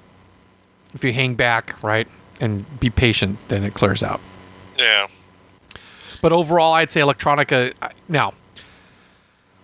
If 0.93 1.03
you 1.03 1.13
hang 1.13 1.35
back, 1.35 1.81
right, 1.83 2.07
and 2.39 2.79
be 2.79 2.89
patient, 2.89 3.39
then 3.47 3.63
it 3.63 3.73
clears 3.73 4.03
out. 4.03 4.19
Yeah. 4.77 5.07
But 6.21 6.31
overall, 6.31 6.73
I'd 6.73 6.91
say 6.91 7.01
electronica. 7.01 7.73
Now, 8.07 8.33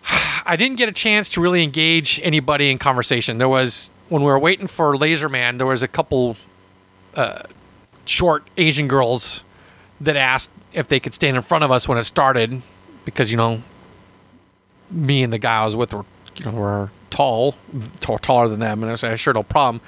I 0.46 0.56
didn't 0.56 0.78
get 0.78 0.90
a 0.90 0.94
chance 0.94 1.30
to 1.30 1.42
really 1.42 1.64
engage 1.64 2.20
anybody 2.24 2.70
in 2.70 2.78
conversation. 2.78 3.38
There 3.38 3.50
was 3.50 3.92
when 4.10 4.22
we 4.22 4.28
were 4.28 4.40
waiting 4.40 4.68
for 4.68 4.94
Laserman, 4.96 5.58
there 5.58 5.68
was 5.68 5.82
a 5.82 5.88
couple 5.88 6.38
uh, 7.16 7.44
short 8.06 8.48
Asian 8.58 8.88
girls 8.88 9.44
that 10.02 10.16
asked 10.16 10.52
if 10.74 10.88
they 10.88 11.00
could 11.00 11.14
stand 11.14 11.38
in 11.38 11.44
front 11.44 11.64
of 11.64 11.72
us 11.72 11.88
when 11.88 11.98
it 11.98 12.04
started, 12.04 12.62
because 13.06 13.32
you 13.32 13.38
know, 13.38 13.64
me 14.92 15.24
and 15.24 15.32
the 15.32 15.38
guy 15.38 15.62
I 15.62 15.66
was 15.66 15.76
with 15.76 15.94
were 15.94 16.06
you 16.36 16.46
know 16.46 16.52
were 16.52 16.92
tall, 17.10 17.56
t- 18.00 18.18
taller 18.22 18.48
than 18.48 18.60
them, 18.60 18.84
and 18.84 18.92
I 18.92 18.96
said, 18.96 19.20
"Sure, 19.20 19.34
no 19.34 19.44
problem." 19.44 19.82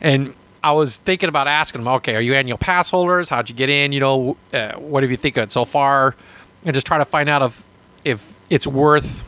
And 0.00 0.34
I 0.64 0.72
was 0.72 0.96
thinking 0.96 1.28
about 1.28 1.46
asking 1.46 1.82
them, 1.82 1.92
"Okay, 1.96 2.16
are 2.16 2.22
you 2.22 2.34
annual 2.34 2.56
pass 2.56 2.88
holders? 2.88 3.28
How'd 3.28 3.50
you 3.50 3.54
get 3.54 3.68
in? 3.68 3.92
You 3.92 4.00
know, 4.00 4.36
uh, 4.52 4.72
what 4.72 5.02
have 5.02 5.10
you 5.10 5.18
think 5.18 5.36
of 5.36 5.44
it 5.44 5.52
so 5.52 5.66
far?" 5.66 6.16
And 6.64 6.72
just 6.74 6.86
try 6.86 6.96
to 6.96 7.04
find 7.04 7.28
out 7.28 7.42
if 7.42 7.62
if 8.02 8.26
it's 8.48 8.66
worth 8.66 9.22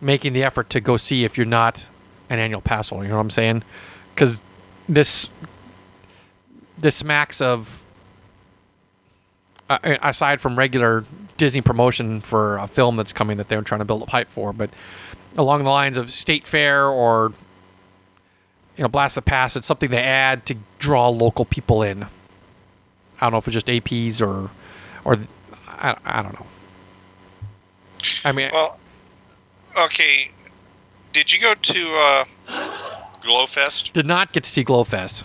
making 0.00 0.32
the 0.32 0.42
effort 0.42 0.70
to 0.70 0.80
go 0.80 0.96
see 0.96 1.24
if 1.24 1.36
you're 1.36 1.46
not 1.46 1.86
an 2.30 2.38
annual 2.38 2.62
pass 2.62 2.88
holder. 2.88 3.04
You 3.04 3.10
know 3.10 3.16
what 3.16 3.22
I'm 3.22 3.30
saying? 3.30 3.62
Because 4.14 4.42
this 4.88 5.28
this 6.78 6.96
smacks 6.96 7.42
of 7.42 7.82
uh, 9.68 9.78
aside 10.02 10.40
from 10.40 10.56
regular 10.56 11.04
Disney 11.36 11.60
promotion 11.60 12.22
for 12.22 12.56
a 12.56 12.66
film 12.66 12.96
that's 12.96 13.12
coming 13.12 13.36
that 13.36 13.48
they're 13.48 13.60
trying 13.60 13.80
to 13.80 13.84
build 13.84 14.02
up 14.02 14.08
hype 14.08 14.30
for, 14.30 14.54
but 14.54 14.70
along 15.36 15.64
the 15.64 15.70
lines 15.70 15.98
of 15.98 16.10
State 16.10 16.46
Fair 16.46 16.86
or 16.86 17.32
you 18.76 18.82
know 18.82 18.88
Blast 18.88 19.14
the 19.14 19.22
Past, 19.22 19.56
it's 19.56 19.66
something 19.66 19.90
they 19.90 20.02
add 20.02 20.46
to 20.46 20.56
draw 20.78 21.08
local 21.08 21.44
people 21.44 21.82
in. 21.82 22.04
I 23.20 23.26
don't 23.26 23.32
know 23.32 23.38
if 23.38 23.46
it's 23.48 23.54
just 23.54 23.66
APs 23.66 24.20
or 24.20 24.50
or 25.04 25.18
I, 25.68 25.96
I 26.04 26.22
don't 26.22 26.38
know. 26.38 26.46
I 28.24 28.32
mean, 28.32 28.50
Well, 28.52 28.78
okay. 29.76 30.30
Did 31.12 31.32
you 31.32 31.40
go 31.40 31.54
to 31.54 31.96
uh, 31.96 32.24
Glowfest? 33.22 33.92
did 33.92 34.06
not 34.06 34.32
get 34.32 34.44
to 34.44 34.50
see 34.50 34.64
Glowfest. 34.64 35.24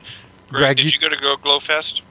Greg, 0.50 0.60
Greg, 0.62 0.78
did 0.78 0.86
you- 0.86 0.92
you, 0.92 1.00
go 1.00 1.10
to 1.10 1.16
go 1.22 1.38
Glowfest? 1.38 2.02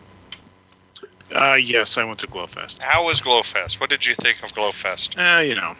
Uh, 1.34 1.54
yes, 1.54 1.98
I 1.98 2.04
went 2.04 2.18
to 2.20 2.26
Glowfest. 2.26 2.80
How 2.80 3.04
was 3.04 3.20
Glowfest? 3.20 3.80
What 3.80 3.90
did 3.90 4.06
you 4.06 4.14
think 4.14 4.42
of 4.42 4.52
Glowfest? 4.52 5.16
Uh, 5.18 5.40
you 5.40 5.54
know, 5.56 5.74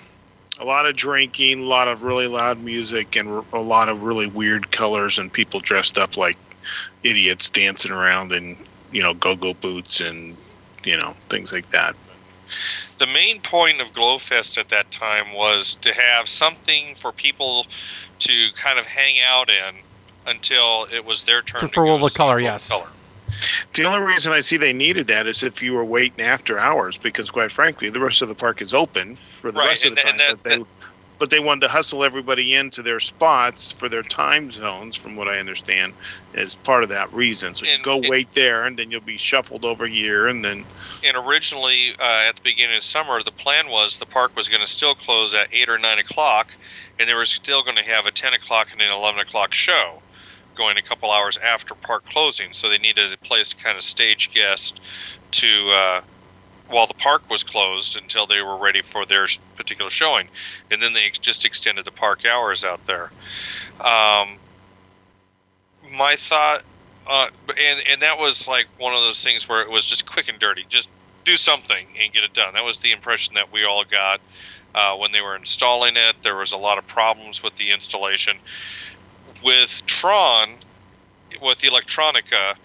a 0.59 0.65
lot 0.65 0.87
of 0.87 0.97
drinking, 0.97 1.61
a 1.61 1.67
lot 1.67 1.89
of 1.89 2.03
really 2.03 2.27
loud 2.27 2.61
music, 2.61 3.17
and 3.17 3.45
a 3.53 3.59
lot 3.59 3.89
of 3.89 4.03
really 4.03 4.27
weird 4.27 4.71
colors 4.73 5.19
and 5.19 5.33
people 5.33 5.61
dressed 5.61 5.99
up 5.99 6.17
like 6.17 6.37
idiots 7.03 7.49
dancing 7.49 7.93
around 7.93 8.33
in 8.33 8.57
you 8.91 9.03
know 9.03 9.15
go-go 9.15 9.55
boots 9.55 10.01
and 10.01 10.37
you 10.85 10.97
know 10.97 11.15
things 11.29 11.53
like 11.53 11.71
that. 11.71 11.95
The 12.99 13.07
main 13.07 13.41
point 13.41 13.81
of 13.81 13.93
Glowfest 13.93 14.57
at 14.57 14.71
that 14.71 14.91
time 14.91 15.35
was 15.35 15.75
to 15.77 15.93
have 15.93 16.29
something 16.29 16.95
for 16.95 17.13
people 17.13 17.67
to 18.21 18.49
kind 18.57 18.79
of 18.79 18.87
hang 18.87 19.17
out 19.21 19.51
in 19.51 19.77
until 20.25 20.87
it 20.91 21.05
was 21.05 21.25
their 21.25 21.43
turn 21.43 21.61
For- 21.61 21.69
to 21.69 21.73
for 21.73 21.85
go 21.85 21.97
World 21.97 22.05
of 22.05 22.15
Color, 22.15 22.37
World 22.37 22.45
yes. 22.45 22.71
Color. 22.71 22.89
The 23.75 23.85
only 23.85 24.01
reason 24.01 24.33
I 24.33 24.41
see 24.41 24.57
they 24.57 24.73
needed 24.73 25.09
that 25.09 25.27
is 25.27 25.43
if 25.43 25.63
you 25.63 25.75
were 25.75 25.85
waiting 25.85 26.25
after 26.25 26.59
hours, 26.59 26.97
because 26.97 27.31
quite 27.31 27.53
frankly, 27.53 27.91
the 27.91 28.01
rest 28.01 28.23
of 28.23 28.29
the 28.29 28.35
park 28.35 28.63
is 28.63 28.73
open 28.73 29.19
for 29.47 29.53
the 29.53 29.59
Right, 29.61 29.69
rest 29.69 29.85
of 29.85 29.89
and- 29.93 29.97
the 29.97 30.01
time. 30.03 30.17
that- 30.19 30.31
but 30.31 30.43
they 30.43 30.57
that- 30.59 30.67
but 31.19 31.31
they 31.31 31.39
wanted 31.41 31.63
to 31.63 31.69
hustle 31.69 32.05
everybody 32.05 32.53
into 32.55 32.83
their 32.83 33.01
spots 33.01 33.73
for 33.73 33.89
their 33.89 34.03
time 34.03 34.51
zones, 34.51 34.95
from 34.97 35.17
what 35.17 35.27
I 35.29 35.39
understand, 35.39 35.95
as 36.35 36.57
part 36.57 36.83
of 36.83 36.91
that 36.91 37.11
reason. 37.11 37.55
So 37.55 37.65
you 37.65 37.79
go 37.79 38.03
it- 38.03 38.11
wait 38.11 38.33
there, 38.33 38.65
and 38.65 38.79
then 38.79 38.91
you'll 38.91 39.01
be 39.01 39.17
shuffled 39.17 39.65
over 39.65 39.87
here, 39.87 40.27
and 40.27 40.45
then 40.45 40.67
And 41.03 41.17
originally, 41.17 41.95
uh, 41.99 42.03
at 42.29 42.35
the 42.35 42.43
beginning 42.43 42.77
of 42.77 42.85
summer, 42.85 43.23
the 43.23 43.31
plan 43.31 43.69
was 43.69 43.97
the 43.97 44.05
park 44.05 44.37
was 44.37 44.49
going 44.51 44.61
to 44.61 44.67
still 44.67 44.95
close 44.95 45.33
at 45.33 45.49
eight 45.55 45.71
or 45.71 45.79
nine 45.79 45.99
o'clock, 45.99 46.49
and 46.99 47.09
they 47.09 47.15
were 47.15 47.25
still 47.25 47.63
going 47.63 47.77
to 47.77 47.83
have 47.85 48.05
a 48.05 48.11
ten 48.11 48.35
o'clock 48.35 48.69
and 48.73 48.83
an 48.83 48.91
eleven 48.93 49.21
o'clock 49.21 49.55
show, 49.55 50.03
going 50.55 50.77
a 50.77 50.83
couple 50.83 51.11
hours 51.11 51.39
after 51.39 51.75
park 51.75 52.05
closing. 52.11 52.53
So 52.53 52.69
they 52.69 52.77
needed 52.79 53.11
a 53.11 53.17
place 53.17 53.51
to 53.51 53.57
kind 53.57 53.79
of 53.79 53.85
stage 53.85 54.31
guests 54.35 54.79
to 55.31 55.71
uh, 55.73 56.01
while 56.69 56.87
the 56.87 56.95
park 56.95 57.29
was 57.31 57.43
closed 57.43 57.97
until 57.97 58.27
they 58.27 58.41
were 58.41 58.57
ready 58.57 58.83
for 58.83 59.07
their 59.07 59.27
particular 59.57 59.91
showing, 59.91 60.29
and 60.71 60.83
then 60.83 60.93
they 60.93 61.11
just 61.11 61.45
extended 61.45 61.85
the 61.85 61.91
park 61.91 62.25
hours 62.25 62.65
out 62.65 62.85
there. 62.87 63.11
Um, 63.81 64.39
my 65.91 66.17
thought 66.17 66.65
uh, 67.07 67.29
and 67.57 67.81
and 67.89 68.03
that 68.03 68.19
was 68.19 68.47
like 68.49 68.67
one 68.79 68.93
of 68.93 69.01
those 69.03 69.23
things 69.23 69.49
where 69.49 69.63
it 69.63 69.71
was 69.71 69.85
just 69.85 70.11
quick 70.11 70.29
and 70.29 70.39
dirty. 70.39 70.65
Just 70.69 70.91
do 71.25 71.37
something 71.37 71.87
and 72.01 72.13
get 72.13 72.25
it 72.25 72.35
done. 72.35 72.55
That 72.55 72.65
was 72.65 72.81
the 72.81 72.93
impression 72.93 73.35
that 73.35 73.53
we 73.53 73.65
all 73.65 73.85
got 73.85 74.21
uh, 74.75 74.97
when 74.97 75.13
they 75.13 75.21
were 75.21 75.37
installing 75.37 75.97
it. 75.97 76.17
There 76.23 76.37
was 76.37 76.53
a 76.53 76.57
lot 76.57 76.79
of 76.79 76.87
problems 76.87 77.43
with 77.43 77.57
the 77.57 77.71
installation. 77.71 78.39
With 79.45 79.83
Tron, 79.87 80.55
with 81.41 81.59
the 81.61 81.69
Electronica, 81.69 82.57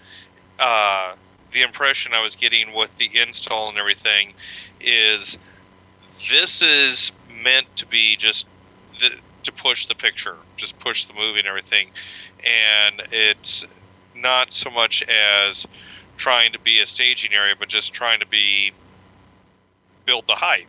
uh, 0.58 1.14
the 1.52 1.62
impression 1.62 2.12
I 2.14 2.20
was 2.20 2.34
getting 2.34 2.72
with 2.72 2.90
the 2.98 3.10
install 3.20 3.68
and 3.68 3.78
everything 3.78 4.34
is 4.80 5.38
this 6.30 6.62
is 6.62 7.12
meant 7.42 7.66
to 7.76 7.86
be 7.86 8.16
just 8.16 8.46
the, 9.00 9.10
to 9.42 9.52
push 9.52 9.86
the 9.86 9.94
picture, 9.94 10.36
just 10.56 10.78
push 10.78 11.04
the 11.04 11.12
movie 11.14 11.40
and 11.40 11.48
everything, 11.48 11.88
and 12.44 13.02
it's 13.10 13.64
not 14.14 14.52
so 14.52 14.70
much 14.70 15.02
as 15.04 15.66
trying 16.16 16.52
to 16.52 16.58
be 16.60 16.80
a 16.80 16.86
staging 16.86 17.32
area, 17.32 17.54
but 17.58 17.68
just 17.68 17.92
trying 17.92 18.20
to 18.20 18.26
be 18.26 18.72
build 20.06 20.24
the 20.26 20.34
hype. 20.34 20.66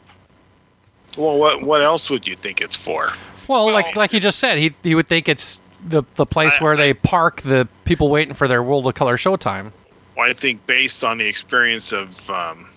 well, 1.18 1.38
what 1.38 1.62
what 1.64 1.82
else 1.82 2.10
would 2.10 2.28
you 2.28 2.36
think 2.36 2.62
it's 2.62 2.76
for? 2.76 3.14
Well, 3.48 3.66
Well- 3.66 3.74
like 3.74 3.96
like 3.96 4.14
you 4.14 4.20
just 4.20 4.40
said, 4.40 4.58
he 4.58 4.74
he 4.84 4.96
would 4.96 5.08
think 5.08 5.30
it's 5.30 5.62
the 5.88 6.04
the 6.16 6.26
place 6.26 6.54
I- 6.60 6.64
where 6.64 6.76
they 6.78 6.94
park 6.94 7.42
the 7.42 7.68
people 7.86 8.10
waiting 8.10 8.34
for 8.34 8.48
their 8.48 8.64
World 8.64 8.88
of 8.88 8.96
Color 8.96 9.18
showtime. 9.18 9.72
Well, 10.16 10.30
I 10.30 10.34
think 10.34 10.66
based 10.68 11.04
on 11.04 11.18
the 11.18 11.28
experience 11.28 11.92
of 11.92 12.30
um, 12.30 12.70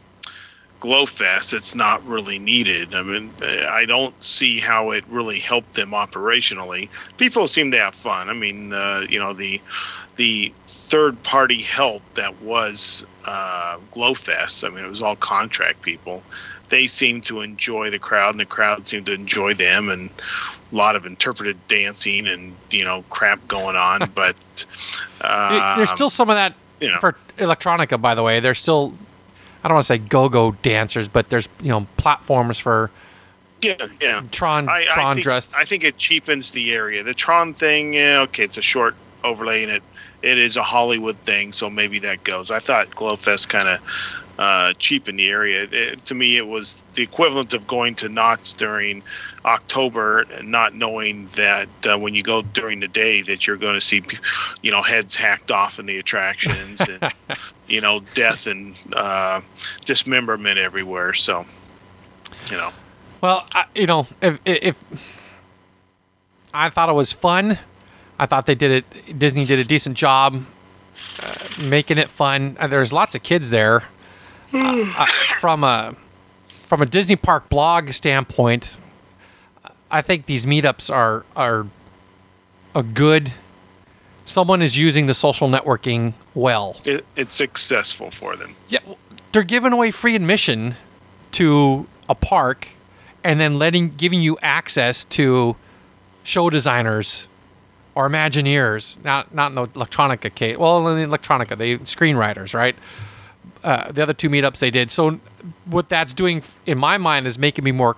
Glowfest, 0.80 1.52
it's 1.54 1.74
not 1.74 2.06
really 2.06 2.38
needed. 2.38 2.94
I 2.94 3.02
mean, 3.02 3.32
I 3.42 3.84
don't 3.86 4.20
see 4.22 4.58
how 4.58 4.90
it 4.90 5.04
really 5.08 5.38
helped 5.38 5.74
them 5.74 5.90
operationally. 5.90 6.88
People 7.16 7.46
seem 7.46 7.70
to 7.72 7.78
have 7.78 7.94
fun. 7.94 8.28
I 8.30 8.34
mean, 8.34 8.72
uh, 8.72 9.06
you 9.08 9.18
know, 9.18 9.32
the 9.32 9.60
the 10.16 10.52
third 10.66 11.22
party 11.22 11.60
help 11.60 12.02
that 12.14 12.40
was 12.40 13.04
uh, 13.26 13.78
Glowfest. 13.92 14.66
I 14.66 14.74
mean, 14.74 14.84
it 14.84 14.88
was 14.88 15.02
all 15.02 15.16
contract 15.16 15.82
people. 15.82 16.22
They 16.68 16.86
seemed 16.86 17.24
to 17.26 17.42
enjoy 17.42 17.90
the 17.90 17.98
crowd, 17.98 18.30
and 18.30 18.40
the 18.40 18.46
crowd 18.46 18.88
seemed 18.88 19.06
to 19.06 19.12
enjoy 19.12 19.54
them, 19.54 19.88
and 19.88 20.10
a 20.72 20.74
lot 20.74 20.96
of 20.96 21.06
interpreted 21.06 21.56
dancing 21.68 22.26
and 22.26 22.54
you 22.70 22.84
know 22.84 23.04
crap 23.10 23.46
going 23.48 23.76
on. 23.76 24.10
But 24.14 24.36
uh, 25.20 25.76
There's 25.76 25.90
still 25.90 26.10
some 26.10 26.28
of 26.28 26.36
that 26.36 26.54
you 26.80 26.88
know. 26.88 26.98
for 26.98 27.16
electronica, 27.38 28.00
by 28.00 28.14
the 28.14 28.22
way. 28.22 28.40
There's 28.40 28.58
still 28.58 28.94
I 29.62 29.68
don't 29.68 29.74
want 29.74 29.86
to 29.86 29.92
say 29.94 29.98
go-go 29.98 30.52
dancers, 30.52 31.08
but 31.08 31.28
there's 31.28 31.48
you 31.60 31.70
know 31.70 31.86
platforms 31.96 32.58
for 32.58 32.90
yeah, 33.62 33.74
yeah. 34.00 34.22
Tron 34.30 34.68
I, 34.68 34.84
Tron 34.84 35.06
I 35.06 35.12
think, 35.14 35.24
dressed. 35.24 35.54
I 35.56 35.64
think 35.64 35.84
it 35.84 35.96
cheapens 35.96 36.50
the 36.50 36.72
area. 36.72 37.02
The 37.02 37.14
Tron 37.14 37.54
thing, 37.54 37.94
yeah, 37.94 38.20
okay, 38.22 38.44
it's 38.44 38.58
a 38.58 38.62
short 38.62 38.94
overlay, 39.24 39.62
and 39.62 39.72
it 39.72 39.82
it 40.22 40.38
is 40.38 40.56
a 40.56 40.62
Hollywood 40.62 41.16
thing, 41.18 41.52
so 41.52 41.70
maybe 41.70 41.98
that 42.00 42.24
goes. 42.24 42.50
I 42.50 42.58
thought 42.58 42.90
Glowfest 42.90 43.48
kind 43.48 43.68
of 43.68 43.80
uh, 44.38 44.74
in 44.90 45.16
the 45.16 45.28
area. 45.28 45.64
It, 45.70 46.04
to 46.06 46.14
me, 46.14 46.36
it 46.36 46.46
was 46.46 46.82
the 46.94 47.02
equivalent 47.02 47.54
of 47.54 47.66
going 47.66 47.94
to 47.96 48.08
Knott's 48.08 48.52
during 48.52 49.02
October, 49.44 50.22
and 50.22 50.50
not 50.50 50.74
knowing 50.74 51.28
that 51.36 51.68
uh, 51.86 51.98
when 51.98 52.14
you 52.14 52.22
go 52.22 52.42
during 52.42 52.80
the 52.80 52.88
day 52.88 53.22
that 53.22 53.46
you're 53.46 53.56
going 53.56 53.74
to 53.74 53.80
see, 53.80 54.02
you 54.62 54.70
know, 54.70 54.82
heads 54.82 55.14
hacked 55.14 55.50
off 55.50 55.78
in 55.78 55.86
the 55.86 55.98
attractions, 55.98 56.80
and 56.80 57.12
you 57.68 57.80
know, 57.80 58.00
death 58.14 58.46
and 58.46 58.74
uh, 58.92 59.40
dismemberment 59.84 60.58
everywhere. 60.58 61.12
So, 61.12 61.46
you 62.50 62.56
know. 62.56 62.72
Well, 63.20 63.46
I, 63.52 63.64
you 63.74 63.86
know, 63.86 64.06
if, 64.20 64.38
if 64.44 64.76
I 66.52 66.70
thought 66.70 66.88
it 66.88 66.94
was 66.94 67.12
fun, 67.12 67.58
I 68.18 68.26
thought 68.26 68.46
they 68.46 68.54
did 68.54 68.70
it. 68.70 69.18
Disney 69.18 69.44
did 69.44 69.58
a 69.58 69.64
decent 69.64 69.96
job 69.96 70.44
uh, 71.22 71.34
making 71.58 71.98
it 71.98 72.10
fun. 72.10 72.56
Uh, 72.58 72.66
there's 72.66 72.92
lots 72.92 73.14
of 73.14 73.22
kids 73.22 73.50
there. 73.50 73.84
Uh, 74.54 74.94
uh, 74.98 75.06
from 75.40 75.64
a 75.64 75.96
from 76.48 76.82
a 76.82 76.86
Disney 76.86 77.16
Park 77.16 77.48
blog 77.48 77.92
standpoint, 77.92 78.76
I 79.90 80.02
think 80.02 80.26
these 80.26 80.46
meetups 80.46 80.92
are 80.92 81.24
are 81.34 81.66
a 82.74 82.82
good. 82.82 83.32
Someone 84.24 84.60
is 84.60 84.76
using 84.76 85.06
the 85.06 85.14
social 85.14 85.48
networking 85.48 86.12
well. 86.34 86.76
It, 86.84 87.06
it's 87.16 87.34
successful 87.34 88.10
for 88.10 88.36
them. 88.36 88.56
Yeah, 88.68 88.80
they're 89.32 89.44
giving 89.44 89.72
away 89.72 89.92
free 89.92 90.16
admission 90.16 90.74
to 91.32 91.86
a 92.08 92.14
park, 92.14 92.68
and 93.22 93.40
then 93.40 93.58
letting 93.58 93.94
giving 93.96 94.20
you 94.20 94.36
access 94.42 95.04
to 95.04 95.54
show 96.24 96.50
designers 96.50 97.28
or 97.94 98.08
Imagineers. 98.08 99.02
Not 99.04 99.34
not 99.34 99.52
in 99.52 99.54
the 99.54 99.66
electronica 99.68 100.34
case. 100.34 100.56
Well, 100.56 100.86
in 100.88 101.08
the 101.08 101.16
electronica, 101.16 101.56
they 101.56 101.78
screenwriters, 101.78 102.52
right? 102.54 102.76
Uh, 103.64 103.90
the 103.90 104.02
other 104.02 104.12
two 104.12 104.28
meetups 104.30 104.58
they 104.58 104.70
did. 104.70 104.90
So 104.90 105.20
what 105.64 105.88
that's 105.88 106.14
doing 106.14 106.42
in 106.66 106.78
my 106.78 106.98
mind 106.98 107.26
is 107.26 107.38
making 107.38 107.64
me 107.64 107.72
more 107.72 107.96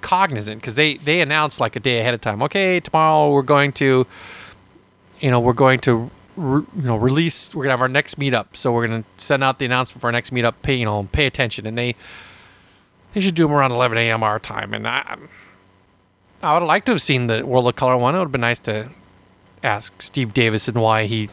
cognizant 0.00 0.60
because 0.60 0.74
they 0.74 0.94
they 0.94 1.20
announced 1.20 1.60
like 1.60 1.76
a 1.76 1.80
day 1.80 2.00
ahead 2.00 2.14
of 2.14 2.20
time. 2.20 2.42
Okay, 2.42 2.80
tomorrow 2.80 3.32
we're 3.32 3.42
going 3.42 3.72
to, 3.72 4.06
you 5.20 5.30
know, 5.30 5.40
we're 5.40 5.52
going 5.52 5.80
to. 5.80 6.10
Re, 6.34 6.62
you 6.74 6.82
know, 6.84 6.96
release. 6.96 7.54
We're 7.54 7.64
gonna 7.64 7.72
have 7.72 7.82
our 7.82 7.88
next 7.88 8.18
meetup, 8.18 8.46
so 8.54 8.72
we're 8.72 8.86
gonna 8.86 9.04
send 9.18 9.44
out 9.44 9.58
the 9.58 9.66
announcement 9.66 10.00
for 10.00 10.06
our 10.06 10.12
next 10.12 10.32
meetup. 10.32 10.54
Pay, 10.62 10.76
you 10.76 10.86
know, 10.86 11.06
pay 11.12 11.26
attention, 11.26 11.66
and 11.66 11.76
they 11.76 11.94
they 13.12 13.20
should 13.20 13.34
do 13.34 13.44
them 13.44 13.52
around 13.52 13.72
11 13.72 13.98
a.m. 13.98 14.22
our 14.22 14.38
time. 14.38 14.72
And 14.72 14.88
I, 14.88 15.18
I 16.42 16.58
would 16.58 16.64
liked 16.64 16.86
to 16.86 16.92
have 16.92 17.02
seen 17.02 17.26
the 17.26 17.44
World 17.44 17.68
of 17.68 17.76
Color 17.76 17.98
one. 17.98 18.14
It 18.14 18.18
would 18.18 18.24
have 18.24 18.32
been 18.32 18.40
nice 18.40 18.58
to 18.60 18.88
ask 19.62 20.00
Steve 20.02 20.34
Davison 20.34 20.74
why 20.74 21.04
he 21.04 21.28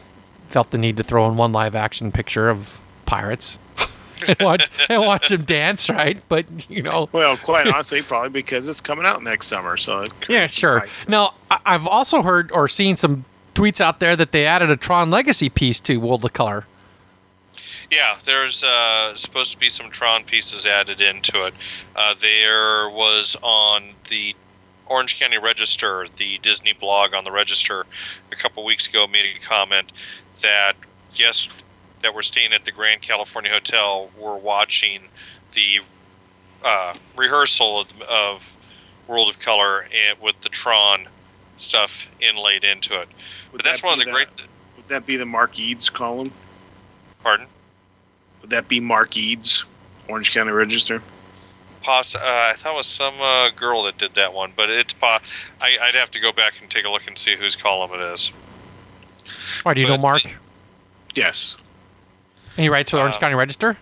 felt 0.48 0.70
the 0.70 0.78
need 0.78 0.96
to 0.96 1.02
throw 1.02 1.26
in 1.28 1.36
one 1.36 1.52
live 1.52 1.74
action 1.74 2.12
picture 2.12 2.48
of 2.48 2.78
pirates 3.10 3.58
and, 4.28 4.36
watch, 4.40 4.70
and 4.88 5.02
watch 5.02 5.28
them 5.30 5.42
dance, 5.42 5.90
right? 5.90 6.22
But 6.28 6.46
you 6.70 6.82
know, 6.82 7.08
Well, 7.12 7.36
quite 7.36 7.66
honestly, 7.66 8.02
probably 8.02 8.30
because 8.30 8.68
it's 8.68 8.80
coming 8.80 9.04
out 9.04 9.22
next 9.22 9.48
summer. 9.48 9.76
So 9.76 10.06
yeah, 10.28 10.46
sure. 10.46 10.80
hype. 10.80 10.88
Now, 11.08 11.34
I- 11.50 11.58
I've 11.66 11.86
also 11.86 12.22
heard 12.22 12.52
or 12.52 12.68
seen 12.68 12.96
some 12.96 13.24
tweets 13.54 13.80
out 13.80 13.98
there 13.98 14.14
that 14.14 14.30
they 14.30 14.46
added 14.46 14.70
a 14.70 14.76
Tron 14.76 15.10
Legacy 15.10 15.48
piece 15.48 15.80
to 15.80 15.96
World 15.96 16.24
of 16.24 16.32
Color. 16.32 16.66
Yeah, 17.90 18.18
there's 18.24 18.62
uh, 18.62 19.16
supposed 19.16 19.50
to 19.50 19.58
be 19.58 19.68
some 19.68 19.90
Tron 19.90 20.22
pieces 20.22 20.64
added 20.64 21.00
into 21.00 21.44
it. 21.46 21.54
Uh, 21.96 22.14
there 22.20 22.88
was 22.88 23.36
on 23.42 23.94
the 24.08 24.36
Orange 24.86 25.18
County 25.18 25.38
Register, 25.38 26.06
the 26.16 26.38
Disney 26.38 26.72
blog 26.72 27.14
on 27.14 27.24
the 27.24 27.32
Register, 27.32 27.86
a 28.30 28.36
couple 28.36 28.64
weeks 28.64 28.86
ago 28.86 29.08
made 29.08 29.36
a 29.36 29.40
comment 29.40 29.90
that 30.40 30.74
guests 31.16 31.48
that 32.02 32.14
were 32.14 32.22
staying 32.22 32.52
at 32.52 32.64
the 32.64 32.72
Grand 32.72 33.02
California 33.02 33.50
Hotel 33.50 34.10
were 34.18 34.36
watching 34.36 35.02
the 35.54 35.80
uh, 36.64 36.94
rehearsal 37.16 37.80
of, 37.80 37.88
of 38.02 38.42
World 39.06 39.28
of 39.28 39.38
Color 39.40 39.82
and 39.82 40.20
with 40.20 40.40
the 40.42 40.48
Tron 40.48 41.08
stuff 41.56 42.06
inlaid 42.20 42.64
into 42.64 42.94
it. 43.00 43.08
Would 43.52 43.58
But 43.58 43.64
that's 43.64 43.80
that 43.80 43.86
one 43.86 43.94
of 43.94 43.98
be 44.00 44.04
the 44.06 44.10
great. 44.12 44.28
Would 44.76 44.88
that 44.88 45.06
be 45.06 45.16
the 45.16 45.26
Mark 45.26 45.58
Eades 45.58 45.90
column? 45.90 46.32
Pardon. 47.22 47.46
Would 48.40 48.50
that 48.50 48.68
be 48.68 48.80
Mark 48.80 49.16
Eades, 49.16 49.64
Orange 50.08 50.32
County 50.32 50.52
Register? 50.52 51.02
Poss- 51.82 52.14
uh, 52.14 52.20
I 52.22 52.54
thought 52.56 52.72
it 52.74 52.76
was 52.76 52.86
some 52.86 53.20
uh, 53.20 53.50
girl 53.50 53.82
that 53.84 53.98
did 53.98 54.14
that 54.14 54.32
one, 54.32 54.52
but 54.56 54.68
it's 54.70 54.92
po- 54.92 55.18
I, 55.60 55.76
I'd 55.82 55.94
have 55.94 56.10
to 56.12 56.20
go 56.20 56.32
back 56.32 56.54
and 56.60 56.70
take 56.70 56.84
a 56.84 56.88
look 56.90 57.06
and 57.06 57.16
see 57.18 57.36
whose 57.36 57.56
column 57.56 57.90
it 57.92 58.00
is. 58.14 58.32
Why 59.62 59.74
do 59.74 59.80
you 59.80 59.86
know 59.86 59.98
Mark? 59.98 60.22
the- 60.22 60.30
Yes, 61.14 61.56
And 62.60 62.64
he 62.64 62.68
writes 62.68 62.90
for 62.90 62.96
the 62.96 63.00
Orange 63.00 63.16
Uh, 63.16 63.20
County 63.20 63.36
Register. 63.36 63.78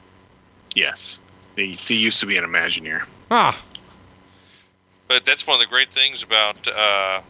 yes. 0.77 1.19
He, 1.57 1.73
he 1.73 1.97
used 1.97 2.21
to 2.21 2.27
be 2.27 2.37
an 2.37 2.45
Imagineer. 2.45 3.03
Ah, 3.29 3.61
But 5.09 5.25
that's 5.25 5.45
one 5.49 5.55
of 5.57 5.59
the 5.61 5.67
great 5.67 5.91
things 5.93 6.23
about 6.23 6.69
uh, 6.69 7.23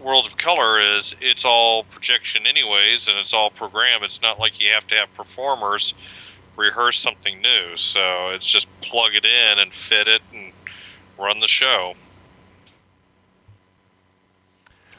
World 0.00 0.26
of 0.26 0.36
Color 0.36 0.80
is 0.96 1.14
it's 1.20 1.44
all 1.44 1.84
projection 1.84 2.44
anyways, 2.48 3.06
and 3.06 3.16
it's 3.18 3.32
all 3.32 3.48
program. 3.50 4.02
It's 4.02 4.20
not 4.20 4.40
like 4.40 4.58
you 4.58 4.70
have 4.72 4.88
to 4.88 4.96
have 4.96 5.14
performers 5.14 5.94
rehearse 6.56 6.98
something 6.98 7.40
new. 7.40 7.76
So 7.76 8.30
it's 8.30 8.44
just 8.48 8.66
plug 8.80 9.14
it 9.14 9.24
in 9.24 9.60
and 9.60 9.72
fit 9.72 10.08
it 10.08 10.22
and 10.34 10.52
run 11.16 11.38
the 11.38 11.46
show. 11.46 11.94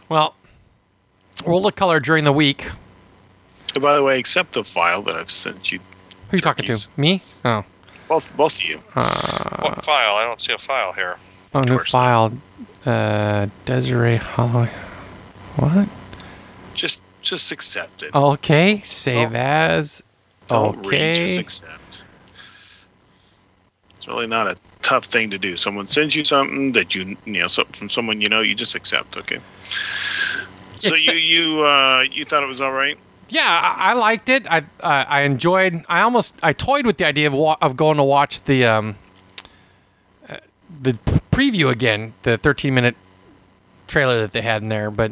Well, 0.08 0.36
World 1.46 1.66
of 1.66 1.76
Color 1.76 2.00
during 2.00 2.24
the 2.24 2.32
week. 2.32 2.68
And 3.74 3.82
by 3.82 3.96
the 3.96 4.04
way, 4.04 4.20
accept 4.20 4.54
the 4.54 4.64
file 4.64 5.02
that 5.04 5.16
I've 5.16 5.30
sent 5.30 5.72
you. 5.72 5.80
Who 6.30 6.36
are 6.36 6.38
you 6.38 6.42
talking 6.42 6.66
to? 6.66 6.88
Me? 6.98 7.22
Oh, 7.46 7.64
Both, 8.08 8.36
both 8.36 8.56
of 8.58 8.64
you. 8.64 8.78
what 8.78 9.84
file? 9.84 10.16
I 10.16 10.26
don't 10.26 10.42
see 10.42 10.54
a 10.54 10.58
file 10.58 10.94
here. 10.94 11.18
oh, 11.56 11.62
new 11.68 11.80
file. 11.80 12.34
Uh, 12.86 13.48
Desiree 13.66 14.18
Holloway. 14.18 14.70
What? 15.56 15.88
Just, 16.74 17.02
just 17.22 17.52
accept 17.52 18.04
it. 18.04 18.14
Okay, 18.14 18.82
save 18.84 19.30
Don't- 19.32 19.36
as. 19.36 20.04
Don't 20.48 20.86
read, 20.86 21.16
just 21.16 21.34
Okay. 21.36 21.42
accept. 21.42 22.04
It's 23.96 24.08
really 24.08 24.28
not 24.28 24.48
a 24.48 24.56
tough 24.82 25.06
thing 25.06 25.30
to 25.30 25.38
do. 25.38 25.56
Someone 25.56 25.88
sends 25.88 26.16
you 26.16 26.26
something 26.26 26.74
that 26.74 26.94
you, 26.94 27.16
you 27.26 27.40
know, 27.40 27.48
so, 27.48 27.64
from 27.72 27.88
someone 27.88 28.20
you 28.20 28.28
know, 28.28 28.42
you 28.42 28.54
just 28.54 28.76
accept. 28.76 29.16
Okay. 29.16 29.40
So 30.80 30.96
you, 30.96 31.14
you, 31.14 31.62
uh, 31.64 32.04
you 32.12 32.26
thought 32.26 32.44
it 32.44 32.48
was 32.50 32.60
all 32.60 32.74
right. 32.74 32.98
Yeah, 33.34 33.76
I, 33.78 33.92
I 33.92 33.94
liked 33.94 34.30
it. 34.30 34.46
I 34.46 34.60
uh, 34.80 35.06
I 35.08 35.22
enjoyed. 35.22 35.84
I 35.90 36.02
almost 36.02 36.36
I 36.44 36.54
toyed 36.54 36.86
with 36.86 36.98
the 36.98 37.06
idea 37.06 37.26
of 37.26 37.34
wa- 37.34 37.58
of 37.62 37.76
going 37.76 37.98
to 37.98 38.04
watch 38.04 38.44
the 38.44 38.64
um 38.66 38.96
uh, 40.30 40.38
the 40.82 40.94
preview 41.32 41.72
again, 41.72 42.14
the 42.22 42.38
13 42.38 42.76
minute 42.76 42.96
trailer 43.88 44.20
that 44.22 44.34
they 44.34 44.42
had 44.42 44.62
in 44.62 44.70
there, 44.70 44.92
but 44.92 45.12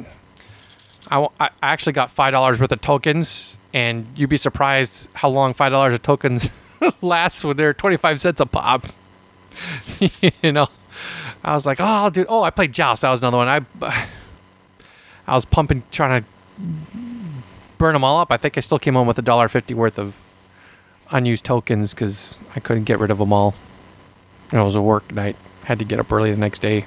I, 1.10 1.28
I 1.40 1.50
actually 1.64 1.94
got 1.94 2.12
five 2.12 2.32
dollars 2.32 2.60
worth 2.60 2.72
of 2.72 2.80
tokens, 2.82 3.58
and 3.74 4.06
you'd 4.16 4.30
be 4.30 4.38
surprised 4.38 5.10
how 5.14 5.30
long 5.30 5.56
five 5.56 5.72
dollars 5.72 5.96
of 5.96 6.04
tokens 6.04 6.48
lasts 7.02 7.44
when 7.44 7.58
they're 7.58 7.74
25 7.74 8.22
cents 8.22 8.40
a 8.40 8.46
pop. 8.46 8.86
you 10.44 10.52
know, 10.52 10.68
I 11.44 11.56
was 11.56 11.66
like, 11.66 11.78
oh, 11.82 12.12
do. 12.12 12.24
Oh, 12.30 12.44
I 12.44 12.52
played 12.52 12.72
Joust. 12.72 13.02
That 13.02 13.10
was 13.10 13.20
another 13.22 13.38
one. 13.38 13.48
I 13.82 14.08
I 15.26 15.36
was 15.36 15.44
pumping, 15.46 15.82
trying 15.90 16.22
to 16.22 16.28
burn 17.82 17.94
them 17.94 18.04
all 18.04 18.20
up. 18.20 18.32
I 18.32 18.38
think 18.38 18.60
I 18.60 18.62
still 18.62 18.78
came 18.78 18.94
home 18.94 19.08
with 19.08 19.18
a 19.18 19.24
dollar 19.24 19.50
fifty 19.50 19.74
worth 19.74 19.98
of 19.98 20.14
unused 21.10 21.44
tokens 21.44 21.94
because 21.94 22.38
I 22.56 22.60
couldn't 22.60 22.84
get 22.84 23.00
rid 23.00 23.10
of 23.10 23.18
them 23.18 23.34
all. 23.34 23.56
It 24.54 24.58
was 24.58 24.76
a 24.76 24.82
work 24.82 25.12
night. 25.12 25.36
Had 25.64 25.80
to 25.80 25.86
get 25.86 26.00
up 26.00 26.12
early 26.12 26.30
the 26.32 26.38
next 26.38 26.60
day. 26.60 26.86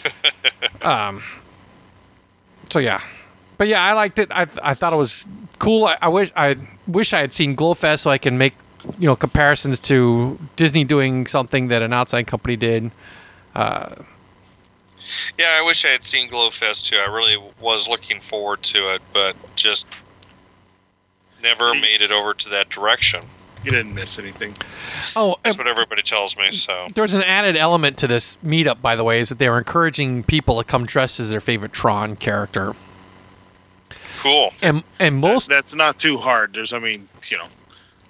um. 0.82 1.22
So 2.70 2.78
yeah, 2.78 3.00
but 3.56 3.66
yeah, 3.66 3.82
I 3.82 3.94
liked 3.94 4.18
it. 4.18 4.28
I 4.30 4.46
I 4.62 4.74
thought 4.74 4.92
it 4.92 4.96
was 4.96 5.16
cool. 5.58 5.86
I, 5.86 5.96
I 6.02 6.08
wish 6.08 6.30
I 6.36 6.56
wish 6.86 7.14
I 7.14 7.20
had 7.20 7.32
seen 7.32 7.56
Glowfest 7.56 8.00
so 8.00 8.10
I 8.10 8.18
can 8.18 8.36
make 8.36 8.54
you 8.98 9.06
know 9.06 9.16
comparisons 9.16 9.80
to 9.80 10.38
Disney 10.56 10.84
doing 10.84 11.26
something 11.26 11.68
that 11.68 11.80
an 11.80 11.94
outside 11.94 12.26
company 12.26 12.56
did. 12.56 12.90
Yeah, 15.38 15.56
I 15.58 15.62
wish 15.62 15.84
I 15.84 15.88
had 15.88 16.04
seen 16.04 16.28
Glowfest 16.30 16.86
too. 16.86 16.96
I 16.96 17.06
really 17.06 17.36
was 17.60 17.88
looking 17.88 18.20
forward 18.20 18.62
to 18.64 18.94
it, 18.94 19.02
but 19.12 19.36
just 19.54 19.86
never 21.42 21.74
made 21.74 22.00
it 22.02 22.10
over 22.10 22.34
to 22.34 22.48
that 22.50 22.70
direction. 22.70 23.24
You 23.64 23.70
didn't 23.70 23.94
miss 23.94 24.18
anything. 24.18 24.54
Oh, 25.16 25.32
uh, 25.32 25.36
That's 25.42 25.56
what 25.56 25.66
everybody 25.66 26.02
tells 26.02 26.36
me. 26.36 26.52
So 26.52 26.88
There 26.94 27.02
was 27.02 27.14
an 27.14 27.22
added 27.22 27.56
element 27.56 27.96
to 27.98 28.06
this 28.06 28.36
meetup, 28.44 28.82
by 28.82 28.94
the 28.94 29.04
way, 29.04 29.20
is 29.20 29.30
that 29.30 29.38
they 29.38 29.48
were 29.48 29.56
encouraging 29.58 30.22
people 30.22 30.58
to 30.58 30.64
come 30.64 30.84
dressed 30.84 31.18
as 31.18 31.30
their 31.30 31.40
favorite 31.40 31.72
Tron 31.72 32.16
character. 32.16 32.74
cool. 34.20 34.52
And 34.62 34.84
and 34.98 35.16
most 35.16 35.48
That's 35.48 35.74
not 35.74 35.98
too 35.98 36.18
hard. 36.18 36.54
There's, 36.54 36.72
I 36.74 36.78
mean, 36.78 37.08
you 37.30 37.38
know, 37.38 37.46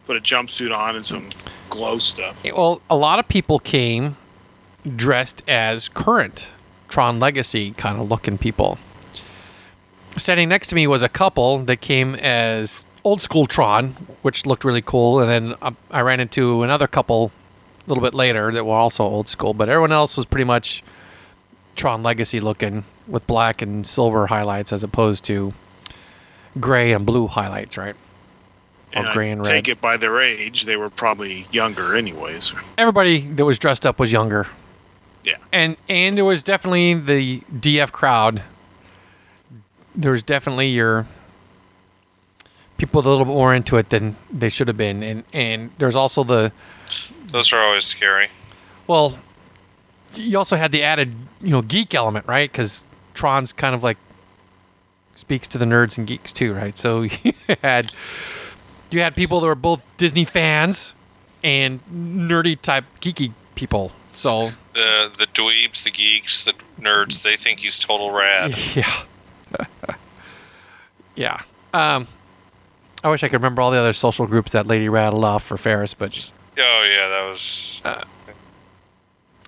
put 0.06 0.16
a 0.16 0.20
jumpsuit 0.20 0.74
on 0.76 0.96
and 0.96 1.06
some 1.06 1.30
glow 1.70 1.98
stuff. 1.98 2.36
well, 2.44 2.82
a 2.90 2.96
lot 2.96 3.18
of 3.18 3.28
people 3.28 3.58
came 3.60 4.16
dressed 4.96 5.42
as 5.48 5.88
current 5.88 6.50
Tron 6.88 7.18
Legacy 7.20 7.72
kind 7.72 8.00
of 8.00 8.08
looking 8.08 8.38
people. 8.38 8.78
Standing 10.16 10.48
next 10.48 10.68
to 10.68 10.74
me 10.74 10.86
was 10.86 11.02
a 11.02 11.08
couple 11.08 11.58
that 11.64 11.80
came 11.80 12.14
as 12.14 12.86
old 13.02 13.20
school 13.20 13.46
Tron, 13.46 13.90
which 14.22 14.46
looked 14.46 14.64
really 14.64 14.82
cool, 14.82 15.20
and 15.20 15.28
then 15.28 15.54
uh, 15.60 15.72
I 15.90 16.00
ran 16.00 16.20
into 16.20 16.62
another 16.62 16.86
couple 16.86 17.32
a 17.86 17.88
little 17.88 18.02
bit 18.02 18.14
later 18.14 18.52
that 18.52 18.64
were 18.64 18.74
also 18.74 19.04
old 19.04 19.28
school, 19.28 19.54
but 19.54 19.68
everyone 19.68 19.92
else 19.92 20.16
was 20.16 20.24
pretty 20.24 20.44
much 20.44 20.82
Tron 21.76 22.02
Legacy 22.02 22.40
looking 22.40 22.84
with 23.06 23.26
black 23.26 23.60
and 23.60 23.86
silver 23.86 24.28
highlights 24.28 24.72
as 24.72 24.82
opposed 24.84 25.24
to 25.24 25.52
gray 26.60 26.92
and 26.92 27.04
blue 27.04 27.26
highlights, 27.26 27.76
right? 27.76 27.96
Or 28.94 29.04
And 29.04 29.12
gray 29.12 29.30
and 29.32 29.40
red. 29.40 29.50
Take 29.52 29.68
it 29.68 29.80
by 29.80 29.96
their 29.96 30.20
age, 30.20 30.64
they 30.64 30.76
were 30.76 30.88
probably 30.88 31.46
younger, 31.50 31.96
anyways. 31.96 32.54
everybody 32.78 33.18
that 33.20 33.44
was 33.44 33.58
dressed 33.58 33.84
up 33.84 33.98
was 33.98 34.12
younger. 34.12 34.46
Yeah. 35.24 35.36
And 35.52 35.76
and 35.88 36.16
there 36.16 36.24
was 36.24 36.42
definitely 36.42 36.94
the 36.94 37.40
DF 37.40 37.90
crowd. 37.92 38.42
There 39.94 40.10
was 40.12 40.22
definitely 40.22 40.68
your 40.68 41.06
people 42.76 43.00
a 43.00 43.02
little 43.02 43.24
bit 43.24 43.28
more 43.32 43.54
into 43.54 43.76
it 43.76 43.88
than 43.90 44.16
they 44.30 44.48
should 44.48 44.68
have 44.68 44.76
been. 44.76 45.02
And 45.02 45.24
and 45.32 45.70
there's 45.78 45.96
also 45.96 46.24
the 46.24 46.52
Those 47.28 47.52
are 47.52 47.60
always 47.64 47.84
scary. 47.84 48.28
well, 48.86 49.18
you 50.14 50.38
also 50.38 50.56
had 50.56 50.70
the 50.72 50.82
added, 50.82 51.14
you 51.40 51.50
know, 51.50 51.62
geek 51.62 51.94
element, 51.94 52.26
right? 52.26 52.52
Cuz 52.52 52.84
Tron's 53.14 53.52
kind 53.52 53.74
of 53.74 53.82
like 53.82 53.96
speaks 55.14 55.46
to 55.48 55.58
the 55.58 55.64
nerds 55.64 55.96
and 55.96 56.06
geeks 56.06 56.32
too, 56.32 56.52
right? 56.54 56.78
So 56.78 57.02
you 57.22 57.32
had 57.62 57.92
you 58.90 59.00
had 59.00 59.16
people 59.16 59.40
that 59.40 59.46
were 59.46 59.54
both 59.54 59.86
Disney 59.96 60.24
fans 60.24 60.92
and 61.42 61.80
nerdy 61.86 62.60
type 62.60 62.84
geeky 63.00 63.32
people. 63.54 63.92
So 64.14 64.52
The 64.74 65.10
the 65.16 65.26
dweebs, 65.26 65.84
the 65.84 65.90
geeks, 65.90 66.44
the 66.44 66.52
nerds, 66.80 67.22
they 67.22 67.36
think 67.36 67.60
he's 67.60 67.78
total 67.78 68.10
rad. 68.10 68.54
Yeah. 68.74 69.02
yeah. 71.16 71.40
Um, 71.72 72.08
I 73.04 73.08
wish 73.08 73.22
I 73.22 73.28
could 73.28 73.34
remember 73.34 73.62
all 73.62 73.70
the 73.70 73.78
other 73.78 73.92
social 73.92 74.26
groups 74.26 74.52
that 74.52 74.66
lady 74.66 74.88
rattled 74.88 75.24
off 75.24 75.44
for 75.44 75.56
Ferris, 75.56 75.94
but 75.94 76.12
Oh 76.58 76.88
yeah, 76.90 77.08
that 77.08 77.28
was 77.28 77.82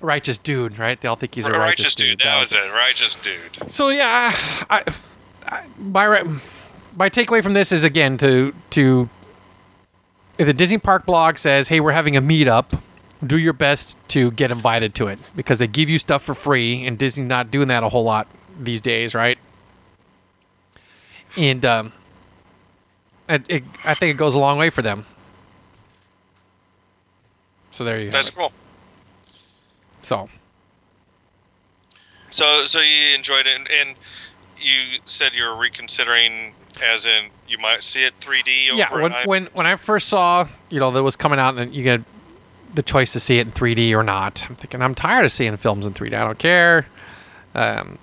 righteous 0.00 0.38
dude, 0.38 0.78
right? 0.78 1.00
They 1.00 1.08
all 1.08 1.16
think 1.16 1.34
he's 1.34 1.46
a 1.46 1.52
righteous, 1.52 1.84
righteous, 1.84 1.94
dude. 1.94 2.20
That 2.20 2.38
was 2.38 2.52
it. 2.52 2.72
Righteous 2.72 3.14
dude. 3.16 3.70
So 3.70 3.88
yeah, 3.88 4.32
I, 4.70 4.84
I, 5.46 5.62
my 5.78 6.22
my 6.96 7.10
takeaway 7.10 7.42
from 7.42 7.54
this 7.54 7.72
is 7.72 7.82
again 7.82 8.18
to 8.18 8.54
to 8.70 9.08
if 10.38 10.46
the 10.46 10.54
Disney 10.54 10.78
Park 10.78 11.06
blog 11.06 11.38
says, 11.38 11.68
"Hey, 11.68 11.80
we're 11.80 11.92
having 11.92 12.16
a 12.16 12.22
meetup," 12.22 12.80
do 13.24 13.38
your 13.38 13.52
best 13.52 13.96
to 14.08 14.30
get 14.32 14.50
invited 14.50 14.94
to 14.96 15.06
it 15.06 15.18
because 15.34 15.58
they 15.58 15.66
give 15.66 15.88
you 15.88 15.98
stuff 15.98 16.22
for 16.22 16.34
free, 16.34 16.84
and 16.86 16.98
Disney's 16.98 17.28
not 17.28 17.50
doing 17.50 17.68
that 17.68 17.82
a 17.82 17.88
whole 17.88 18.04
lot 18.04 18.26
these 18.58 18.80
days, 18.80 19.14
right? 19.14 19.38
And 21.36 21.64
um, 21.64 21.92
it, 23.28 23.42
it, 23.48 23.62
I 23.84 23.94
think 23.94 24.14
it 24.14 24.18
goes 24.18 24.34
a 24.34 24.38
long 24.38 24.58
way 24.58 24.70
for 24.70 24.82
them. 24.82 25.06
So 27.70 27.84
there 27.84 27.98
you 27.98 28.06
go. 28.06 28.12
That's 28.12 28.30
cool. 28.30 28.52
So 30.02 30.28
So 32.30 32.64
so 32.64 32.80
you 32.80 33.14
enjoyed 33.14 33.46
it, 33.46 33.56
and, 33.56 33.68
and 33.68 33.96
you 34.58 35.00
said 35.04 35.34
you 35.34 35.44
were 35.44 35.56
reconsidering, 35.56 36.54
as 36.82 37.04
in 37.06 37.30
you 37.48 37.58
might 37.58 37.84
see 37.84 38.04
it 38.04 38.14
3D. 38.20 38.70
Over 38.70 38.78
yeah, 38.78 38.92
when, 38.92 39.12
when 39.26 39.46
when 39.52 39.66
I 39.66 39.76
first 39.76 40.08
saw 40.08 40.48
you 40.70 40.80
know 40.80 40.90
that 40.90 41.02
was 41.02 41.16
coming 41.16 41.38
out, 41.38 41.58
and 41.58 41.74
you 41.74 41.82
get 41.82 42.02
the 42.74 42.82
choice 42.82 43.12
to 43.12 43.20
see 43.20 43.38
it 43.38 43.46
in 43.46 43.52
3D 43.52 43.92
or 43.94 44.02
not. 44.02 44.44
I'm 44.48 44.56
thinking 44.56 44.82
I'm 44.82 44.94
tired 44.94 45.24
of 45.24 45.32
seeing 45.32 45.56
films 45.56 45.86
in 45.86 45.94
3D. 45.94 46.14
I 46.14 46.24
don't 46.24 46.38
care. 46.38 46.86
Um, 47.54 47.98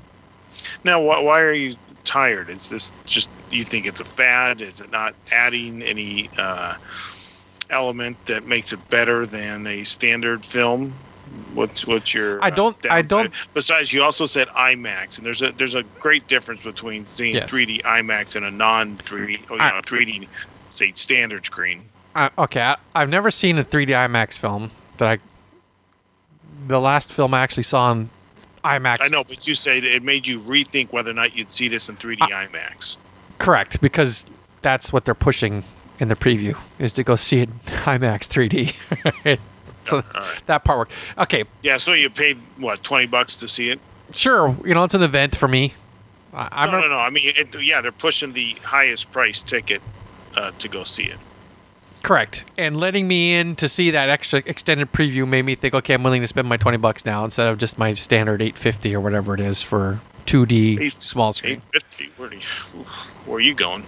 Now, 0.84 1.02
why, 1.02 1.20
why 1.20 1.42
are 1.42 1.52
you 1.54 1.76
tired? 2.04 2.50
Is 2.50 2.70
this 2.70 2.94
just 3.06 3.30
you 3.52 3.64
think 3.64 3.86
it's 3.86 4.00
a 4.00 4.06
fad? 4.06 4.62
Is 4.62 4.80
it 4.80 4.92
not 4.92 5.14
adding 5.32 5.82
any 5.84 6.30
uh, 6.38 6.76
element 7.70 8.26
that 8.26 8.46
makes 8.46 8.74
it 8.74 8.90
better 8.90 9.26
than 9.26 9.66
a 9.68 9.84
standard 9.84 10.46
film? 10.46 10.96
What's 11.54 11.88
what's 11.88 12.14
your? 12.14 12.44
I 12.44 12.50
don't- 12.52 12.76
I 12.90 13.02
don't- 13.02 13.32
Besides, 13.54 13.92
you 13.94 14.04
also 14.04 14.26
said 14.26 14.48
IMAX, 14.50 15.18
and 15.18 15.26
there's 15.26 15.42
a 15.42 15.52
there's 15.52 15.74
a 15.76 15.84
great 16.00 16.28
difference 16.28 16.64
between 16.64 17.06
seeing 17.06 17.36
Yes. 17.36 17.50
3D 17.50 17.82
IMAX 17.84 18.36
and 18.36 18.46
a 18.46 18.52
non 18.52 18.98
3D, 18.98 19.50
or, 19.50 19.58
you 19.58 19.64
know, 19.64 19.82
3D, 19.84 20.28
say 20.72 20.92
standard 20.96 21.46
screen. 21.46 21.84
I, 22.16 22.30
okay, 22.38 22.62
I, 22.62 22.78
I've 22.96 23.10
never 23.10 23.32
seen 23.32 23.58
a 23.58 23.64
3D 23.64 23.90
IMAX 23.90 24.38
film 24.38 24.72
that 24.98 25.08
I. 25.08 25.18
The 26.68 26.80
last 26.80 27.12
film 27.12 27.34
I 27.34 27.42
actually 27.42 27.64
saw 27.64 27.92
in 27.92 28.10
IMAX. 28.64 28.98
I 29.02 29.08
know, 29.08 29.24
but 29.24 29.48
you 29.48 29.54
said 29.54 29.84
it 29.84 30.04
made 30.04 30.28
you 30.28 30.40
rethink 30.40 30.94
whether 30.94 31.12
or 31.12 31.16
not 31.16 31.36
you'd 31.36 31.52
see 31.52 31.68
this 31.68 31.90
in 31.90 31.96
3D 31.96 32.20
IMAX. 32.20 33.00
Correct, 33.40 33.82
because 33.82 34.26
that's 34.62 34.94
what 34.94 35.04
they're 35.06 35.14
pushing 35.16 35.64
in 36.00 36.08
the 36.08 36.16
preview 36.16 36.58
is 36.80 36.94
to 36.94 37.04
go 37.04 37.16
see 37.16 37.40
it 37.40 37.50
in 37.50 37.56
IMAX 37.66 38.28
3D. 38.28 39.38
so 39.84 40.02
that 40.46 40.64
part 40.64 40.78
worked. 40.78 40.92
Okay, 41.18 41.44
Yeah, 41.62 41.78
so 41.78 41.94
you 41.94 42.10
paid 42.10 42.38
what 42.58 42.82
20 42.84 43.08
bucks 43.08 43.36
to 43.38 43.48
see 43.48 43.70
it? 43.70 43.80
sure. 44.12 44.56
You 44.64 44.74
know, 44.74 44.84
it's 44.84 44.94
an 44.94 45.02
event 45.04 45.36
for 45.36 45.48
me. 45.48 45.74
I, 46.34 46.48
I'm 46.52 46.72
no, 46.72 46.82
no, 46.82 46.88
no. 46.88 46.98
I 47.00 47.10
mean, 47.10 47.34
it, 47.36 47.56
yeah, 47.62 47.82
they're 47.82 47.92
pushing 47.92 48.34
the 48.34 48.54
highest 48.64 49.12
price 49.12 49.42
ticket 49.42 49.82
uh, 50.36 50.52
to 50.60 50.68
go 50.68 50.84
see 50.84 51.04
it. 51.04 51.18
Correct. 52.04 52.44
And 52.58 52.78
letting 52.80 53.08
me 53.08 53.34
in 53.34 53.56
to 53.56 53.68
see 53.70 53.90
that 53.92 54.10
extra 54.10 54.44
extended 54.46 54.92
preview 54.92 55.28
made 55.28 55.44
me 55.46 55.56
think, 55.56 55.74
okay, 55.74 55.94
I'm 55.94 56.04
willing 56.04 56.22
to 56.22 56.28
spend 56.28 56.48
my 56.50 56.58
20 56.58 56.78
bucks 56.78 57.06
now 57.06 57.24
instead 57.24 57.48
of 57.48 57.58
just 57.58 57.78
my 57.78 57.94
standard 57.94 58.42
850 58.42 58.94
or 58.96 59.00
whatever 59.00 59.34
it 59.34 59.40
is 59.40 59.62
for 59.62 60.02
2D 60.26 60.80
Eight- 60.82 61.02
small 61.04 61.32
screen. 61.34 61.54
Eight 61.54 61.64
fifty. 61.74 62.12
Where 62.18 62.34
you, 62.34 62.40
where 63.26 63.38
are 63.38 63.42
you 63.42 63.54
going? 63.54 63.86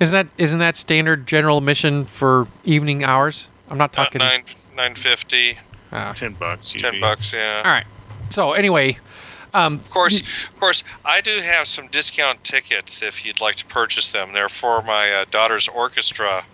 Isn't 0.00 0.12
that 0.12 0.26
isn't 0.38 0.58
that 0.58 0.76
standard 0.76 1.26
general 1.26 1.58
admission 1.58 2.04
for 2.04 2.46
evening 2.64 3.04
hours? 3.04 3.46
I'm 3.70 3.78
not 3.78 3.96
Uh, 3.96 4.04
talking. 4.04 4.18
nine 4.20 4.42
nine 4.76 4.94
fifty, 4.96 5.58
Ah. 5.92 6.12
Ten 6.14 6.32
bucks. 6.34 6.72
ten 6.72 7.00
bucks. 7.00 7.32
Yeah. 7.32 7.62
all 7.64 7.70
right. 7.70 7.84
So 8.30 8.52
anyway, 8.52 8.98
um, 9.54 9.74
Of 9.74 9.90
course, 9.90 10.20
of 10.20 10.58
course, 10.60 10.82
I 11.04 11.20
do 11.20 11.40
have 11.40 11.66
some 11.68 11.86
discount 11.88 12.42
tickets 12.44 13.02
if 13.02 13.24
you'd 13.24 13.40
like 13.40 13.56
to 13.56 13.64
purchase 13.66 14.10
them. 14.10 14.32
They're 14.32 14.48
for 14.48 14.82
my 14.82 15.12
uh, 15.12 15.24
daughter's 15.30 15.68
orchestra. 15.68 16.44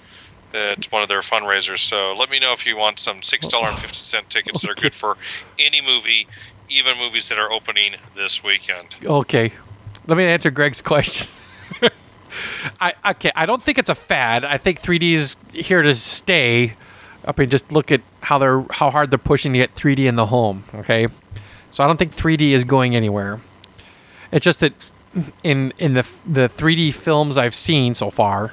It's 0.53 0.91
one 0.91 1.03
of 1.03 1.09
their 1.09 1.21
fundraisers. 1.21 1.81
So 1.81 2.15
let 2.15 2.31
me 2.31 2.39
know 2.39 2.53
if 2.53 2.67
you 2.67 2.77
want 2.77 2.99
some 2.99 3.23
six 3.23 3.47
dollar 3.47 3.69
and 3.69 3.79
fifty 3.79 4.01
cent 4.01 4.31
tickets 4.31 4.63
that 4.63 4.71
are 4.71 4.75
good 4.75 4.95
for 4.95 5.17
any 5.59 5.81
movie, 5.81 6.27
even 6.69 6.97
movies 6.99 7.29
that 7.29 7.39
are 7.39 7.53
opening 7.53 7.97
this 8.17 8.43
weekend. 8.43 8.89
Okay, 9.05 9.53
let 10.07 10.17
me 10.17 10.25
answer 10.25 10.51
Greg's 10.51 10.83
question. 10.83 11.29
I 12.81 12.95
okay, 13.05 13.33
I 13.35 13.47
don't 13.47 13.63
think 13.63 13.79
it's 13.79 13.91
a 13.91 13.95
fad. 13.95 14.45
I 14.45 14.59
think 14.59 14.81
3D 14.81 15.13
is 15.13 15.37
here 15.53 15.83
to 15.83 15.95
stay. 15.95 16.75
I 17.25 17.35
mean, 17.37 17.51
just 17.51 17.71
look 17.73 17.93
at 17.93 18.01
how 18.21 18.39
they're 18.39 18.65
how 18.71 18.91
hard 18.91 19.11
they're 19.11 19.19
pushing 19.19 19.53
to 19.53 19.59
get 19.59 19.75
3D 19.75 20.01
in 20.07 20.17
the 20.17 20.27
home. 20.27 20.65
Okay, 20.75 21.09
so 21.71 21.85
I 21.85 21.87
don't 21.87 21.97
think 21.99 22.15
3D 22.15 22.51
is 22.53 22.65
going 22.65 22.97
anywhere. 22.97 23.41
It's 24.33 24.45
just 24.45 24.61
that 24.61 24.73
in 25.43 25.73
in 25.79 25.95
the 25.95 26.07
the 26.27 26.49
3D 26.49 26.95
films 26.95 27.37
I've 27.37 27.55
seen 27.55 27.95
so 27.95 28.11
far, 28.11 28.53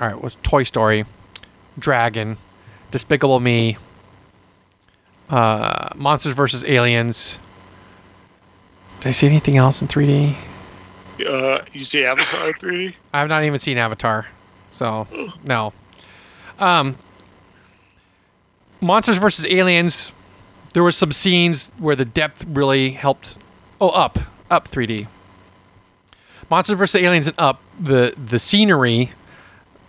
all 0.00 0.06
right, 0.08 0.20
was 0.20 0.36
Toy 0.42 0.64
Story, 0.64 1.04
Dragon, 1.80 2.38
Despicable 2.90 3.40
Me, 3.40 3.76
uh, 5.28 5.90
Monsters 5.94 6.34
vs 6.34 6.64
Aliens. 6.64 7.38
Did 9.00 9.08
I 9.08 9.10
see 9.12 9.26
anything 9.26 9.56
else 9.56 9.80
in 9.80 9.88
3D? 9.88 10.36
Uh, 11.26 11.62
you 11.72 11.80
see 11.80 12.04
Avatar 12.04 12.52
3D? 12.52 12.94
I've 13.12 13.28
not 13.28 13.42
even 13.44 13.58
seen 13.58 13.78
Avatar, 13.78 14.26
so 14.70 15.06
no. 15.44 15.72
Um, 16.58 16.96
Monsters 18.80 19.18
vs. 19.18 19.46
Aliens. 19.46 20.12
There 20.72 20.82
were 20.82 20.92
some 20.92 21.12
scenes 21.12 21.72
where 21.78 21.96
the 21.96 22.04
depth 22.04 22.44
really 22.44 22.90
helped. 22.90 23.38
Oh, 23.80 23.88
up, 23.90 24.18
up 24.50 24.68
3D. 24.68 25.08
Monsters 26.48 26.78
vs. 26.78 27.02
Aliens 27.02 27.26
and 27.26 27.36
up 27.38 27.60
the 27.78 28.14
the 28.16 28.38
scenery, 28.38 29.12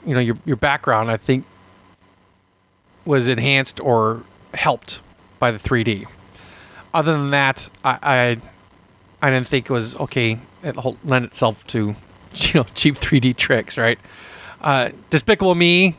you 0.06 0.14
know, 0.14 0.20
your 0.20 0.38
your 0.46 0.56
background. 0.56 1.10
I 1.10 1.18
think 1.18 1.46
was 3.06 3.28
enhanced 3.28 3.80
or 3.80 4.24
helped 4.54 5.00
by 5.40 5.52
the 5.52 5.58
3D. 5.58 6.08
Other 6.94 7.14
than 7.14 7.32
that, 7.32 7.70
I 7.84 8.00
I, 8.02 9.28
I 9.28 9.32
didn't 9.32 9.48
think 9.48 9.70
it 9.70 9.74
was 9.74 9.96
okay. 9.96 10.40
It 10.64 10.78
lent 11.04 11.26
itself 11.26 11.66
to 11.68 11.96
you 12.34 12.54
know 12.54 12.66
cheap 12.76 12.96
3D 12.96 13.36
tricks, 13.36 13.78
right? 13.78 14.00
Uh, 14.62 14.90
Despicable 15.10 15.56
Me. 15.56 15.96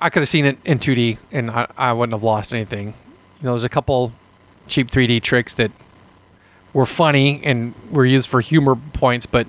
I 0.00 0.10
could 0.10 0.20
have 0.20 0.28
seen 0.28 0.46
it 0.46 0.58
in 0.64 0.80
2D 0.80 1.18
and 1.30 1.48
I, 1.48 1.68
I 1.78 1.92
wouldn't 1.92 2.12
have 2.12 2.24
lost 2.24 2.52
anything. 2.52 2.88
You 3.40 3.46
know, 3.46 3.52
there's 3.52 3.62
a 3.62 3.68
couple 3.68 4.12
cheap 4.66 4.90
3D 4.90 5.22
tricks 5.22 5.54
that 5.54 5.70
were 6.72 6.86
funny 6.86 7.40
and 7.44 7.72
were 7.90 8.04
used 8.04 8.28
for 8.28 8.40
humor 8.40 8.74
points, 8.74 9.26
but 9.26 9.46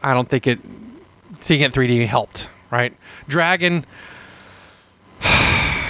I 0.00 0.14
don't 0.14 0.28
think 0.28 0.46
it 0.46 0.60
seeing 1.40 1.60
it 1.60 1.64
in 1.64 1.72
3D 1.72 2.06
helped, 2.06 2.48
right? 2.70 2.96
Dragon. 3.26 3.84
I 5.22 5.84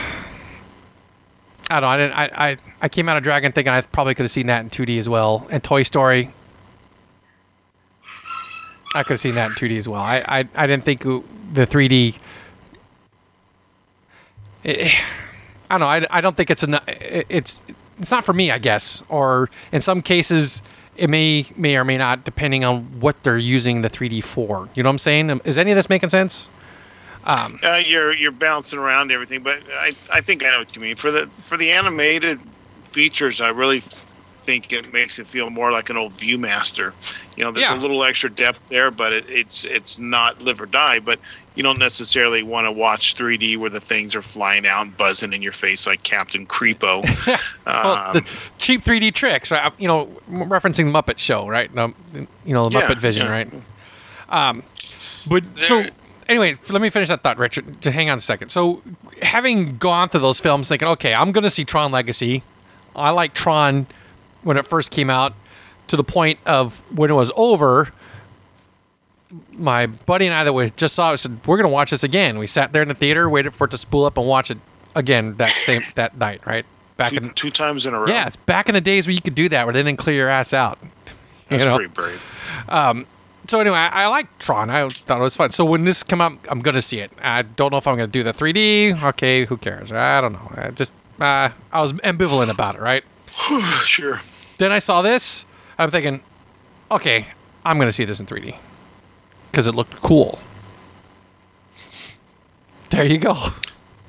don't 1.81 1.83
know. 1.83 1.89
I 1.89 1.97
didn't. 1.97 2.13
I, 2.13 2.51
I 2.51 2.57
I 2.83 2.89
came 2.89 3.09
out 3.09 3.17
of 3.17 3.23
Dragon 3.23 3.53
thinking 3.53 3.73
I 3.73 3.81
probably 3.81 4.15
could 4.15 4.25
have 4.25 4.31
seen 4.31 4.47
that 4.47 4.61
in 4.61 4.71
2D 4.71 4.99
as 4.99 5.09
well. 5.09 5.47
And 5.51 5.63
Toy 5.63 5.83
Story. 5.83 6.33
I 8.95 9.03
could 9.03 9.15
have 9.15 9.21
seen 9.21 9.37
that 9.37 9.51
in 9.51 9.57
2D 9.57 9.79
as 9.79 9.89
well. 9.89 10.01
I 10.01 10.19
I, 10.27 10.49
I 10.55 10.67
didn't 10.67 10.85
think 10.85 11.03
the 11.03 11.67
3D. 11.67 12.17
It, 14.65 14.93
I 15.71 15.79
don't 15.79 15.81
know. 15.81 15.87
I, 15.87 16.19
I 16.19 16.21
don't 16.21 16.37
think 16.37 16.51
it's 16.51 16.63
enough. 16.63 16.85
It's 16.87 17.63
it's 17.99 18.11
not 18.11 18.25
for 18.25 18.35
me, 18.35 18.51
I 18.51 18.59
guess. 18.59 19.03
Or 19.09 19.49
in 19.71 19.81
some 19.81 20.03
cases, 20.03 20.61
it 20.97 21.09
may 21.09 21.47
may 21.57 21.77
or 21.77 21.85
may 21.85 21.97
not, 21.97 22.25
depending 22.25 22.65
on 22.65 23.01
what 23.01 23.23
they're 23.23 23.39
using 23.39 23.81
the 23.81 23.89
3D 23.89 24.23
for. 24.23 24.69
You 24.75 24.83
know 24.83 24.89
what 24.89 24.95
I'm 24.95 24.99
saying? 24.99 25.41
Is 25.45 25.57
any 25.57 25.71
of 25.71 25.77
this 25.77 25.89
making 25.89 26.11
sense? 26.11 26.51
Um, 27.25 27.61
Uh, 27.63 27.77
you're 27.85 28.13
you're 28.13 28.33
bouncing 28.33 28.79
around 28.79 29.13
everything, 29.13 29.43
but 29.43 29.63
I, 29.73 29.95
I 30.13 30.21
think 30.21 30.45
I 30.45 30.51
know 30.51 30.59
what 30.61 30.75
you 30.75 30.83
mean. 30.83 30.97
For 30.97 31.11
the 31.11 31.29
for 31.43 31.57
the 31.57 31.71
animated 31.71 32.41
features, 32.91 33.41
I 33.41 33.49
really 33.49 33.83
think 34.43 34.73
it 34.73 34.93
makes 34.93 35.21
it 35.21 35.27
feel 35.29 35.51
more 35.51 35.71
like 35.71 35.89
an 35.89 35.97
old 35.97 36.17
ViewMaster. 36.17 36.93
You 37.37 37.45
know, 37.45 37.53
there's 37.53 37.71
Yeah. 37.71 37.77
a 37.77 37.79
little 37.79 38.03
extra 38.03 38.29
depth 38.29 38.59
there, 38.71 38.91
but 38.91 39.13
it, 39.13 39.31
it's 39.31 39.65
it's 39.65 39.99
not 40.01 40.43
live 40.43 40.61
or 40.61 40.67
die. 40.67 40.99
But 40.99 41.21
you 41.55 41.63
don't 41.63 41.79
necessarily 41.79 42.43
want 42.43 42.65
to 42.67 42.73
watch 42.73 43.15
3D 43.15 43.57
where 43.57 43.71
the 43.71 43.81
things 43.81 44.17
are 44.17 44.23
flying 44.23 44.67
out 44.67 44.83
and 44.83 44.97
buzzing 44.97 45.33
in 45.33 45.43
your 45.43 45.53
face 45.53 45.87
like 45.87 46.03
Captain 46.03 46.45
Creepo. 46.45 47.05
well, 47.67 48.13
the 48.15 48.19
Um, 48.21 48.25
cheap 48.59 48.83
3D 48.83 49.15
tricks, 49.15 49.53
right? 49.53 49.73
You 49.79 49.87
know, 49.87 50.07
referencing 50.29 50.93
the 50.93 51.03
Muppet 51.03 51.19
Show, 51.19 51.47
right? 51.47 51.71
You 51.73 51.87
know, 52.47 52.65
the 52.65 52.71
Yeah, 52.79 52.89
Muppet 52.89 52.99
Vision, 52.99 53.27
yeah. 53.27 53.33
right? 53.33 53.51
Um, 54.29 54.63
but 55.27 55.45
so 55.61 55.83
There- 55.83 55.91
anyway, 56.33 56.59
let 56.69 56.83
me 56.83 56.91
finish 56.91 57.09
that 57.09 57.23
thought, 57.23 57.39
Richard. 57.39 57.81
To 57.83 57.91
hang 57.91 58.11
on 58.11 58.19
a 58.19 58.21
second. 58.21 58.51
So, 58.51 58.83
having 59.23 59.77
gone 59.79 60.09
through 60.09 60.21
those 60.21 60.41
films, 60.41 60.69
thinking, 60.69 60.89
okay, 60.89 61.15
I'm 61.15 61.33
going 61.33 61.45
to 61.45 61.51
see 61.51 61.65
Tron 61.65 61.93
Legacy. 61.93 62.43
I 62.97 63.11
like 63.11 63.35
Tron 63.35 63.87
when 64.43 64.57
it 64.57 64.67
first 64.67 64.91
came 64.91 65.11
out. 65.11 65.35
To 65.89 65.97
the 65.97 66.05
point 66.05 66.39
of 66.47 66.81
when 66.95 67.11
it 67.11 67.15
was 67.15 67.31
over, 67.37 67.93
my 69.53 69.87
buddy 69.87 70.27
and 70.27 70.35
I 70.35 70.45
that 70.45 70.53
we 70.53 70.71
just 70.71 70.95
saw 70.95 71.13
it 71.13 71.19
said, 71.19 71.47
"We're 71.47 71.57
going 71.57 71.69
to 71.69 71.73
watch 71.73 71.91
this 71.91 72.03
again." 72.03 72.39
We 72.39 72.47
sat 72.47 72.73
there 72.73 72.81
in 72.81 72.89
the 72.89 72.95
theater, 72.95 73.29
waited 73.29 73.55
for 73.55 73.67
it 73.67 73.73
to 73.73 73.79
spool 73.79 74.07
up, 74.07 74.17
and 74.17 74.27
watch 74.27 74.51
it 74.51 74.59
again 74.95 75.37
that 75.37 75.51
same 75.67 75.83
that 75.97 76.17
night, 76.17 76.47
right? 76.47 76.65
Back 76.97 77.11
two, 77.11 77.17
in 77.17 77.31
two 77.35 77.51
times 77.51 77.85
in 77.85 77.93
a 77.93 78.01
row. 78.01 78.07
yeah, 78.07 78.27
it's 78.27 78.37
back 78.37 78.69
in 78.69 78.75
the 78.75 78.81
days 78.81 79.07
where 79.07 79.13
you 79.13 79.21
could 79.21 79.35
do 79.35 79.49
that, 79.51 79.67
where 79.67 79.73
they 79.75 79.83
didn't 79.83 79.99
clear 79.99 80.17
your 80.17 80.29
ass 80.29 80.53
out. 80.53 80.79
You 80.83 81.59
that's 81.59 81.65
know? 81.65 81.77
pretty 81.77 81.93
brave. 81.93 82.23
Um, 82.69 83.07
So 83.49 83.61
anyway, 83.61 83.77
I, 83.77 84.05
I 84.05 84.07
like 84.07 84.39
Tron. 84.39 84.71
I 84.71 84.89
thought 84.89 85.19
it 85.19 85.23
was 85.23 85.37
fun. 85.37 85.51
So 85.51 85.65
when 85.65 85.85
this 85.85 86.03
come 86.03 86.21
out, 86.21 86.39
I'm 86.49 86.61
gonna 86.61 86.83
see 86.83 87.01
it. 87.01 87.11
I 87.21 87.43
don't 87.43 87.73
know 87.73 87.79
if 87.79 87.87
I'm 87.87 87.97
gonna 87.97 88.07
do 88.07 88.23
the 88.23 88.33
3D. 88.33 89.03
Okay, 89.03 89.45
who 89.45 89.57
cares? 89.57 89.91
I 89.93 90.21
don't 90.21 90.33
know. 90.33 90.53
I 90.55 90.71
just 90.71 90.93
uh, 91.21 91.51
I 91.73 91.83
was 91.83 91.93
ambivalent 91.95 92.51
about 92.51 92.77
it, 92.77 92.81
right? 92.81 93.05
sure. 93.85 94.21
Then 94.59 94.73
I 94.73 94.79
saw 94.79 95.03
this. 95.03 95.45
I'm 95.79 95.91
thinking, 95.91 96.23
okay, 96.91 97.27
I'm 97.65 97.79
gonna 97.79 97.93
see 97.93 98.05
this 98.05 98.21
in 98.21 98.27
3D 98.27 98.57
because 99.51 99.67
it 99.67 99.75
looked 99.75 100.01
cool. 100.03 100.39
There 102.91 103.05
you 103.05 103.19
go. 103.19 103.37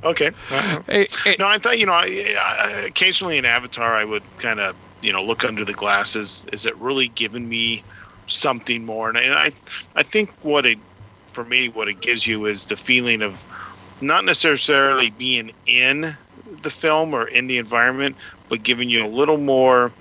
Okay. 0.03 0.31
Uh, 0.51 0.81
Hey, 0.85 1.07
hey, 1.23 1.35
No, 1.39 1.47
I 1.47 1.57
thought 1.57 1.79
you 1.79 1.85
know, 1.85 1.93
I, 1.93 2.35
I, 2.39 2.71
occasionally 2.85 3.37
in 3.37 3.45
Avatar, 3.45 3.95
I 3.95 4.03
would 4.03 4.23
kind 4.37 4.59
of 4.59 4.75
you 5.01 5.13
know 5.13 5.23
look 5.23 5.43
under 5.43 5.63
the 5.65 5.73
glasses. 5.73 6.45
Is 6.51 6.65
it 6.65 6.75
really 6.77 7.07
giving 7.07 7.47
me 7.47 7.83
something 8.27 8.85
more? 8.85 9.09
And 9.09 9.17
I, 9.17 9.45
I, 9.45 9.49
I 9.95 10.03
think 10.03 10.31
what 10.41 10.65
it 10.65 10.79
for 11.27 11.43
me, 11.43 11.67
what 11.67 11.89
it 11.89 11.99
gives 11.99 12.27
you 12.27 12.45
is 12.45 12.67
the 12.67 12.77
feeling 12.77 13.21
of 13.21 13.45
not 13.99 14.23
necessarily 14.23 15.09
being 15.09 15.51
in 15.65 16.17
the 16.61 16.69
film 16.69 17.13
or 17.13 17.27
in 17.27 17.47
the 17.47 17.57
environment, 17.57 18.15
but 18.49 18.63
giving 18.63 18.89
you 18.89 19.05
a 19.05 19.07
little 19.07 19.37
more 19.37 19.91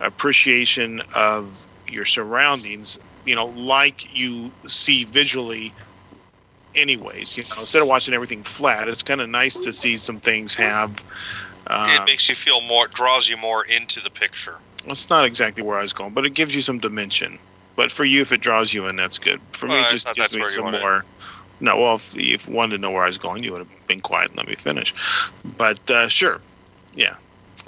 appreciation 0.00 1.02
of 1.14 1.66
your 1.88 2.04
surroundings. 2.04 2.98
You 3.24 3.34
know, 3.34 3.46
like 3.46 4.14
you 4.14 4.52
see 4.66 5.04
visually 5.04 5.72
anyways 6.74 7.36
you 7.36 7.44
know 7.50 7.60
instead 7.60 7.80
of 7.82 7.88
watching 7.88 8.14
everything 8.14 8.42
flat 8.42 8.88
it's 8.88 9.02
kind 9.02 9.20
of 9.20 9.28
nice 9.28 9.54
to 9.54 9.72
see 9.72 9.96
some 9.96 10.20
things 10.20 10.54
have 10.54 11.02
uh, 11.66 11.98
it 12.00 12.04
makes 12.04 12.28
you 12.28 12.34
feel 12.34 12.60
more, 12.60 12.86
draws 12.86 13.28
you 13.28 13.36
more 13.36 13.64
into 13.64 14.00
the 14.00 14.10
picture. 14.10 14.56
that's 14.86 15.08
not 15.10 15.24
exactly 15.24 15.62
where 15.62 15.78
i 15.78 15.82
was 15.82 15.94
going 15.94 16.12
but 16.12 16.26
it 16.26 16.34
gives 16.34 16.54
you 16.54 16.60
some 16.60 16.78
dimension 16.78 17.38
but 17.78 17.90
for 17.90 18.04
you 18.04 18.20
if 18.20 18.32
it 18.32 18.42
draws 18.42 18.74
you 18.74 18.86
in 18.86 18.96
that's 18.96 19.18
good 19.18 19.40
for 19.52 19.66
me 19.66 19.74
Well, 19.74 19.84
it 19.84 19.88
just 19.88 20.06
thought 20.06 20.16
gives 20.16 20.36
me 20.36 20.44
some 20.46 20.72
more 20.72 21.04
no 21.60 21.76
well 21.76 21.94
if, 21.94 22.14
if 22.16 22.48
you 22.48 22.54
wanted 22.54 22.76
to 22.76 22.82
know 22.82 22.90
where 22.90 23.04
i 23.04 23.06
was 23.06 23.18
going 23.18 23.42
you 23.42 23.52
would 23.52 23.60
have 23.60 23.86
been 23.86 24.00
quiet 24.00 24.30
and 24.30 24.36
let 24.36 24.48
me 24.48 24.56
finish 24.56 24.92
but 25.56 25.90
uh, 25.90 26.08
sure 26.08 26.40
yeah 26.94 27.16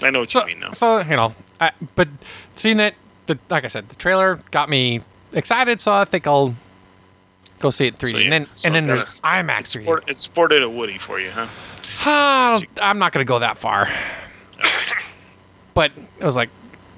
i 0.02 0.10
know 0.10 0.20
what 0.20 0.30
so, 0.30 0.40
you 0.40 0.46
mean 0.48 0.60
now 0.60 0.72
so 0.72 0.98
you 0.98 1.16
know, 1.16 1.34
I, 1.60 1.72
but 1.94 2.08
seeing 2.56 2.78
that, 2.78 2.94
the 3.26 3.38
like 3.50 3.64
I 3.64 3.68
said, 3.68 3.88
the 3.88 3.94
trailer 3.94 4.40
got 4.50 4.68
me 4.70 5.02
excited. 5.32 5.80
So 5.80 5.92
I 5.92 6.04
think 6.04 6.26
I'll 6.26 6.56
go 7.58 7.70
see 7.70 7.86
it 7.86 8.02
in 8.02 8.08
3D. 8.08 8.12
So, 8.12 8.18
and 8.18 8.32
then 8.32 8.46
so 8.54 8.66
and 8.66 8.74
then 8.74 8.84
there's 8.84 9.04
kinda- 9.04 9.52
IMAX 9.52 9.76
3D. 9.76 9.82
Sport, 9.82 10.04
it 10.08 10.16
sported 10.16 10.62
a 10.62 10.70
woody 10.70 10.98
for 10.98 11.20
you 11.20 11.30
huh 11.30 11.46
I 12.06 12.58
don't- 12.60 12.78
I'm 12.80 12.98
not 12.98 13.12
going 13.12 13.24
to 13.24 13.28
go 13.28 13.38
that 13.40 13.58
far. 13.58 13.88
but 15.74 15.92
it 16.18 16.24
was 16.24 16.36
like, 16.36 16.48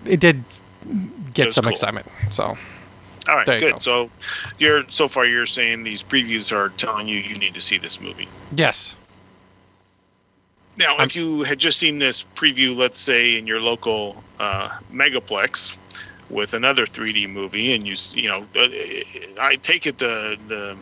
it 0.05 0.21
did 0.21 0.45
get 1.35 1.47
was 1.47 1.55
some 1.55 1.65
cool. 1.65 1.73
excitement. 1.73 2.07
So 2.31 2.57
all 3.29 3.37
right 3.37 3.47
There 3.47 3.61
good 3.61 3.73
go. 3.75 3.79
so 3.79 4.11
you're 4.59 4.85
so 4.89 5.09
far 5.09 5.25
you're 5.27 5.47
saying 5.47 5.85
these 5.85 6.03
previews 6.03 6.53
are 6.53 6.71
telling 6.71 7.09
you 7.09 7.19
you 7.19 7.37
need 7.37 7.55
to 7.55 7.61
see 7.61 7.79
this 7.79 8.01
movie 8.01 8.29
yes, 8.55 8.97
Now, 10.79 10.97
if 11.01 11.15
you 11.15 11.43
had 11.43 11.59
just 11.59 11.79
seen 11.79 11.99
this 11.99 12.25
preview, 12.35 12.75
let's 12.75 12.99
say 12.99 13.37
in 13.37 13.47
your 13.47 13.61
local 13.61 14.25
uh, 14.39 14.79
megaplex, 14.91 15.77
with 16.31 16.55
another 16.55 16.87
3D 16.87 17.29
movie, 17.29 17.75
and 17.75 17.87
you 17.87 17.95
you 18.15 18.29
know, 18.29 18.47
uh, 18.57 18.69
I 19.41 19.57
take 19.63 19.87
it 19.87 19.99
the 19.99 20.37
the 20.49 20.77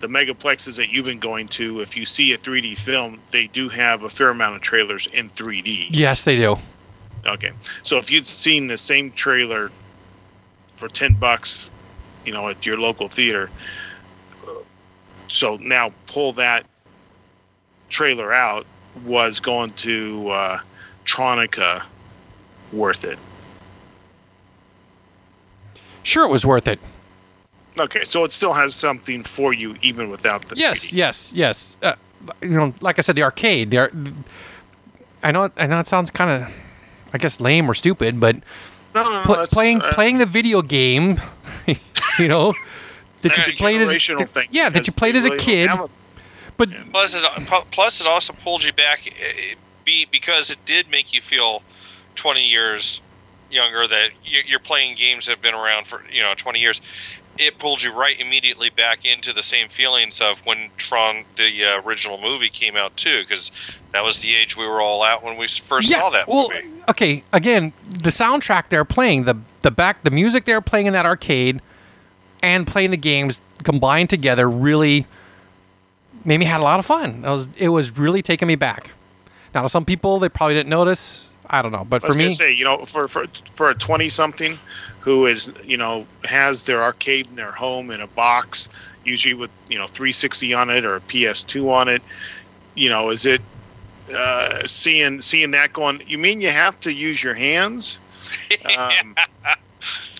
the 0.00 0.06
megaplexes 0.06 0.76
that 0.76 0.90
you've 0.90 1.06
been 1.06 1.18
going 1.18 1.48
to, 1.48 1.80
if 1.80 1.96
you 1.96 2.04
see 2.04 2.32
a 2.32 2.38
3D 2.38 2.76
film, 2.76 3.20
they 3.30 3.46
do 3.46 3.70
have 3.70 4.02
a 4.02 4.10
fair 4.10 4.28
amount 4.28 4.54
of 4.54 4.60
trailers 4.60 5.06
in 5.06 5.30
3D. 5.30 5.88
Yes, 5.90 6.22
they 6.22 6.36
do. 6.36 6.58
Okay, 7.24 7.52
so 7.82 7.96
if 7.96 8.10
you'd 8.10 8.26
seen 8.26 8.66
the 8.66 8.76
same 8.76 9.10
trailer 9.10 9.72
for 10.76 10.88
ten 10.88 11.14
bucks, 11.14 11.70
you 12.24 12.32
know, 12.32 12.48
at 12.48 12.64
your 12.64 12.78
local 12.78 13.08
theater, 13.08 13.50
so 15.28 15.56
now 15.56 15.92
pull 16.06 16.32
that 16.34 16.64
trailer 17.88 18.32
out 18.32 18.66
was 19.04 19.40
going 19.40 19.70
to 19.70 20.28
uh, 20.30 20.60
Tronica 21.04 21.82
worth 22.72 23.04
it? 23.04 23.18
Sure, 26.02 26.24
it 26.24 26.30
was 26.30 26.46
worth 26.46 26.66
it. 26.68 26.78
Okay, 27.78 28.04
so 28.04 28.24
it 28.24 28.32
still 28.32 28.54
has 28.54 28.74
something 28.74 29.22
for 29.22 29.52
you 29.52 29.76
even 29.82 30.08
without 30.08 30.46
the 30.46 30.56
Yes, 30.56 30.86
3D. 30.86 30.92
yes, 30.94 31.32
yes. 31.34 31.76
Uh, 31.82 31.94
you 32.40 32.48
know, 32.50 32.72
like 32.80 32.98
I 32.98 33.02
said, 33.02 33.16
the 33.16 33.22
arcade. 33.22 33.70
The 33.70 33.78
ar- 33.78 33.92
I 35.22 35.32
know. 35.32 35.50
I 35.56 35.66
know 35.66 35.78
it 35.80 35.86
sounds 35.86 36.10
kind 36.10 36.30
of, 36.44 36.50
I 37.12 37.18
guess, 37.18 37.38
lame 37.40 37.68
or 37.68 37.74
stupid, 37.74 38.18
but 38.18 38.36
No, 38.96 39.02
no, 39.04 39.18
no, 39.18 39.22
pl- 39.24 39.34
that's, 39.36 39.52
playing 39.54 39.82
uh, 39.82 39.92
playing 39.92 40.18
the 40.18 40.26
video 40.26 40.62
game, 40.62 41.20
you 42.18 42.28
know, 42.28 42.52
that 43.22 43.36
you 43.46 43.54
played 43.56 43.80
as 43.82 43.88
generational 43.88 44.28
thing 44.28 44.48
yeah, 44.50 44.68
that 44.70 44.86
you 44.86 44.92
played 44.92 45.16
as 45.16 45.24
a 45.24 45.28
really 45.28 45.38
don't 45.38 45.46
kid, 45.46 45.68
have 45.68 45.80
a- 45.80 45.90
but 46.56 46.70
Plus, 46.90 47.14
it, 47.14 47.22
plus 47.70 48.00
it 48.00 48.06
also 48.06 48.32
pulled 48.32 48.64
you 48.64 48.72
back, 48.72 49.06
eh, 49.06 49.54
be 49.84 50.06
because 50.10 50.50
it 50.50 50.58
did 50.64 50.90
make 50.90 51.12
you 51.12 51.20
feel 51.20 51.62
twenty 52.14 52.44
years 52.46 53.00
younger. 53.50 53.86
That 53.86 54.10
you're 54.24 54.58
playing 54.58 54.96
games 54.96 55.26
that 55.26 55.32
have 55.32 55.42
been 55.42 55.54
around 55.54 55.86
for 55.86 56.02
you 56.10 56.22
know 56.22 56.34
twenty 56.34 56.60
years. 56.60 56.80
It 57.38 57.58
pulled 57.58 57.82
you 57.82 57.92
right 57.92 58.18
immediately 58.18 58.70
back 58.70 59.04
into 59.04 59.32
the 59.32 59.42
same 59.42 59.68
feelings 59.68 60.20
of 60.20 60.38
when 60.46 60.70
Tron, 60.76 61.24
the 61.36 61.64
uh, 61.64 61.82
original 61.82 62.18
movie, 62.18 62.48
came 62.48 62.76
out 62.76 62.96
too, 62.96 63.22
because 63.22 63.50
that 63.92 64.02
was 64.04 64.20
the 64.20 64.34
age 64.34 64.56
we 64.56 64.66
were 64.66 64.80
all 64.80 65.04
at 65.04 65.22
when 65.22 65.36
we 65.36 65.44
s- 65.44 65.56
first 65.56 65.90
saw 65.90 66.10
that 66.10 66.28
well, 66.28 66.50
movie. 66.50 66.68
okay. 66.88 67.24
Again, 67.32 67.72
the 67.88 68.10
soundtrack 68.10 68.68
they're 68.68 68.84
playing, 68.84 69.24
the 69.24 69.36
the 69.62 69.70
back, 69.70 70.02
the 70.04 70.10
music 70.10 70.44
they're 70.44 70.60
playing 70.60 70.86
in 70.86 70.92
that 70.92 71.06
arcade, 71.06 71.60
and 72.42 72.66
playing 72.66 72.90
the 72.90 72.96
games 72.96 73.40
combined 73.64 74.10
together 74.10 74.48
really 74.48 75.06
made 76.24 76.38
me 76.38 76.44
had 76.46 76.60
a 76.60 76.62
lot 76.62 76.78
of 76.78 76.86
fun. 76.86 77.24
It 77.24 77.28
was 77.28 77.48
it 77.56 77.68
was 77.68 77.96
really 77.96 78.22
taking 78.22 78.48
me 78.48 78.54
back. 78.56 78.90
Now, 79.54 79.66
some 79.66 79.84
people 79.84 80.18
they 80.18 80.28
probably 80.28 80.54
didn't 80.54 80.70
notice. 80.70 81.28
I 81.48 81.62
don't 81.62 81.70
know, 81.70 81.84
but 81.88 82.02
I 82.02 82.08
was 82.08 82.14
for 82.14 82.18
me, 82.18 82.24
gonna 82.24 82.34
say, 82.34 82.52
you 82.52 82.64
know, 82.64 82.84
for 82.84 83.06
for 83.08 83.26
for 83.50 83.70
a 83.70 83.74
twenty 83.74 84.08
something 84.08 84.58
who 85.06 85.24
is, 85.24 85.52
you 85.64 85.76
know, 85.76 86.04
has 86.24 86.64
their 86.64 86.82
arcade 86.82 87.28
in 87.28 87.36
their 87.36 87.52
home 87.52 87.92
in 87.92 88.00
a 88.00 88.08
box, 88.08 88.68
usually 89.04 89.34
with 89.34 89.52
you 89.68 89.78
know 89.78 89.86
360 89.86 90.52
on 90.52 90.68
it 90.68 90.84
or 90.84 90.96
a 90.96 91.00
PS2 91.00 91.70
on 91.70 91.88
it, 91.88 92.02
you 92.74 92.90
know, 92.90 93.10
is 93.10 93.24
it 93.24 93.40
uh, 94.12 94.66
seeing 94.66 95.20
seeing 95.20 95.52
that 95.52 95.72
going? 95.72 96.02
You 96.08 96.18
mean 96.18 96.40
you 96.40 96.50
have 96.50 96.80
to 96.80 96.92
use 96.92 97.22
your 97.22 97.34
hands? 97.34 98.00
Um, 98.76 99.14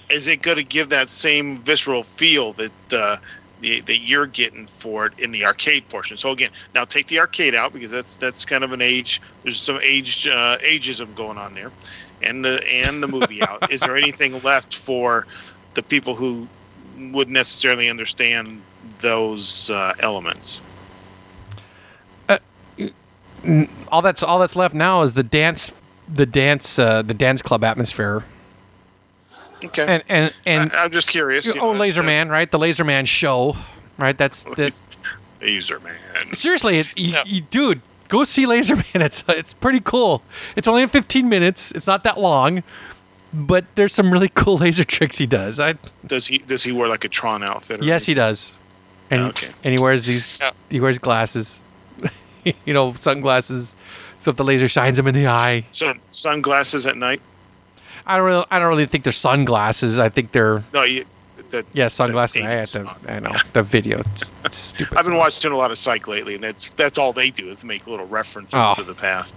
is 0.09 0.28
it 0.28 0.41
going 0.41 0.57
to 0.57 0.62
give 0.62 0.91
that 0.91 1.09
same 1.09 1.59
visceral 1.59 2.05
feel 2.05 2.53
that 2.53 2.93
uh, 2.93 3.16
the, 3.61 3.80
that 3.80 3.99
you're 3.99 4.26
getting 4.26 4.66
for 4.66 5.07
it 5.07 5.18
in 5.18 5.32
the 5.32 5.45
arcade 5.45 5.89
portion? 5.89 6.16
So 6.16 6.30
again, 6.30 6.51
now 6.74 6.84
take 6.84 7.09
the 7.09 7.18
arcade 7.18 7.55
out 7.55 7.72
because 7.72 7.91
that's 7.91 8.16
that's 8.16 8.45
kind 8.45 8.62
of 8.62 8.72
an 8.72 8.80
age. 8.80 9.20
There's 9.43 9.61
some 9.61 9.80
age 9.82 10.28
uh, 10.28 10.59
ageism 10.59 11.14
going 11.16 11.39
on 11.39 11.55
there, 11.55 11.72
and 12.22 12.44
the 12.44 12.62
and 12.70 13.02
the 13.02 13.08
movie 13.08 13.42
out. 13.42 13.70
Is 13.72 13.80
there 13.80 13.96
anything 13.96 14.42
left 14.44 14.74
for 14.74 15.26
the 15.74 15.82
people 15.82 16.16
who 16.16 16.48
would 16.98 17.28
necessarily 17.28 17.88
understand 17.88 18.62
those 19.00 19.70
uh, 19.70 19.94
elements? 20.00 20.60
all 23.92 24.02
that's 24.02 24.22
all 24.22 24.38
that's 24.38 24.56
left 24.56 24.74
now 24.74 25.02
is 25.02 25.14
the 25.14 25.22
dance, 25.22 25.70
the 26.12 26.26
dance, 26.26 26.78
uh, 26.78 27.02
the 27.02 27.14
dance 27.14 27.42
club 27.42 27.62
atmosphere, 27.62 28.24
Okay, 29.64 29.86
and 29.86 30.02
and 30.08 30.34
and 30.44 30.72
I, 30.72 30.84
am 30.84 30.90
just 30.90 31.08
curious. 31.08 31.46
you 31.46 31.60
oh, 31.60 31.72
know, 31.72 31.78
Laser 31.78 32.02
Man, 32.02 32.28
right? 32.28 32.50
The 32.50 32.58
Laser 32.58 32.84
Man 32.84 33.06
show, 33.06 33.56
right? 33.98 34.16
That's 34.16 34.42
that's 34.56 34.82
that's- 34.82 34.98
Laser 35.40 35.78
Man. 35.80 35.96
seriously, 36.34 36.78
it, 36.80 36.86
you, 36.96 37.12
Yeah. 37.12 37.22
you, 37.26 37.40
dude, 37.42 37.80
go 38.09 38.24
see 38.24 38.46
Laser 38.46 38.76
Man. 38.76 38.84
It's 38.94 39.22
it's 39.28 39.52
pretty 39.52 39.80
cool. 39.80 40.22
It's 40.57 40.66
only 40.68 40.86
15 40.86 41.28
minutes. 41.28 41.72
It's 41.72 41.86
not 41.86 42.04
that 42.04 42.18
long, 42.18 42.62
but 43.32 43.64
there's 43.74 43.92
some 43.94 44.12
really 44.12 44.28
cool 44.34 44.57
laser 44.59 44.84
tricks 44.84 45.18
he 45.18 45.26
does. 45.26 45.59
I 45.61 45.74
Does 46.07 46.26
he 46.28 46.38
does 46.38 46.62
he 46.64 46.72
wear 46.72 46.88
like 46.88 47.04
a 47.04 47.09
Tron 47.09 47.42
outfit? 47.44 47.80
or 47.80 47.84
yes, 47.84 48.07
he 48.07 48.14
does, 48.14 48.52
and 49.11 49.22
Okay. 49.30 49.48
and 49.64 49.72
he 49.76 49.80
wears 49.82 50.07
these. 50.07 50.38
Yeah. 50.40 50.50
He 50.70 50.80
wears 50.80 50.98
glasses, 50.98 51.61
you 52.64 52.72
know, 52.74 52.94
sunglasses, 52.98 53.74
so 54.18 54.30
if 54.30 54.36
the 54.36 54.44
laser 54.44 54.68
shines 54.68 54.98
him 54.98 55.07
in 55.07 55.14
the 55.14 55.26
eye. 55.28 55.66
So 55.70 55.94
sunglasses 56.11 56.86
at 56.86 56.96
night? 56.96 57.20
I 58.09 58.16
don't 58.16 58.26
really, 58.26 58.44
I 58.50 58.59
don't 58.61 58.68
really 58.68 58.86
think 58.86 59.02
they're 59.04 59.12
sunglasses. 59.12 59.98
I 59.98 60.09
think 60.09 60.30
they're 60.32 60.62
No, 60.72 60.84
you, 60.84 61.04
that, 61.51 61.66
yeah 61.72 61.88
sunglasses. 61.88 62.42
that 62.42 62.51
I, 62.51 62.55
had 62.55 62.70
dangerous 62.70 62.97
to, 63.03 63.12
I 63.12 63.18
know 63.20 63.32
the 63.53 63.62
video. 63.62 64.01
It's, 64.01 64.32
it's 64.44 64.57
stupid. 64.70 64.97
I've 64.97 65.05
been 65.05 65.16
watching 65.16 65.53
a 65.53 65.57
lot 65.57 65.70
of 65.70 65.78
Psych 65.78 66.07
lately, 66.09 66.34
and 66.36 66.44
it's 66.44 66.70
that's 66.72 66.99
all 66.99 67.12
they 67.12 67.30
do 67.30 67.49
is 67.49 67.64
make 67.64 67.86
little 67.86 68.07
references 68.07 68.55
Oh. 68.61 68.74
to 68.76 68.82
the 68.82 68.94
past. 68.94 69.36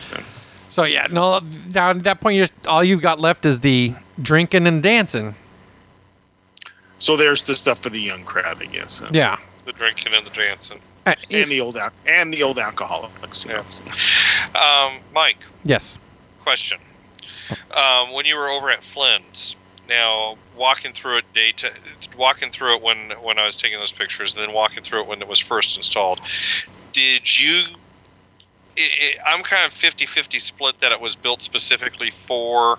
So, 0.00 0.20
So 0.68 0.84
yeah, 0.84 1.06
no. 1.10 1.40
Now 1.72 1.90
at 1.90 2.02
that 2.04 2.20
point, 2.20 2.36
you 2.36 2.42
just 2.42 2.66
all 2.66 2.82
you've 2.84 3.02
got 3.02 3.20
left 3.20 3.44
is 3.46 3.60
the 3.60 3.94
drinking 4.20 4.66
and 4.66 4.82
dancing. 4.82 5.34
so 6.98 7.16
there's 7.16 7.44
the 7.44 7.56
stuff 7.56 7.78
for 7.78 7.90
the 7.90 8.00
young 8.00 8.24
crowd, 8.24 8.62
I 8.62 8.66
guess, 8.66 9.02
Yeah. 9.10 9.38
The 9.66 9.72
drinking 9.72 10.12
and 10.14 10.26
the 10.26 10.30
dancing. 10.30 10.80
Uh, 11.06 11.14
and 11.30 11.50
the 11.50 11.60
old 11.60 11.76
al- 11.78 11.92
and 12.06 12.32
the 12.32 12.42
old 12.42 12.58
alcoholics. 12.58 13.44
You 13.46 13.52
know. 13.54 13.64
Um, 14.60 14.98
Mike, 15.14 15.38
yes. 15.64 15.96
question. 16.42 16.78
Um, 17.74 18.12
when 18.12 18.26
you 18.26 18.36
were 18.36 18.48
over 18.48 18.70
at 18.70 18.82
Flynn's, 18.84 19.56
now 19.90 20.38
walking 20.56 20.94
through 20.94 21.18
it 21.18 21.24
day 21.34 21.52
to, 21.58 21.70
walking 22.16 22.50
through 22.50 22.76
it 22.76 22.82
when 22.82 23.10
when 23.22 23.38
I 23.38 23.44
was 23.44 23.56
taking 23.56 23.78
those 23.78 23.92
pictures, 23.92 24.32
and 24.32 24.42
then 24.42 24.54
walking 24.54 24.82
through 24.82 25.02
it 25.02 25.06
when 25.06 25.20
it 25.20 25.28
was 25.28 25.38
first 25.38 25.76
installed, 25.76 26.20
did 26.92 27.38
you? 27.38 27.64
It, 28.76 29.16
it, 29.16 29.18
I'm 29.26 29.42
kind 29.42 29.66
of 29.66 29.76
50-50 29.76 30.40
split 30.40 30.80
that 30.80 30.92
it 30.92 31.00
was 31.00 31.16
built 31.16 31.42
specifically 31.42 32.12
for 32.26 32.78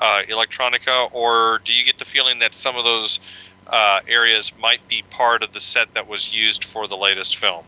uh, 0.00 0.22
electronica, 0.30 1.12
or 1.12 1.60
do 1.64 1.72
you 1.74 1.84
get 1.84 1.98
the 1.98 2.04
feeling 2.04 2.38
that 2.38 2.54
some 2.54 2.76
of 2.76 2.84
those 2.84 3.18
uh, 3.66 4.00
areas 4.06 4.52
might 4.58 4.86
be 4.88 5.02
part 5.10 5.42
of 5.42 5.52
the 5.52 5.60
set 5.60 5.92
that 5.94 6.06
was 6.06 6.32
used 6.32 6.64
for 6.64 6.86
the 6.86 6.96
latest 6.96 7.36
film? 7.36 7.64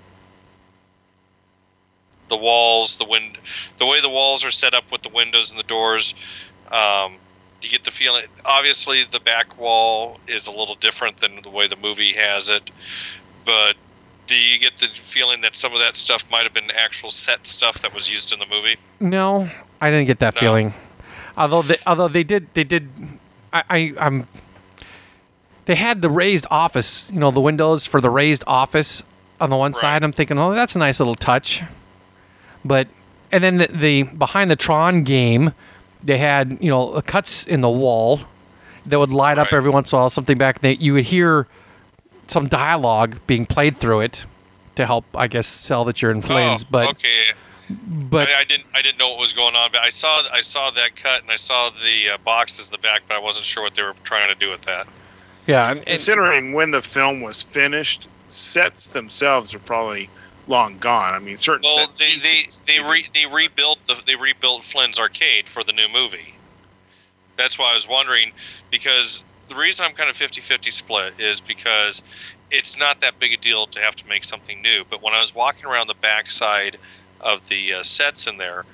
the 2.29 2.37
walls, 2.37 2.99
the 2.99 3.05
wind, 3.05 3.39
the 3.79 3.87
way 3.87 4.01
the 4.01 4.09
walls 4.09 4.45
are 4.45 4.51
set 4.51 4.75
up 4.75 4.91
with 4.91 5.03
the 5.03 5.09
windows 5.09 5.51
and 5.51 5.59
the 5.59 5.65
doors. 5.65 6.13
Um, 6.73 7.19
you 7.67 7.73
get 7.73 7.85
the 7.85 7.91
feeling. 7.91 8.25
Obviously, 8.45 9.05
the 9.11 9.21
back 9.21 9.59
wall 9.59 10.19
is 10.27 10.47
a 10.47 10.51
little 10.53 10.77
different 10.77 11.21
than 11.21 11.41
the 11.43 11.51
way 11.51 11.67
the 11.69 11.77
movie 11.77 12.15
has 12.15 12.49
it, 12.49 12.71
but 13.45 13.75
do 14.27 14.35
you 14.37 14.59
get 14.59 14.73
the 14.81 14.89
feeling 15.03 15.41
that 15.43 15.55
some 15.57 15.73
of 15.73 15.79
that 15.81 15.97
stuff 15.97 16.31
might 16.31 16.43
have 16.45 16.55
been 16.55 16.71
actual 16.71 17.11
set 17.11 17.47
stuff 17.47 17.81
that 17.83 17.93
was 17.95 18.09
used 18.09 18.33
in 18.33 18.39
the 18.39 18.47
movie? 18.47 18.77
No, 19.01 19.49
I 19.81 19.91
didn't 19.91 20.07
get 20.07 20.19
that 20.21 20.35
No. 20.35 20.41
feeling. 20.41 20.75
Although 21.37 21.63
they, 21.63 21.77
although 21.87 22.09
they 22.09 22.25
did, 22.25 22.49
they 22.55 22.65
did. 22.65 22.89
I, 23.53 23.63
I, 23.69 23.95
I'm. 23.99 24.27
They 25.67 25.75
had 25.75 26.01
the 26.01 26.11
raised 26.11 26.47
office, 26.51 27.11
you 27.13 27.19
know, 27.19 27.31
the 27.31 27.41
windows 27.41 27.87
for 27.87 28.01
the 28.01 28.11
raised 28.11 28.45
office 28.47 29.03
on 29.41 29.51
the 29.51 29.57
one 29.57 29.73
Right. 29.73 29.81
side. 29.81 30.05
I'm 30.05 30.13
thinking, 30.13 30.39
oh, 30.39 30.55
that's 30.55 30.77
a 30.77 30.79
nice 30.79 31.01
little 31.01 31.15
touch. 31.17 31.63
But, 32.65 32.89
and 33.33 33.43
then 33.45 33.59
the, 33.59 33.67
the 33.67 34.03
behind 34.05 34.51
the 34.51 34.57
Tron 34.57 35.03
game, 35.05 35.53
they 36.03 36.19
had 36.19 36.59
you 36.61 36.71
know 36.71 37.01
cuts 37.07 37.45
in 37.47 37.61
the 37.61 37.71
wall 37.71 38.21
that 38.87 38.99
would 38.99 39.13
light 39.13 39.39
up 39.39 39.53
every 39.53 39.71
once 39.71 39.93
in 39.93 39.97
a 39.97 40.01
while. 40.01 40.11
Something 40.11 40.39
back 40.39 40.61
that 40.61 40.81
you 40.81 40.93
would 40.95 41.05
hear 41.05 41.47
some 42.29 42.49
dialogue 42.49 43.19
being 43.27 43.47
played 43.47 43.77
through 43.77 44.01
it 44.01 44.25
to 44.77 44.87
help, 44.87 45.05
I 45.15 45.27
guess, 45.27 45.47
sell 45.47 45.85
that 45.87 46.03
you're 46.03 46.11
in 46.11 46.23
Flynn's. 46.23 46.63
oh, 46.65 46.69
but 46.71 46.89
okay, 46.91 47.25
but 47.71 48.29
I, 48.29 48.41
I 48.41 48.45
didn't 48.45 48.67
I 48.75 48.83
didn't 48.83 48.99
know 48.99 49.09
what 49.11 49.19
was 49.19 49.33
going 49.33 49.55
on, 49.57 49.71
but 49.73 49.81
I 49.81 49.89
saw 49.89 50.23
I 50.33 50.41
saw 50.41 50.71
that 50.71 50.97
cut 50.97 51.23
and 51.23 51.31
I 51.31 51.37
saw 51.37 51.71
the 51.71 52.11
uh, 52.15 52.19
boxes 52.25 52.67
in 52.67 52.73
the 52.73 52.79
back, 52.79 53.03
but 53.09 53.15
I 53.17 53.19
wasn't 53.21 53.47
sure 53.47 53.63
what 53.63 53.75
they 53.75 53.83
were 53.83 53.95
trying 54.05 54.29
to 54.29 54.35
do 54.39 54.51
with 54.51 54.63
that. 54.63 54.87
yeah, 55.47 55.69
and- 55.71 55.79
and- 55.79 55.87
Considering 55.87 56.53
when 56.53 56.71
the 56.73 56.83
film 56.83 57.21
was 57.21 57.43
finished, 57.43 58.09
sets 58.29 58.87
themselves 58.87 59.55
are 59.55 59.59
probably 59.61 60.11
long 60.47 60.79
gone. 60.79 61.15
I 61.15 61.19
mean, 61.19 61.39
certain 61.39 61.65
Well, 61.65 61.89
they 61.99 62.17
they, 62.17 62.49
they, 62.67 62.81
re, 62.81 63.09
they 63.13 63.27
rebuilt 63.27 63.79
the 63.87 63.97
they 64.07 64.17
rebuilt 64.17 64.65
Flynn's 64.65 64.99
arcade 64.99 65.49
for 65.49 65.65
the 65.65 65.73
new 65.73 65.89
movie. 65.89 66.35
That's 67.37 67.59
why 67.59 67.71
I 67.71 67.75
was 67.75 67.87
wondering 67.89 68.33
because 68.71 69.23
the 69.49 69.55
reason 69.55 69.85
I'm 69.85 69.93
kind 69.93 70.11
of 70.11 70.17
50-50 70.17 70.73
split 70.73 71.21
is 71.21 71.41
because 71.41 72.03
it's 72.51 72.77
not 72.77 73.01
that 73.01 73.19
big 73.19 73.33
a 73.33 73.37
deal 73.37 73.67
to 73.69 73.81
have 73.81 73.95
to 73.97 74.07
make 74.09 74.25
something 74.25 74.63
new. 74.63 74.85
But 74.89 75.03
when 75.03 75.15
I 75.15 75.21
was 75.21 75.35
walking 75.35 75.67
around 75.67 75.89
the 75.89 75.95
backside 75.95 76.79
of 77.21 77.49
the 77.49 77.75
uh, 77.75 77.83
sets 77.83 78.27
in 78.27 78.39
there, 78.39 78.65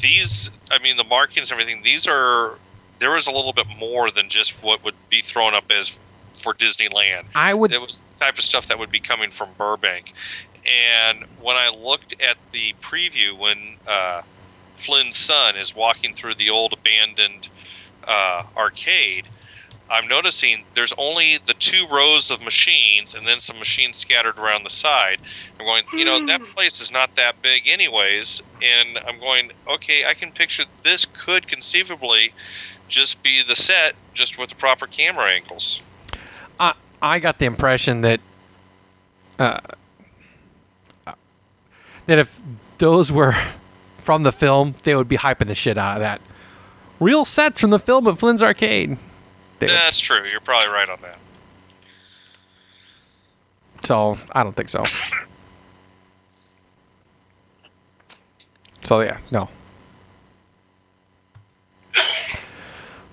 these 0.00 0.50
I 0.70 0.78
mean 0.78 0.96
the 0.96 1.04
markings 1.04 1.50
and 1.50 1.60
everything 1.60 1.82
these 1.82 2.06
are 2.06 2.58
there 2.98 3.12
was 3.12 3.26
a 3.26 3.30
little 3.30 3.52
bit 3.52 3.66
more 3.78 4.10
than 4.10 4.28
just 4.28 4.62
what 4.62 4.84
would 4.84 4.94
be 5.10 5.20
thrown 5.20 5.54
up 5.54 5.70
as 5.70 5.92
for 6.42 6.54
Disneyland. 6.54 7.24
I 7.34 7.54
would. 7.54 7.72
It 7.72 7.80
was 7.80 8.12
the 8.12 8.18
type 8.18 8.38
of 8.38 8.44
stuff 8.44 8.66
that 8.68 8.78
would 8.78 8.90
be 8.90 9.00
coming 9.00 9.30
from 9.30 9.50
Burbank. 9.56 10.12
And 10.66 11.24
when 11.40 11.56
I 11.56 11.68
looked 11.68 12.20
at 12.22 12.36
the 12.52 12.74
preview, 12.82 13.36
when 13.36 13.76
uh, 13.86 14.22
Flynn's 14.76 15.16
son 15.16 15.56
is 15.56 15.74
walking 15.74 16.14
through 16.14 16.36
the 16.36 16.50
old 16.50 16.72
abandoned 16.72 17.48
uh, 18.06 18.44
arcade, 18.56 19.26
I'm 19.90 20.08
noticing 20.08 20.64
there's 20.74 20.94
only 20.96 21.38
the 21.46 21.52
two 21.52 21.86
rows 21.86 22.30
of 22.30 22.40
machines 22.40 23.14
and 23.14 23.26
then 23.26 23.38
some 23.38 23.58
machines 23.58 23.98
scattered 23.98 24.38
around 24.38 24.64
the 24.64 24.70
side. 24.70 25.20
I'm 25.60 25.66
going, 25.66 25.84
you 25.92 26.06
know, 26.06 26.24
that 26.26 26.40
place 26.54 26.80
is 26.80 26.90
not 26.90 27.14
that 27.16 27.42
big, 27.42 27.68
anyways. 27.68 28.42
And 28.62 28.98
I'm 28.98 29.20
going, 29.20 29.52
okay, 29.68 30.06
I 30.06 30.14
can 30.14 30.32
picture 30.32 30.64
this 30.82 31.04
could 31.04 31.46
conceivably 31.46 32.32
just 32.88 33.22
be 33.22 33.42
the 33.42 33.56
set, 33.56 33.94
just 34.14 34.38
with 34.38 34.48
the 34.48 34.54
proper 34.54 34.86
camera 34.86 35.26
angles. 35.26 35.82
I 36.58 36.74
I 37.02 37.18
got 37.18 37.38
the 37.38 37.46
impression 37.46 38.00
that 38.00 38.20
uh, 39.38 39.60
that 42.06 42.18
if 42.18 42.40
those 42.78 43.10
were 43.12 43.34
from 43.98 44.22
the 44.22 44.32
film, 44.32 44.74
they 44.82 44.94
would 44.94 45.08
be 45.08 45.16
hyping 45.16 45.46
the 45.46 45.54
shit 45.54 45.78
out 45.78 45.96
of 45.96 46.00
that. 46.00 46.20
Real 47.00 47.24
sets 47.24 47.60
from 47.60 47.70
the 47.70 47.78
film 47.78 48.06
of 48.06 48.18
Flynn's 48.18 48.42
Arcade. 48.42 48.96
They 49.58 49.66
would- 49.66 49.74
That's 49.74 49.98
true. 49.98 50.24
You're 50.28 50.40
probably 50.40 50.68
right 50.72 50.88
on 50.88 50.98
that. 51.02 51.18
So 53.84 54.16
I 54.32 54.42
don't 54.42 54.54
think 54.56 54.68
so. 54.68 54.84
So 58.84 59.00
yeah, 59.00 59.18
no. 59.32 59.48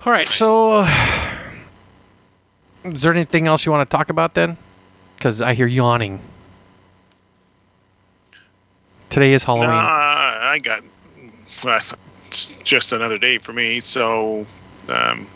All 0.04 0.12
right, 0.12 0.26
so 0.28 0.80
uh, 0.80 0.90
is 2.84 3.02
there 3.02 3.12
anything 3.12 3.46
else 3.46 3.64
you 3.64 3.70
want 3.70 3.88
to 3.88 3.96
talk 3.96 4.10
about 4.10 4.34
then? 4.34 4.56
Because 5.16 5.40
I 5.40 5.54
hear 5.54 5.66
yawning. 5.68 6.20
Today 9.12 9.34
is 9.34 9.44
Halloween. 9.44 9.68
Nah, 9.68 9.76
I 9.76 10.58
got 10.58 10.82
well, 11.62 11.78
it's 12.28 12.48
just 12.64 12.92
another 12.92 13.18
day 13.18 13.36
for 13.36 13.52
me, 13.52 13.78
so 13.78 14.46
um, 14.88 15.26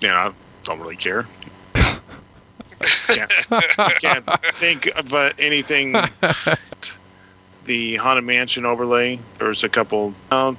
you 0.00 0.08
know, 0.08 0.14
I 0.14 0.32
don't 0.62 0.80
really 0.80 0.96
care. 0.96 1.26
can't, 3.08 3.30
can't 4.00 4.24
think 4.54 4.86
of 4.96 5.12
uh, 5.12 5.32
anything. 5.38 5.94
The 7.66 7.96
Haunted 7.96 8.22
Mansion 8.22 8.64
overlay. 8.64 9.18
There's 9.40 9.64
a 9.64 9.68
couple. 9.68 10.14
Uh, 10.30 10.54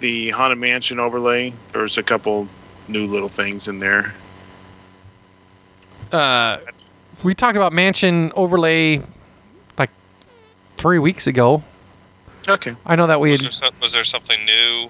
the 0.00 0.28
Haunted 0.30 0.58
Mansion 0.58 1.00
overlay. 1.00 1.54
There's 1.72 1.96
a 1.96 2.02
couple 2.02 2.46
new 2.88 3.06
little 3.06 3.30
things 3.30 3.68
in 3.68 3.78
there. 3.78 4.14
Uh, 6.12 6.58
we 7.22 7.34
talked 7.34 7.56
about 7.56 7.72
mansion 7.72 8.32
overlay 8.34 9.02
like 9.78 9.90
three 10.78 10.98
weeks 10.98 11.26
ago. 11.26 11.62
Okay. 12.48 12.74
I 12.86 12.96
know 12.96 13.06
that 13.06 13.20
we 13.20 13.30
Was 13.32 13.40
had. 13.40 13.44
there, 13.44 13.50
some, 13.52 13.74
was 13.80 13.92
there 13.92 14.04
something 14.04 14.44
new 14.44 14.88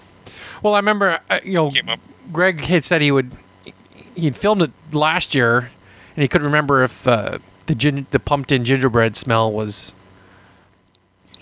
Well, 0.63 0.75
I 0.75 0.79
remember 0.79 1.19
uh, 1.29 1.41
you 1.45 1.55
know 1.55 1.71
came 1.71 1.89
up? 1.89 2.01
Greg 2.33 2.61
had 2.63 2.85
said 2.85 3.03
he 3.03 3.11
would 3.13 3.33
he'd 4.15 4.37
filmed 4.37 4.63
it 4.63 4.71
last 4.93 5.35
year, 5.35 5.71
and 6.17 6.23
he 6.23 6.29
couldn't 6.29 6.47
remember 6.47 6.85
if 6.85 7.07
uh, 7.09 7.39
the 7.67 7.75
gin, 7.75 8.07
the 8.11 8.21
pumped 8.21 8.53
in 8.53 8.65
gingerbread 8.65 9.17
smell 9.17 9.51
was. 9.53 9.93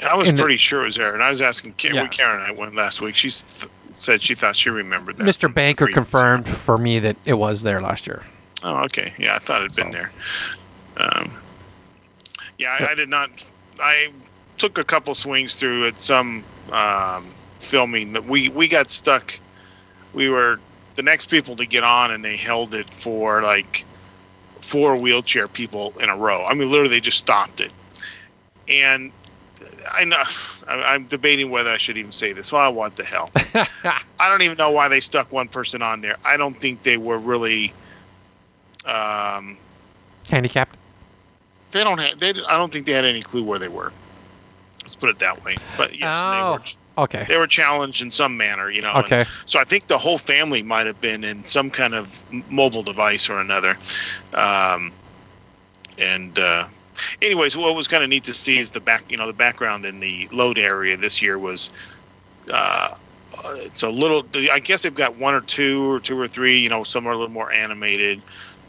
I 0.08 0.14
was 0.16 0.28
In 0.28 0.36
the- 0.36 0.42
pretty 0.42 0.56
sure 0.58 0.82
it 0.82 0.86
was 0.86 0.96
there, 0.96 1.12
and 1.12 1.22
I 1.22 1.28
was 1.28 1.42
asking 1.42 1.72
Karen. 1.74 1.96
Yeah. 1.96 2.06
Karen 2.06 2.40
and 2.40 2.44
I 2.44 2.52
went 2.52 2.74
last 2.76 3.00
week. 3.00 3.16
She 3.16 3.30
th- 3.30 3.66
said 3.94 4.22
she 4.22 4.34
thought 4.36 4.54
she 4.54 4.70
remembered 4.70 5.18
that. 5.18 5.24
Mr. 5.24 5.52
Banker 5.52 5.88
confirmed 5.88 6.46
for 6.48 6.78
me 6.78 7.00
that 7.00 7.16
it 7.24 7.34
was 7.34 7.62
there 7.62 7.80
last 7.80 8.06
year. 8.06 8.22
Oh, 8.62 8.84
okay. 8.84 9.12
Yeah, 9.18 9.34
I 9.34 9.38
thought 9.40 9.60
it'd 9.62 9.74
been 9.76 9.90
there. 9.90 10.12
Um, 10.98 11.32
yeah, 12.58 12.76
I, 12.78 12.92
I 12.92 12.94
did 12.94 13.08
not. 13.08 13.30
I 13.80 14.08
took 14.56 14.78
a 14.78 14.84
couple 14.84 15.14
swings 15.14 15.54
through 15.54 15.86
at 15.86 16.00
some 16.00 16.44
um, 16.72 17.26
filming 17.60 18.12
that 18.12 18.24
we 18.24 18.48
we 18.48 18.68
got 18.68 18.90
stuck. 18.90 19.38
We 20.12 20.28
were 20.28 20.58
the 20.96 21.02
next 21.02 21.30
people 21.30 21.54
to 21.56 21.66
get 21.66 21.84
on, 21.84 22.10
and 22.10 22.24
they 22.24 22.36
held 22.36 22.74
it 22.74 22.90
for 22.90 23.42
like 23.42 23.84
four 24.60 24.96
wheelchair 24.96 25.46
people 25.46 25.94
in 26.00 26.08
a 26.10 26.16
row. 26.16 26.44
I 26.44 26.54
mean, 26.54 26.68
literally, 26.70 26.90
they 26.90 27.00
just 27.00 27.18
stopped 27.18 27.60
it. 27.60 27.70
And 28.68 29.12
I 29.92 30.04
know 30.04 30.16
I- 30.66 30.94
I'm 30.94 31.06
debating 31.06 31.50
whether 31.50 31.70
I 31.70 31.76
should 31.76 31.96
even 31.96 32.12
say 32.12 32.32
this. 32.32 32.50
Well, 32.52 32.72
what 32.74 32.96
the 32.96 33.04
hell? 33.04 33.30
I 33.54 34.28
don't 34.28 34.42
even 34.42 34.58
know 34.58 34.70
why 34.70 34.88
they 34.88 35.00
stuck 35.00 35.30
one 35.30 35.46
person 35.48 35.80
on 35.82 36.00
there. 36.00 36.16
I 36.24 36.36
don't 36.36 36.58
think 36.58 36.82
they 36.82 36.96
were 36.96 37.18
really. 37.18 37.72
Um, 38.84 39.58
Handicapped. 40.28 40.76
They 41.72 41.84
don't 41.84 41.98
have. 41.98 42.18
They. 42.18 42.30
I 42.30 42.56
don't 42.56 42.72
think 42.72 42.86
they 42.86 42.92
had 42.92 43.04
any 43.04 43.22
clue 43.22 43.42
where 43.44 43.58
they 43.58 43.68
were. 43.68 43.92
Let's 44.82 44.96
put 44.96 45.10
it 45.10 45.18
that 45.18 45.44
way. 45.44 45.56
But 45.76 45.98
yes, 45.98 46.18
Oh. 46.20 46.32
they 46.32 46.42
were. 46.58 46.64
Okay. 47.04 47.24
They 47.28 47.36
were 47.36 47.46
challenged 47.46 48.02
in 48.02 48.10
some 48.10 48.36
manner, 48.36 48.68
you 48.70 48.82
know. 48.82 48.92
and 48.92 49.04
Okay. 49.04 49.24
so 49.46 49.60
I 49.60 49.64
think 49.64 49.86
the 49.86 49.98
whole 49.98 50.18
family 50.18 50.64
might 50.64 50.86
have 50.86 51.00
been 51.00 51.22
in 51.22 51.44
some 51.44 51.70
kind 51.70 51.94
of 51.94 52.18
mobile 52.50 52.82
device 52.82 53.28
or 53.30 53.38
another. 53.38 53.78
Um, 54.34 54.92
and 55.96 56.36
uh, 56.38 56.66
anyways, 57.22 57.56
what 57.56 57.76
was 57.76 57.86
kind 57.86 58.02
of 58.02 58.10
neat 58.10 58.24
to 58.24 58.34
see 58.34 58.58
is 58.58 58.72
the 58.72 58.80
back, 58.80 59.04
you 59.08 59.16
know, 59.16 59.28
the 59.28 59.32
background 59.32 59.84
in 59.86 60.00
the 60.00 60.28
load 60.32 60.58
area 60.58 60.96
this 60.96 61.22
year 61.22 61.38
was. 61.38 61.70
Uh, 62.52 62.94
it's 63.58 63.82
a 63.84 63.88
little. 63.88 64.26
I 64.50 64.58
guess 64.58 64.82
they've 64.82 64.92
got 64.94 65.16
one 65.16 65.34
or 65.34 65.40
two 65.40 65.88
or 65.92 66.00
two 66.00 66.18
or 66.18 66.26
three. 66.26 66.58
You 66.58 66.68
know, 66.68 66.82
some 66.82 67.06
are 67.06 67.12
a 67.12 67.16
little 67.16 67.30
more 67.30 67.52
animated 67.52 68.22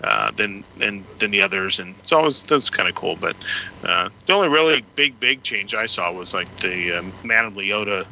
uh, 0.04 0.32
than 0.32 0.64
than 0.78 1.06
than 1.20 1.32
the 1.32 1.42
others, 1.42 1.80
and 1.80 1.96
so 2.04 2.20
it 2.20 2.24
was 2.24 2.44
that 2.44 2.56
was 2.56 2.70
kind 2.70 2.88
of 2.90 2.96
cool. 2.96 3.16
But 3.16 3.36
uh, 3.84 4.10
the 4.26 4.34
only 4.34 4.48
really 4.48 4.84
big 4.96 5.20
big 5.20 5.44
change 5.44 5.74
I 5.74 5.86
saw 5.86 6.12
was 6.12 6.34
like 6.34 6.58
the 6.58 7.00
um, 7.00 7.14
Madame 7.24 7.56
Leota 7.56 8.06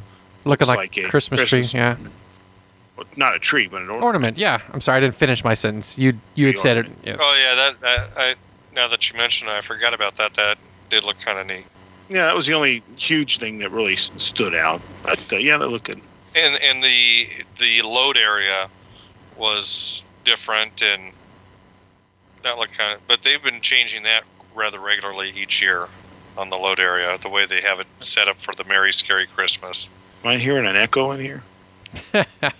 Looking 0.44 0.66
like, 0.68 0.76
like 0.78 0.98
a 0.98 1.08
Christmas, 1.08 1.40
Christmas- 1.40 1.72
tree. 1.72 1.80
Yeah. 1.80 1.96
well, 2.96 3.06
not 3.16 3.34
a 3.34 3.38
tree, 3.38 3.68
but 3.68 3.82
an 3.82 3.88
ornament. 3.88 4.04
Ornament. 4.04 4.38
Yeah. 4.38 4.60
I'm 4.72 4.80
sorry, 4.80 4.98
I 4.98 5.00
didn't 5.00 5.16
finish 5.16 5.44
my 5.44 5.54
sentence. 5.54 5.98
You 5.98 6.18
you 6.34 6.46
had 6.46 6.54
Tree 6.54 6.62
said 6.62 6.76
it. 6.78 6.86
Yes. 7.04 7.18
Oh 7.20 7.36
yeah, 7.38 7.54
that, 7.54 7.80
that 7.80 8.10
I 8.16 8.34
now 8.74 8.88
that 8.88 9.10
you 9.10 9.16
mentioned, 9.16 9.50
it, 9.50 9.54
I 9.54 9.60
forgot 9.60 9.94
about 9.94 10.16
that. 10.16 10.34
That 10.34 10.58
did 10.90 11.04
look 11.04 11.20
kind 11.20 11.38
of 11.38 11.46
neat. 11.46 11.66
Yeah, 12.10 12.24
that 12.24 12.34
was 12.34 12.46
the 12.46 12.54
only 12.54 12.82
huge 12.96 13.38
thing 13.38 13.58
that 13.58 13.70
really 13.70 13.96
stood 13.96 14.54
out. 14.54 14.80
But 15.02 15.32
uh, 15.32 15.36
yeah, 15.36 15.58
that 15.58 15.68
looked 15.68 15.84
good. 15.84 16.00
And 16.34 16.56
and 16.62 16.82
the 16.82 17.28
the 17.58 17.82
load 17.82 18.16
area 18.16 18.68
was 19.36 20.04
different, 20.24 20.80
and 20.80 21.12
that 22.42 22.58
looked 22.58 22.76
kind 22.76 22.94
of. 22.94 23.06
But 23.06 23.20
they've 23.24 23.42
been 23.42 23.60
changing 23.60 24.02
that 24.04 24.24
rather 24.54 24.78
regularly 24.78 25.32
each 25.36 25.62
year 25.62 25.88
on 26.36 26.50
the 26.50 26.56
load 26.56 26.78
area, 26.78 27.18
the 27.18 27.28
way 27.28 27.46
they 27.46 27.60
have 27.60 27.80
it 27.80 27.86
set 28.00 28.28
up 28.28 28.40
for 28.40 28.54
the 28.54 28.64
Merry 28.64 28.92
Scary 28.92 29.26
Christmas. 29.26 29.88
Am 30.24 30.30
I 30.30 30.36
hearing 30.36 30.66
an 30.66 30.76
echo 30.76 31.10
in 31.12 31.20
here? 31.20 31.42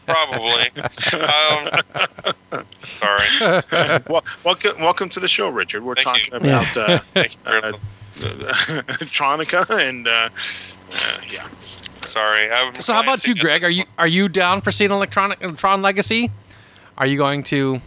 Probably. 0.06 0.70
um, 1.12 2.62
sorry. 2.82 4.02
well, 4.08 4.24
welcome, 4.44 4.80
welcome 4.80 5.08
to 5.10 5.20
the 5.20 5.28
show, 5.28 5.48
Richard. 5.48 5.84
We're 5.84 5.94
Thank 5.96 6.30
talking 6.30 6.32
you. 6.32 6.50
about 6.50 6.76
uh, 6.76 6.98
Thank 7.14 7.36
uh. 7.46 7.72
Tronica 9.10 9.68
and 9.70 10.08
uh, 10.08 10.28
uh, 10.92 11.20
yeah. 11.30 11.46
Sorry. 12.06 12.50
I'm 12.50 12.74
So 12.80 12.94
how 12.94 13.02
about 13.02 13.26
you, 13.26 13.34
Greg? 13.34 13.64
Are 13.64 13.70
you 13.70 13.84
are 13.98 14.08
you 14.08 14.28
down 14.28 14.60
for 14.60 14.72
seeing 14.72 14.90
Electronic 14.90 15.40
Tron 15.56 15.82
Legacy? 15.82 16.30
Are 16.96 17.06
you 17.06 17.16
going 17.18 17.44
to 17.44 17.80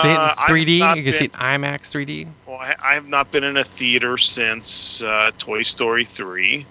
see 0.00 0.08
it 0.08 0.12
in 0.12 0.16
Uh, 0.18 0.34
3D? 0.48 0.96
You 0.96 1.02
can 1.02 1.12
see 1.12 1.24
it 1.26 1.32
IMAX 1.32 1.80
3D. 1.90 2.28
Well, 2.46 2.58
I, 2.58 2.74
I 2.82 2.94
have 2.94 3.06
not 3.08 3.30
been 3.30 3.44
in 3.44 3.56
a 3.56 3.64
theater 3.64 4.16
since 4.16 5.02
uh, 5.02 5.30
Toy 5.38 5.62
Story 5.62 6.04
3. 6.04 6.64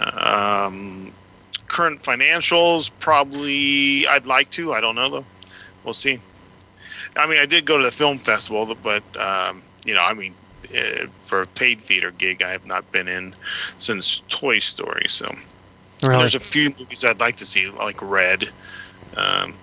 Um, 0.00 1.12
current 1.68 2.02
financials, 2.02 2.90
probably 3.00 4.06
I'd 4.06 4.26
like 4.26 4.50
to. 4.50 4.72
I 4.72 4.80
don't 4.80 4.94
know, 4.94 5.08
though. 5.08 5.24
We'll 5.84 5.94
see. 5.94 6.20
I 7.16 7.26
mean, 7.26 7.38
I 7.38 7.46
did 7.46 7.64
go 7.64 7.78
to 7.78 7.84
the 7.84 7.92
film 7.92 8.18
festival, 8.18 8.74
but, 8.82 9.02
um, 9.16 9.62
you 9.84 9.94
know, 9.94 10.00
I 10.00 10.14
mean, 10.14 10.34
uh, 10.74 11.06
for 11.20 11.42
a 11.42 11.46
paid 11.46 11.80
theater 11.80 12.10
gig, 12.10 12.42
I 12.42 12.50
have 12.50 12.66
not 12.66 12.90
been 12.90 13.06
in 13.06 13.34
since 13.78 14.22
Toy 14.28 14.58
Story. 14.58 15.06
So 15.08 15.32
Really? 16.02 16.18
there's 16.18 16.34
a 16.34 16.40
few 16.40 16.70
movies 16.78 17.04
I'd 17.04 17.20
like 17.20 17.36
to 17.36 17.46
see, 17.46 17.68
like 17.68 18.00
Red. 18.02 18.50
Um, 19.16 19.54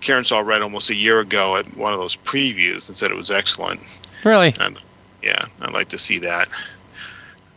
Karen 0.00 0.24
saw 0.24 0.40
Red 0.40 0.62
almost 0.62 0.90
a 0.90 0.94
year 0.94 1.20
ago 1.20 1.56
at 1.56 1.76
one 1.76 1.92
of 1.92 1.98
those 1.98 2.16
previews 2.16 2.88
and 2.88 2.96
said 2.96 3.10
it 3.10 3.16
was 3.16 3.30
excellent. 3.30 3.80
really? 4.24 4.54
And 4.58 4.78
yeah, 5.22 5.44
I'd 5.60 5.72
like 5.72 5.88
to 5.90 5.98
see 5.98 6.18
that. 6.18 6.48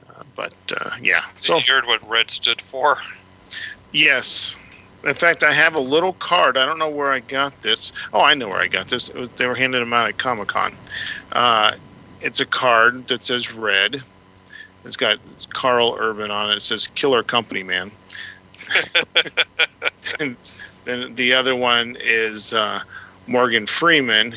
Uh, 0.10 0.24
but 0.36 0.54
uh, 0.80 0.91
yeah, 1.02 1.26
so 1.39 1.58
you 1.58 1.74
heard 1.74 1.86
what 1.86 2.08
red 2.08 2.30
stood 2.30 2.62
for? 2.62 3.00
yes. 3.91 4.56
In 5.06 5.14
fact, 5.16 5.44
I 5.44 5.52
have 5.52 5.76
a 5.76 5.82
little 5.82 6.14
card. 6.14 6.56
I 6.56 6.66
don't 6.66 6.80
know 6.80 6.89
where 6.89 7.12
I 7.12 7.20
got 7.20 7.62
this. 7.62 7.91
Oh, 8.14 8.22
I 8.22 8.36
know 8.36 8.48
where 8.48 8.62
I 8.62 8.68
got 8.68 8.88
this. 8.88 9.10
It 9.10 9.16
was, 9.16 9.30
they 9.36 9.48
were 9.48 9.56
handing 9.56 9.82
them 9.82 9.91
out 9.91 10.08
at 10.08 10.18
Comic 10.18 10.48
Con. 10.48 10.78
Uh, 11.34 11.74
it's 12.22 12.39
a 12.39 12.46
card 12.46 13.10
that 13.10 13.22
says 13.22 13.54
red. 13.54 14.02
It's 14.86 14.96
got 14.96 15.20
it's 15.34 15.46
Karl 15.46 15.98
Urban 16.00 16.32
on 16.32 16.52
it. 16.52 16.58
It 16.58 16.62
says 16.62 16.88
Killer 16.88 17.22
Company 17.22 17.64
Man. 17.64 17.91
and 20.20 20.38
then 20.86 21.16
the 21.16 21.34
other 21.34 21.56
one 21.56 21.98
is 22.00 22.54
uh, 22.54 22.82
Morgan 23.28 23.66
Freeman 23.66 24.36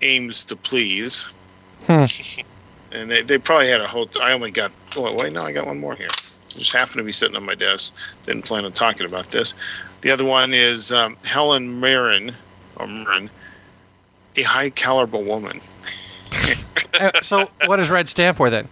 aims 0.00 0.44
to 0.46 0.56
please. 0.56 1.28
Hmm. 1.86 2.04
And 2.94 3.10
they, 3.10 3.22
they 3.22 3.38
probably 3.38 3.68
had 3.68 3.80
a 3.80 3.86
whole. 3.86 4.06
I 4.20 4.32
only 4.32 4.50
got. 4.50 4.70
Oh, 4.96 5.10
wait, 5.14 5.32
no, 5.32 5.42
I 5.42 5.52
got 5.52 5.66
one 5.66 5.80
more 5.80 5.94
here. 5.94 6.08
It 6.08 6.58
just 6.58 6.72
happened 6.72 6.98
to 6.98 7.04
be 7.04 7.12
sitting 7.12 7.34
on 7.36 7.42
my 7.42 7.54
desk. 7.54 7.94
Didn't 8.26 8.42
plan 8.42 8.66
on 8.66 8.74
talking 8.74 9.06
about 9.06 9.30
this. 9.30 9.54
The 10.02 10.10
other 10.10 10.26
one 10.26 10.52
is 10.52 10.92
um, 10.92 11.16
Helen 11.24 11.80
Mirren, 11.80 12.36
or 12.76 12.86
Mirren, 12.86 13.30
a 14.36 14.42
high 14.42 14.68
caliber 14.68 15.16
woman. 15.16 15.62
Uh, 17.00 17.10
so, 17.22 17.48
what 17.64 17.76
does 17.76 17.88
red 17.88 18.06
stand 18.06 18.36
for 18.36 18.50
then? 18.50 18.68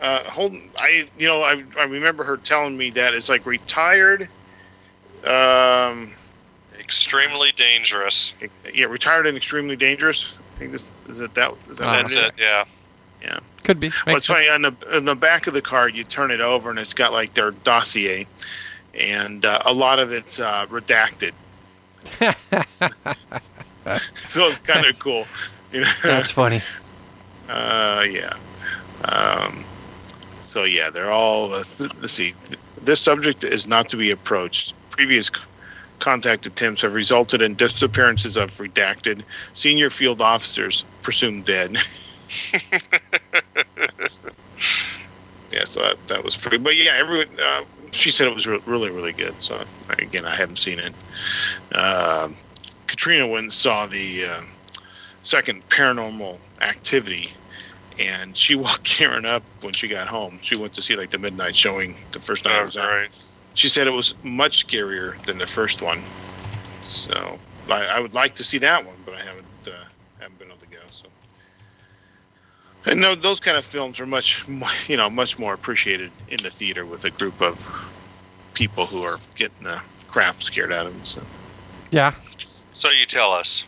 uh, 0.00 0.24
hold 0.24 0.56
I 0.78 1.08
you 1.18 1.28
know 1.28 1.42
I, 1.42 1.62
I 1.78 1.84
remember 1.84 2.24
her 2.24 2.36
telling 2.36 2.76
me 2.76 2.90
that 2.90 3.14
it's 3.14 3.28
like 3.28 3.44
retired 3.44 4.28
um 5.24 6.12
Extremely 6.90 7.52
dangerous. 7.52 8.34
yeah 8.74 8.86
retired 8.86 9.24
and 9.28 9.36
extremely 9.36 9.76
dangerous 9.76 10.34
I 10.52 10.54
think 10.56 10.72
this 10.72 10.92
is 11.06 11.20
it 11.20 11.34
that 11.34 11.54
is 11.70 11.78
that 11.78 11.86
Uh, 11.88 11.92
That's 11.92 12.12
it 12.14 12.18
is? 12.18 12.28
it. 12.30 12.34
Yeah. 12.36 12.64
yeah 13.22 13.38
Could 13.62 13.78
be. 13.78 13.88
well, 13.88 14.14
Makes 14.14 14.16
it's 14.18 14.26
funny 14.26 14.48
on 14.48 14.62
the 14.62 14.74
on 14.96 15.04
the 15.04 15.14
back 15.14 15.46
of 15.46 15.54
the 15.54 15.62
card 15.62 15.94
you 15.94 16.02
turn 16.02 16.32
it 16.32 16.40
over 16.40 16.68
and 16.68 16.80
it's 16.80 16.92
got 16.94 17.12
like 17.12 17.34
their 17.34 17.52
dossier 17.52 18.26
and 18.92 19.44
uh, 19.44 19.62
a 19.64 19.72
lot 19.72 20.00
of 20.00 20.10
it's 20.12 20.40
uh, 20.40 20.66
redacted 20.66 21.30
so 24.16 24.46
it's 24.48 24.58
kind 24.58 24.84
of 24.86 24.98
cool 24.98 25.26
you 25.72 25.82
know 25.82 25.90
That's 26.02 26.32
funny. 26.32 26.60
Uh, 27.48 28.04
yeah. 28.10 28.34
Um, 29.04 29.64
so 30.40 30.64
yeah, 30.64 30.90
they're 30.90 31.10
all. 31.10 31.48
Let's, 31.48 31.80
let's 31.80 32.12
see. 32.12 32.34
This 32.80 33.00
subject 33.00 33.42
is 33.44 33.66
not 33.66 33.88
to 33.90 33.96
be 33.96 34.10
approached. 34.10 34.74
Previous 34.90 35.26
c- 35.28 35.34
contact 36.00 36.46
attempts 36.46 36.82
have 36.82 36.94
resulted 36.94 37.42
in 37.42 37.54
disappearances 37.54 38.36
of 38.36 38.50
redacted 38.58 39.22
senior 39.52 39.90
field 39.90 40.20
officers 40.20 40.84
presumed 41.02 41.44
dead. 41.46 41.76
yeah, 45.52 45.64
so 45.64 45.80
that, 45.80 45.96
that 46.08 46.24
was 46.24 46.36
pretty. 46.36 46.58
But 46.58 46.76
yeah, 46.76 46.92
everyone. 46.96 47.28
Uh, 47.40 47.64
she 47.92 48.10
said 48.12 48.28
it 48.28 48.34
was 48.34 48.46
re- 48.46 48.60
really, 48.66 48.90
really 48.90 49.12
good. 49.12 49.40
So 49.42 49.64
again, 49.98 50.24
I 50.24 50.36
haven't 50.36 50.56
seen 50.58 50.78
it. 50.78 50.94
Um 51.74 52.36
Katrina 52.86 53.26
went 53.26 53.44
and 53.44 53.52
saw 53.52 53.86
the 53.86 54.24
uh, 54.24 54.40
second 55.22 55.68
Paranormal 55.68 56.38
Activity 56.60 57.30
and 57.98 58.36
she 58.36 58.54
walked 58.56 58.84
Karen 58.84 59.24
up 59.24 59.42
when 59.60 59.72
she 59.72 59.88
got 59.88 60.08
home. 60.08 60.38
She 60.42 60.54
went 60.56 60.74
to 60.74 60.82
see 60.82 60.96
like 60.96 61.10
the 61.10 61.18
midnight 61.18 61.56
showing 61.56 61.96
the 62.12 62.20
first 62.20 62.44
night 62.44 62.58
Oh, 62.58 62.64
was 62.64 62.76
out. 62.76 62.88
right. 62.88 63.10
She 63.60 63.68
said 63.68 63.86
it 63.86 63.90
was 63.90 64.14
much 64.22 64.66
scarier 64.66 65.22
than 65.26 65.36
the 65.36 65.46
first 65.46 65.82
one. 65.82 66.02
So 66.86 67.38
I, 67.68 67.84
I 67.84 68.00
would 68.00 68.14
like 68.14 68.34
to 68.36 68.42
see 68.42 68.56
that 68.56 68.86
one, 68.86 68.96
but 69.04 69.12
I 69.12 69.20
haven't 69.20 69.44
uh, 69.66 69.72
haven't 70.18 70.38
been 70.38 70.48
able 70.48 70.60
to 70.60 70.66
go. 70.66 70.78
So 70.88 71.08
and 72.86 73.02
no, 73.02 73.14
those 73.14 73.38
kind 73.38 73.58
of 73.58 73.66
films 73.66 74.00
are 74.00 74.06
much 74.06 74.46
you 74.88 74.96
know 74.96 75.10
much 75.10 75.38
more 75.38 75.52
appreciated 75.52 76.10
in 76.26 76.38
the 76.42 76.48
theater 76.48 76.86
with 76.86 77.04
a 77.04 77.10
group 77.10 77.42
of 77.42 77.84
people 78.54 78.86
who 78.86 79.02
are 79.02 79.20
getting 79.34 79.62
the 79.64 79.82
crap 80.08 80.42
scared 80.42 80.72
out 80.72 80.86
of 80.86 80.94
them. 80.94 81.04
So 81.04 81.20
Yeah. 81.90 82.14
So 82.72 82.88
you 82.88 83.04
tell 83.04 83.30
us. 83.30 83.64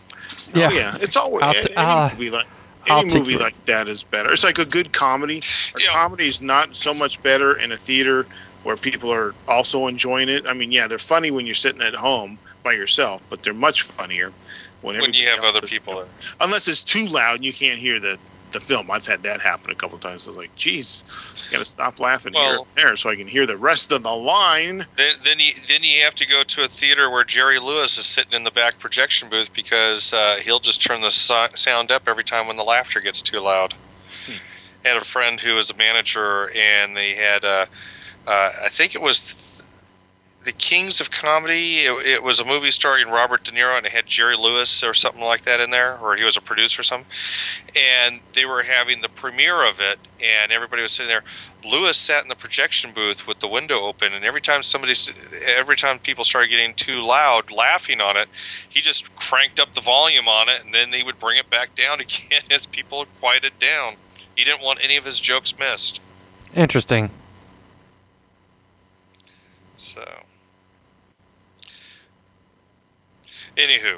Yeah. 0.55 0.68
oh, 0.70 0.74
yeah, 0.74 0.97
it's 1.03 1.16
always 1.16 1.43
I'll 1.43 1.51
any 1.55 1.66
t- 1.66 1.74
uh, 1.74 2.09
movie 2.09 2.30
like 2.30 2.47
I'll 2.88 3.01
any 3.01 3.12
movie 3.12 3.36
like 3.36 3.62
that 3.66 3.88
is 3.88 4.03
better. 4.05 4.32
It's 4.32 4.43
like 4.43 4.59
a 4.59 4.64
good 4.64 4.95
comedy. 4.95 5.43
A 5.76 5.80
Yeah. 5.82 5.93
comedy 5.93 6.28
is 6.28 6.40
not 6.40 6.76
so 6.76 6.95
much 6.95 7.22
better 7.22 7.55
in 7.55 7.72
a 7.72 7.76
theater 7.76 8.26
where 8.63 8.77
people 8.77 9.13
are 9.13 9.35
also 9.49 9.87
enjoying 9.87 10.29
it. 10.29 10.47
I 10.47 10.53
mean, 10.53 10.73
yeah, 10.73 10.87
they're 10.87 10.99
funny 10.99 11.31
when 11.31 11.47
you're 11.47 11.55
sitting 11.55 11.83
at 11.83 11.95
home 11.95 12.39
by 12.63 12.73
yourself, 12.73 13.23
but 13.29 13.43
they're 13.43 13.55
much 13.55 13.83
funnier 13.83 14.33
when, 14.83 15.01
When 15.01 15.15
you 15.15 15.29
have 15.29 15.45
other 15.45 15.61
people 15.61 15.95
doing. 15.95 16.07
Unless 16.41 16.69
it's 16.69 16.83
too 16.83 17.07
loud 17.07 17.37
and 17.37 17.45
you 17.45 17.53
can't 17.53 17.79
hear 17.79 18.01
the 18.01 18.19
the 18.53 18.61
film. 18.61 18.91
I've 18.91 19.07
had 19.07 19.23
that 19.23 19.41
happen 19.41 19.71
a 19.71 19.75
couple 19.75 19.99
times. 19.99 20.27
I 20.27 20.31
was 20.31 20.37
like, 20.37 20.55
"Geez, 20.57 21.05
got 21.51 21.59
to 21.59 21.65
stop 21.65 21.99
laughing 21.99 22.35
here 22.35 22.57
and 22.57 22.67
there 22.77 22.97
so 22.97 23.11
I 23.11 23.17
can 23.17 23.27
hear 23.27 23.47
the 23.47 23.57
rest 23.57 23.91
of 23.93 24.03
the 24.03 24.13
line." 24.15 24.87
Then, 24.97 25.15
then 25.25 25.41
you 25.41 25.55
then 25.69 25.83
you 25.83 26.03
have 26.03 26.15
to 26.17 26.27
go 26.27 26.43
to 26.45 26.65
a 26.65 26.69
theater 26.69 27.11
where 27.11 27.25
Jerry 27.25 27.59
Lewis 27.59 27.99
is 27.99 28.07
sitting 28.07 28.35
in 28.35 28.45
the 28.45 28.51
back 28.51 28.79
projection 28.79 29.29
booth 29.29 29.53
because 29.53 30.13
uh, 30.13 30.37
he'll 30.43 30.61
just 30.61 30.83
turn 30.83 31.01
the 31.01 31.11
so- 31.11 31.49
sound 31.55 31.91
up 31.91 32.03
every 32.07 32.25
time 32.25 32.47
when 32.47 32.57
the 32.57 32.65
laughter 32.65 33.01
gets 33.01 33.23
too 33.23 33.41
loud. 33.41 33.75
Hmm. 34.27 34.33
I 34.85 34.89
had 34.89 34.97
a 34.97 35.05
friend 35.05 35.41
who 35.41 35.55
was 35.55 35.71
a 35.71 35.75
manager, 35.75 36.51
and 36.51 36.97
they 36.97 37.15
had 37.15 37.45
uh, 37.45 37.67
uh, 38.27 38.51
I 38.62 38.68
think 38.68 38.95
it 38.95 39.03
was 39.03 39.35
the 40.45 40.53
Kings 40.53 41.01
of 41.01 41.11
Comedy. 41.11 41.87
It, 41.87 42.07
it 42.07 42.23
was 42.23 42.41
a 42.41 42.45
movie 42.45 42.70
starring 42.70 43.09
Robert 43.09 43.45
De 43.45 43.53
Niro, 43.53 43.77
and 43.77 43.87
it 43.87 43.93
had 43.93 44.07
Jerry 44.07 44.37
Lewis 44.37 44.83
or 44.83 44.95
something 44.95 45.23
like 45.23 45.45
that 45.45 45.61
in 45.61 45.70
there, 45.70 45.99
or 45.99 46.16
he 46.16 46.25
was 46.25 46.37
a 46.37 46.41
producer 46.41 46.81
or 46.81 46.85
something. 46.85 47.11
And 47.77 48.20
they 48.33 48.45
were 48.45 48.62
having 48.62 49.01
the 49.01 49.09
premiere 49.09 49.64
of 49.66 49.81
it, 49.81 49.99
and 50.20 50.51
everybody 50.51 50.83
was 50.83 50.93
sitting 50.93 51.09
there. 51.09 51.23
Lewis 51.64 51.97
sat 51.97 52.23
in 52.23 52.29
the 52.29 52.35
projection 52.35 52.93
booth 52.93 53.27
with 53.27 53.39
the 53.41 53.49
window 53.49 53.81
open, 53.81 54.12
and 54.12 54.25
every 54.25 54.41
time 54.41 54.62
somebody, 54.62 54.95
every 55.45 55.77
time 55.77 55.99
people 55.99 56.25
started 56.25 56.49
getting 56.49 56.75
too 56.75 57.01
loud, 57.01 57.51
laughing 57.51 58.01
on 58.01 58.16
it, 58.16 58.29
he 58.68 58.81
just 58.81 59.14
cranked 59.16 59.61
up 59.61 59.75
the 59.75 59.81
volume 59.81 60.29
on 60.29 60.49
it, 60.49 60.64
and 60.64 60.75
then 60.75 60.93
he 60.93 61.03
would 61.03 61.18
bring 61.20 61.39
it 61.39 61.49
back 61.51 61.75
down 61.75 62.01
again 62.01 62.43
as 62.51 62.66
people 62.66 63.07
quieted 63.20 63.59
down. 63.59 63.97
He 64.37 64.45
didn't 64.45 64.62
want 64.62 64.81
any 64.83 64.97
of 64.97 65.05
his 65.05 65.20
jokes 65.20 65.57
missed. 65.59 66.01
Interesting. 66.55 67.11
So, 69.83 70.05
anywho, 73.57 73.97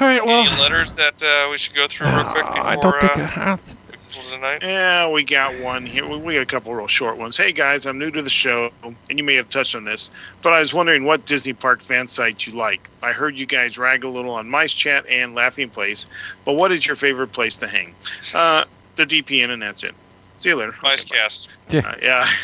All 0.00 0.06
right. 0.06 0.24
Well, 0.24 0.46
any 0.50 0.58
letters 0.60 0.94
that 0.96 1.22
uh, 1.22 1.48
we 1.50 1.58
should 1.58 1.74
go 1.74 1.86
through 1.88 2.06
real 2.08 2.24
quick 2.24 2.46
before 2.46 2.60
I 2.66 2.76
don't 2.76 3.00
think. 3.02 3.36
uh, 3.36 3.40
uh, 3.40 3.56
before 3.92 4.30
tonight? 4.30 4.62
Yeah, 4.62 5.10
we 5.10 5.24
got 5.24 5.60
one 5.60 5.84
here. 5.84 6.06
We- 6.08 6.16
We 6.16 6.34
got 6.34 6.40
a 6.40 6.46
couple 6.46 6.74
real 6.74 6.86
short 6.86 7.18
ones. 7.18 7.36
Hey 7.36 7.52
guys, 7.52 7.84
I'm 7.84 7.98
new 7.98 8.10
to 8.10 8.22
the 8.22 8.30
show, 8.30 8.72
and 8.82 9.18
you 9.18 9.22
may 9.24 9.34
have 9.34 9.50
touched 9.50 9.74
on 9.74 9.84
this, 9.84 10.08
but 10.40 10.54
I 10.54 10.60
was 10.60 10.72
wondering 10.72 11.04
what 11.04 11.26
Disney 11.26 11.52
Park 11.52 11.82
fan 11.82 12.06
site 12.08 12.46
you 12.46 12.54
like. 12.54 12.88
I 13.02 13.12
heard 13.12 13.36
you 13.36 13.44
guys 13.44 13.76
rag 13.76 14.04
a 14.04 14.08
little 14.08 14.32
on 14.32 14.48
Mice 14.48 14.72
Chat 14.72 15.06
and 15.06 15.34
Laughing 15.34 15.68
Place, 15.68 16.06
but 16.46 16.54
what 16.54 16.72
is 16.72 16.86
your 16.86 16.96
favorite 16.96 17.32
place 17.32 17.56
to 17.58 17.68
hang? 17.68 17.94
Uh, 18.32 18.64
the 18.96 19.04
DPN, 19.04 19.50
and 19.50 19.60
that's 19.60 19.82
it. 19.84 19.94
See 20.36 20.48
you 20.48 20.56
later. 20.56 20.74
Nice 20.82 21.04
Okay, 21.04 21.10
bye. 21.10 21.16
cast. 21.18 21.48
Uh, 21.74 21.94
yeah. 22.02 22.26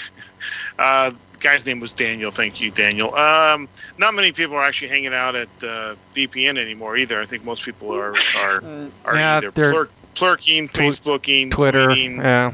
Uh, 0.78 1.12
guy's 1.40 1.64
name 1.66 1.80
was 1.80 1.92
Daniel. 1.92 2.30
Thank 2.30 2.60
you, 2.60 2.70
Daniel. 2.70 3.14
Um, 3.14 3.68
not 3.98 4.14
many 4.14 4.32
people 4.32 4.56
are 4.56 4.64
actually 4.64 4.88
hanging 4.88 5.14
out 5.14 5.34
at 5.34 5.48
uh, 5.62 5.94
DPN 6.14 6.58
anymore 6.58 6.96
either. 6.96 7.20
I 7.20 7.26
think 7.26 7.44
most 7.44 7.62
people 7.64 7.94
are 7.94 8.14
are, 8.38 8.62
are 9.04 9.16
Yeah, 9.16 9.36
either 9.38 9.50
they're- 9.50 9.70
plurk, 9.72 9.92
plurking, 10.14 10.68
Facebooking, 10.68 11.50
Twitter. 11.50 11.88
tweeting. 11.88 12.16
Yeah. 12.16 12.52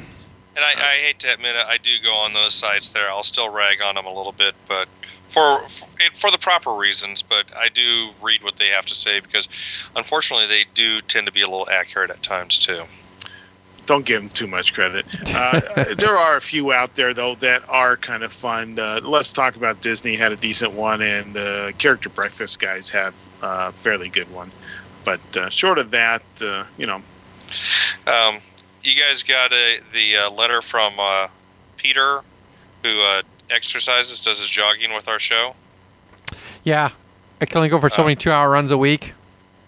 And 0.56 0.64
I, 0.64 0.72
I 0.72 0.96
hate 1.06 1.18
to 1.20 1.32
admit 1.32 1.54
it, 1.56 1.64
I 1.66 1.78
do 1.78 1.90
go 2.02 2.12
on 2.12 2.34
those 2.34 2.54
sites 2.54 2.90
there. 2.90 3.08
I'll 3.08 3.22
still 3.22 3.48
rag 3.48 3.80
on 3.80 3.94
them 3.94 4.04
a 4.04 4.12
little 4.12 4.32
bit, 4.32 4.54
but 4.68 4.88
for 5.28 5.66
for 6.14 6.30
the 6.30 6.36
proper 6.38 6.74
reasons. 6.74 7.22
But 7.22 7.46
I 7.56 7.68
do 7.70 8.10
read 8.20 8.42
what 8.42 8.56
they 8.58 8.66
have 8.68 8.84
to 8.86 8.94
say 8.94 9.20
because, 9.20 9.48
unfortunately, 9.96 10.46
they 10.48 10.64
do 10.74 11.00
tend 11.02 11.26
to 11.26 11.32
be 11.32 11.40
a 11.42 11.48
little 11.48 11.68
accurate 11.70 12.10
at 12.10 12.22
times 12.22 12.58
too. 12.58 12.82
Don't 13.91 14.07
give 14.07 14.20
them 14.22 14.28
too 14.28 14.47
much 14.47 14.72
credit. 14.72 15.05
Uh, 15.34 15.61
there 15.99 16.16
are 16.16 16.36
a 16.36 16.41
few 16.41 16.70
out 16.72 16.95
there 16.95 17.12
though 17.12 17.34
that 17.34 17.68
are 17.68 17.97
kind 17.97 18.22
of 18.22 18.32
fun. 18.32 18.78
Uh, 18.78 19.01
let's 19.03 19.32
talk 19.32 19.57
about 19.57 19.80
Disney 19.82 20.14
had 20.14 20.30
a 20.30 20.36
decent 20.36 20.72
one, 20.74 21.03
and 21.03 21.34
the 21.34 21.74
Character 21.76 22.09
Breakfast 22.09 22.61
guys 22.61 22.91
have 22.91 23.16
a 23.43 23.72
fairly 23.72 24.09
good 24.09 24.32
one. 24.32 24.53
But 25.05 25.36
uh, 25.36 25.49
short 25.49 25.78
of 25.78 25.91
that, 25.91 26.22
uh, 26.41 26.64
you 26.78 26.86
know, 26.86 27.03
Um, 28.07 28.38
you 28.84 28.93
guys 29.01 29.24
got 29.24 29.53
a, 29.53 29.80
the 29.93 30.16
uh, 30.18 30.30
letter 30.30 30.62
from 30.62 31.01
uh, 31.01 31.26
Peter, 31.76 32.20
who 32.84 33.03
uh, 33.03 33.22
exercises, 33.51 34.20
does 34.20 34.38
his 34.38 34.49
jogging 34.49 34.95
with 34.95 35.09
our 35.09 35.18
show. 35.18 35.57
Yeah. 36.62 36.91
I 37.41 37.47
can 37.47 37.57
only 37.57 37.68
go 37.70 37.80
for 37.80 37.91
so 37.91 38.03
Uh, 38.03 38.07
many 38.07 38.16
two-hour 38.16 38.49
runs 38.51 38.70
a 38.70 38.78
week. 38.78 39.14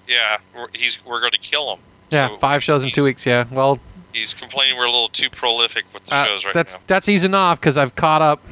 Yeah, 0.07 0.39
we're, 0.55 0.69
he's 0.75 1.05
we're 1.05 1.19
going 1.21 1.33
to 1.33 1.39
kill 1.39 1.73
him. 1.73 1.81
Yeah, 2.11 2.29
So 2.29 2.37
five 2.37 2.63
shows 2.63 2.85
in 2.85 2.93
two 2.93 3.03
weeks. 3.03 3.27
Yeah. 3.27 3.47
Well, 3.51 3.81
He's 4.13 4.35
complaining 4.35 4.77
we're 4.77 4.85
a 4.85 4.91
little 4.91 5.09
too 5.09 5.31
prolific 5.31 5.85
with 5.93 6.05
the 6.07 6.15
uh, 6.15 6.25
shows 6.27 6.45
right 6.45 6.55
that's 6.55 6.75
now. 6.75 6.81
that's 6.87 7.09
easing 7.09 7.35
off 7.35 7.61
because 7.61 7.79
I've 7.79 7.95
caught 7.95 8.23
up. 8.23 8.43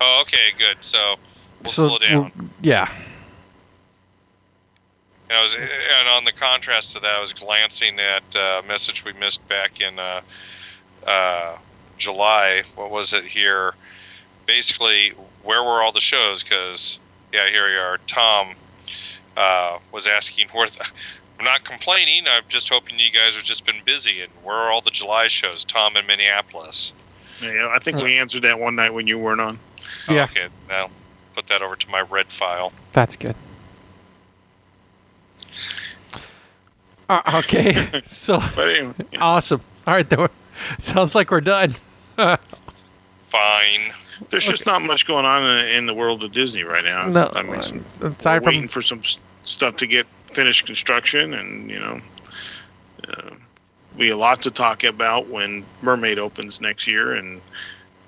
Oh, 0.00 0.22
okay, 0.22 0.52
good. 0.56 0.78
So 0.80 1.16
we'll 1.62 1.72
so 1.72 1.88
slow 1.88 1.98
down. 1.98 2.50
yeah. 2.62 2.90
And 5.28 5.36
I 5.36 5.42
was, 5.42 5.54
and 5.54 6.08
on 6.08 6.24
the 6.24 6.32
contrast 6.32 6.94
to 6.94 7.00
that, 7.00 7.10
I 7.10 7.20
was 7.20 7.34
glancing 7.34 7.98
at 8.00 8.34
a 8.34 8.62
message 8.66 9.04
we 9.04 9.12
missed 9.12 9.46
back 9.46 9.80
in 9.80 9.98
uh, 9.98 10.22
uh, 11.06 11.58
July. 11.98 12.62
What 12.76 12.90
was 12.90 13.12
it 13.12 13.24
here? 13.24 13.74
Basically, 14.46 15.12
where 15.42 15.62
were 15.62 15.82
all 15.82 15.92
the 15.92 16.00
shows? 16.00 16.42
Because 16.42 16.98
yeah, 17.32 17.50
here 17.50 17.68
you 17.68 17.78
are. 17.78 17.98
Tom 18.06 18.54
uh, 19.36 19.78
was 19.92 20.06
asking 20.06 20.48
where. 20.52 20.70
The, 20.70 20.86
I'm 21.38 21.44
not 21.44 21.64
complaining. 21.64 22.24
I'm 22.28 22.42
just 22.48 22.68
hoping 22.68 22.98
you 22.98 23.10
guys 23.10 23.36
have 23.36 23.44
just 23.44 23.64
been 23.64 23.82
busy. 23.84 24.20
And 24.22 24.32
where 24.42 24.56
are 24.56 24.70
all 24.70 24.80
the 24.80 24.90
July 24.90 25.28
shows? 25.28 25.62
Tom 25.64 25.96
in 25.96 26.06
Minneapolis. 26.06 26.92
yeah, 27.40 27.68
I 27.72 27.78
think 27.78 27.98
we 28.02 28.18
answered 28.18 28.42
that 28.42 28.58
one 28.58 28.74
night 28.74 28.92
when 28.92 29.06
you 29.06 29.18
weren't 29.18 29.40
on. 29.40 29.58
Yeah. 30.08 30.24
Okay, 30.24 30.48
now 30.68 30.90
put 31.34 31.46
that 31.46 31.62
over 31.62 31.76
to 31.76 31.88
my 31.88 32.00
red 32.00 32.26
file. 32.26 32.72
That's 32.92 33.14
good. 33.14 33.36
Uh, 37.08 37.22
okay, 37.36 38.02
so 38.06 38.40
anyway, 38.58 38.92
yeah. 39.12 39.18
awesome. 39.20 39.62
All 39.86 39.94
right, 39.94 40.08
then 40.08 40.28
sounds 40.78 41.14
like 41.14 41.30
we're 41.30 41.40
done. 41.40 41.74
Fine. 42.16 43.92
there's 44.30 44.44
just 44.44 44.66
not 44.66 44.82
much 44.82 45.06
going 45.06 45.24
on 45.24 45.42
in, 45.42 45.66
in 45.68 45.86
the 45.86 45.94
world 45.94 46.22
of 46.24 46.32
Disney 46.32 46.64
right 46.64 46.84
now. 46.84 47.06
No, 47.08 47.30
I 47.34 47.42
mean, 47.42 47.54
it's- 47.54 47.72
aside 48.02 48.38
we're 48.38 48.40
from 48.40 48.44
waiting 48.54 48.68
for 48.68 48.82
some 48.82 49.00
stuff 49.42 49.76
to 49.76 49.86
get 49.86 50.06
finished 50.28 50.66
construction, 50.66 51.34
and 51.34 51.70
you 51.70 51.78
know, 51.80 52.00
uh, 53.08 53.30
we 53.96 54.08
have 54.08 54.16
a 54.16 54.20
lot 54.20 54.42
to 54.42 54.50
talk 54.50 54.84
about 54.84 55.28
when 55.28 55.64
Mermaid 55.82 56.18
opens 56.18 56.60
next 56.60 56.86
year, 56.86 57.14
and 57.14 57.40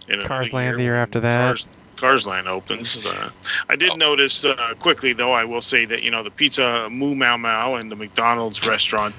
in 0.08 0.24
Cars 0.24 0.48
another 0.50 0.56
Land 0.66 0.78
the 0.78 0.82
year 0.84 0.96
after 0.96 1.20
that. 1.20 1.46
Cars, 1.46 1.68
Cars 1.96 2.26
Land 2.26 2.48
opens. 2.48 3.04
Uh, 3.04 3.30
I 3.68 3.76
did 3.76 3.90
Oh. 3.90 3.96
notice 3.96 4.44
uh, 4.44 4.74
quickly, 4.78 5.12
though. 5.12 5.32
I 5.32 5.44
will 5.44 5.62
say 5.62 5.84
that 5.86 6.02
you 6.02 6.10
know 6.10 6.22
the 6.22 6.30
pizza 6.30 6.86
Oom 6.90 7.18
Mow 7.18 7.36
Mow 7.36 7.74
and 7.76 7.90
the 7.90 7.96
McDonald's 7.96 8.66
restaurant. 8.66 9.14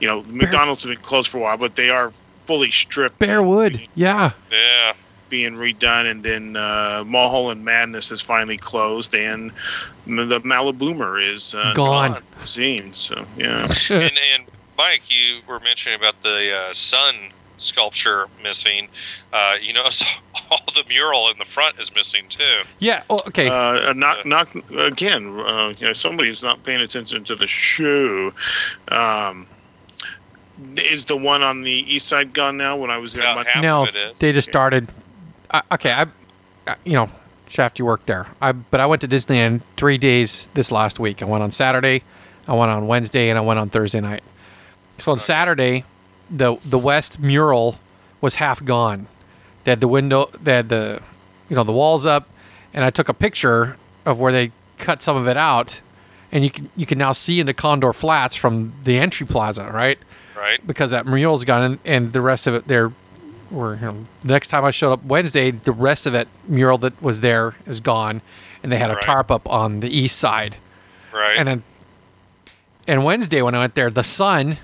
You 0.00 0.08
know, 0.08 0.22
McDonald's 0.28 0.82
has 0.82 0.90
been 0.90 1.00
closed 1.02 1.28
for 1.28 1.38
a 1.38 1.40
while, 1.40 1.56
but 1.56 1.76
they 1.76 1.90
are 1.90 2.10
fully 2.36 2.70
stripped. 2.70 3.18
Bearwood, 3.18 3.88
yeah, 3.94 4.32
Yeah. 4.50 4.92
Being 5.28 5.54
redone, 5.54 6.10
and 6.10 6.22
then 6.22 6.56
uh, 6.56 7.04
Mulholland 7.06 7.64
Madness 7.64 8.08
has 8.10 8.20
finally 8.20 8.56
closed, 8.56 9.14
and 9.14 9.52
m- 10.06 10.28
the 10.28 10.40
Maliboomer 10.40 11.22
is 11.22 11.54
uh, 11.54 11.72
Gone. 11.74 12.12
gone. 12.12 12.22
Seen, 12.44 12.92
so 12.92 13.26
yeah. 13.36 13.72
and, 13.90 14.18
and 14.34 14.44
Mike, 14.78 15.02
you 15.08 15.40
were 15.48 15.60
mentioning 15.60 15.98
about 15.98 16.22
the 16.22 16.54
uh, 16.54 16.72
sun 16.74 17.14
sculpture 17.58 18.26
missing. 18.42 18.86
Uh, 19.32 19.54
you 19.60 19.72
notice 19.72 20.04
all 20.50 20.60
the 20.74 20.84
mural 20.88 21.30
in 21.30 21.38
the 21.38 21.44
front 21.46 21.80
is 21.80 21.92
missing 21.94 22.26
too. 22.28 22.60
yeah. 22.78 23.02
Oh, 23.08 23.18
okay, 23.26 23.48
Uh, 23.48 23.92
knock, 23.94 24.26
knock 24.26 24.54
again. 24.76 25.40
Uh, 25.40 25.72
you 25.78 25.86
know, 25.86 25.92
somebody's 25.94 26.42
not 26.42 26.62
paying 26.64 26.80
attention 26.82 27.24
to 27.24 27.34
the 27.34 27.46
shoe. 27.46 28.32
Um, 28.88 29.46
is 30.76 31.04
the 31.06 31.16
one 31.16 31.42
on 31.42 31.62
the 31.62 31.70
east 31.72 32.06
side 32.08 32.32
gone 32.32 32.56
now? 32.56 32.76
When 32.76 32.90
I 32.90 32.98
was 32.98 33.12
there, 33.14 33.30
About 33.30 33.46
half 33.46 33.62
no, 33.62 33.82
of 33.82 33.88
it 33.88 33.96
is. 33.96 34.18
they 34.20 34.32
just 34.32 34.48
started. 34.48 34.88
I 35.50 35.62
okay, 35.72 35.92
I, 35.92 36.06
I- 36.66 36.76
you 36.84 36.92
know, 36.94 37.08
Shaft, 37.46 37.78
you 37.78 37.84
worked 37.84 38.06
there. 38.06 38.26
I 38.40 38.52
but 38.52 38.80
I 38.80 38.86
went 38.86 39.00
to 39.02 39.08
Disneyland 39.08 39.62
three 39.76 39.98
days 39.98 40.48
this 40.54 40.72
last 40.72 40.98
week. 40.98 41.22
I 41.22 41.26
went 41.26 41.42
on 41.42 41.50
Saturday, 41.52 42.02
I 42.48 42.54
went 42.54 42.70
on 42.70 42.86
Wednesday, 42.86 43.28
and 43.30 43.38
I 43.38 43.42
went 43.42 43.58
on 43.58 43.68
Thursday 43.70 44.00
night. 44.00 44.22
So 44.98 45.12
on 45.12 45.18
Saturday, 45.18 45.84
the 46.30 46.56
the 46.64 46.78
west 46.78 47.20
mural 47.20 47.78
was 48.20 48.36
half 48.36 48.64
gone. 48.64 49.06
They 49.64 49.72
had 49.72 49.80
the 49.80 49.88
window, 49.88 50.30
they 50.42 50.52
had 50.54 50.68
the, 50.68 51.00
you 51.48 51.56
know, 51.56 51.64
the 51.64 51.72
walls 51.72 52.06
up, 52.06 52.28
and 52.72 52.84
I 52.84 52.90
took 52.90 53.08
a 53.08 53.14
picture 53.14 53.76
of 54.04 54.20
where 54.20 54.30
they 54.32 54.52
cut 54.78 55.02
some 55.02 55.16
of 55.16 55.26
it 55.28 55.36
out, 55.36 55.80
and 56.32 56.42
you 56.44 56.50
can 56.50 56.70
you 56.76 56.86
can 56.86 56.98
now 56.98 57.12
see 57.12 57.40
into 57.40 57.52
Condor 57.54 57.92
Flats 57.92 58.34
from 58.36 58.72
the 58.84 58.98
entry 58.98 59.26
plaza, 59.26 59.70
right? 59.72 59.98
right? 60.36 60.64
because 60.66 60.90
that 60.90 61.06
mural's 61.06 61.44
gone 61.44 61.62
and, 61.62 61.78
and 61.84 62.12
the 62.12 62.20
rest 62.20 62.46
of 62.46 62.54
it 62.54 62.66
there 62.68 62.92
were 63.50 63.74
you 63.76 63.80
know, 63.82 64.06
the 64.22 64.32
next 64.32 64.48
time 64.48 64.64
I 64.64 64.70
showed 64.70 64.92
up 64.92 65.04
Wednesday 65.04 65.50
the 65.50 65.72
rest 65.72 66.06
of 66.06 66.14
it 66.14 66.28
mural 66.48 66.78
that 66.78 67.00
was 67.02 67.20
there 67.20 67.54
is 67.66 67.80
gone 67.80 68.22
and 68.62 68.70
they 68.72 68.76
had 68.78 68.90
a 68.90 68.94
Right. 68.94 69.02
tarp 69.02 69.30
up 69.30 69.48
on 69.48 69.80
the 69.80 69.88
east 69.88 70.18
side 70.18 70.56
Right. 71.12 71.36
and 71.38 71.46
then 71.48 71.62
and 72.88 73.04
Wednesday 73.04 73.42
when 73.42 73.54
I 73.54 73.58
went 73.60 73.74
there 73.74 73.90
the 73.90 74.04
sun 74.04 74.58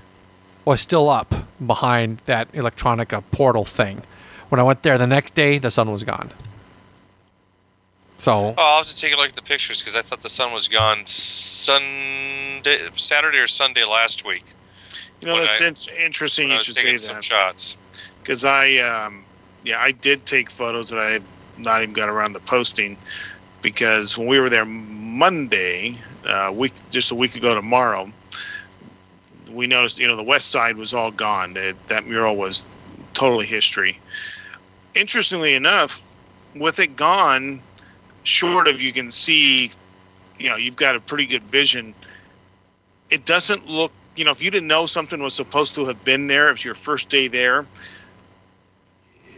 was 0.65 0.81
still 0.81 1.09
up 1.09 1.33
behind 1.65 2.19
that 2.25 2.51
electronica 2.53 3.23
portal 3.31 3.65
thing 3.65 4.03
when 4.49 4.59
I 4.59 4.63
went 4.63 4.83
there 4.83 4.97
the 4.97 5.07
next 5.07 5.33
day 5.35 5.57
the 5.57 5.71
sun 5.71 5.91
was 5.91 6.03
gone 6.03 6.31
so 8.17 8.53
Oh, 8.57 8.61
I'll 8.61 8.77
have 8.83 8.87
to 8.87 8.95
take 8.95 9.13
a 9.13 9.17
look 9.17 9.29
at 9.29 9.35
the 9.35 9.41
pictures 9.41 9.79
because 9.81 9.95
I 9.95 10.01
thought 10.01 10.21
the 10.21 10.29
sun 10.29 10.53
was 10.53 10.67
gone 10.67 11.05
Sunday, 11.07 12.89
Saturday 12.95 13.37
or 13.39 13.47
Sunday 13.47 13.83
last 13.83 14.25
week. 14.25 14.45
You 15.19 15.27
know, 15.27 15.33
when 15.35 15.43
that's 15.45 15.61
I- 15.61 15.91
in- 15.91 16.05
interesting. 16.05 16.49
You 16.49 16.57
should 16.57 16.75
taking 16.75 16.97
say 16.99 17.07
some 17.07 17.15
that 17.15 17.23
shots. 17.23 17.75
Because 18.23 18.45
I, 18.45 18.77
um, 18.77 19.25
yeah, 19.63 19.79
I 19.79 19.91
did 19.91 20.25
take 20.25 20.49
photos 20.49 20.89
that 20.89 20.97
I 20.97 21.11
had 21.11 21.23
not 21.57 21.83
even 21.83 21.93
got 21.93 22.09
around 22.09 22.33
to 22.33 22.39
posting 22.39 22.97
because 23.61 24.17
when 24.17 24.27
we 24.27 24.39
were 24.39 24.49
there 24.49 24.65
Monday, 24.65 25.97
uh, 26.25 26.51
week 26.53 26.73
just 26.89 27.11
a 27.11 27.15
week 27.15 27.35
ago 27.35 27.53
tomorrow, 27.53 28.11
we 29.51 29.67
noticed 29.67 29.99
you 29.99 30.07
know 30.07 30.15
the 30.15 30.23
west 30.23 30.49
side 30.49 30.77
was 30.77 30.93
all 30.93 31.11
gone. 31.11 31.53
That 31.53 31.75
that 31.87 32.07
mural 32.07 32.35
was 32.35 32.65
totally 33.13 33.45
history. 33.45 33.99
Interestingly 34.95 35.53
enough, 35.53 36.15
with 36.55 36.79
it 36.79 36.95
gone, 36.95 37.61
short 38.23 38.67
of 38.67 38.81
you 38.81 38.93
can 38.93 39.11
see, 39.11 39.71
you 40.37 40.49
know, 40.49 40.55
you've 40.55 40.75
got 40.75 40.95
a 40.95 40.99
pretty 40.99 41.25
good 41.25 41.43
vision. 41.43 41.93
It 43.09 43.25
doesn't 43.25 43.67
look, 43.67 43.91
you 44.15 44.23
know, 44.23 44.31
if 44.31 44.41
you 44.41 44.51
didn't 44.51 44.67
know 44.67 44.85
something 44.85 45.21
was 45.21 45.33
supposed 45.33 45.75
to 45.75 45.85
have 45.85 46.03
been 46.05 46.27
there, 46.27 46.49
it 46.49 46.53
was 46.53 46.65
your 46.65 46.75
first 46.75 47.09
day 47.09 47.27
there, 47.27 47.65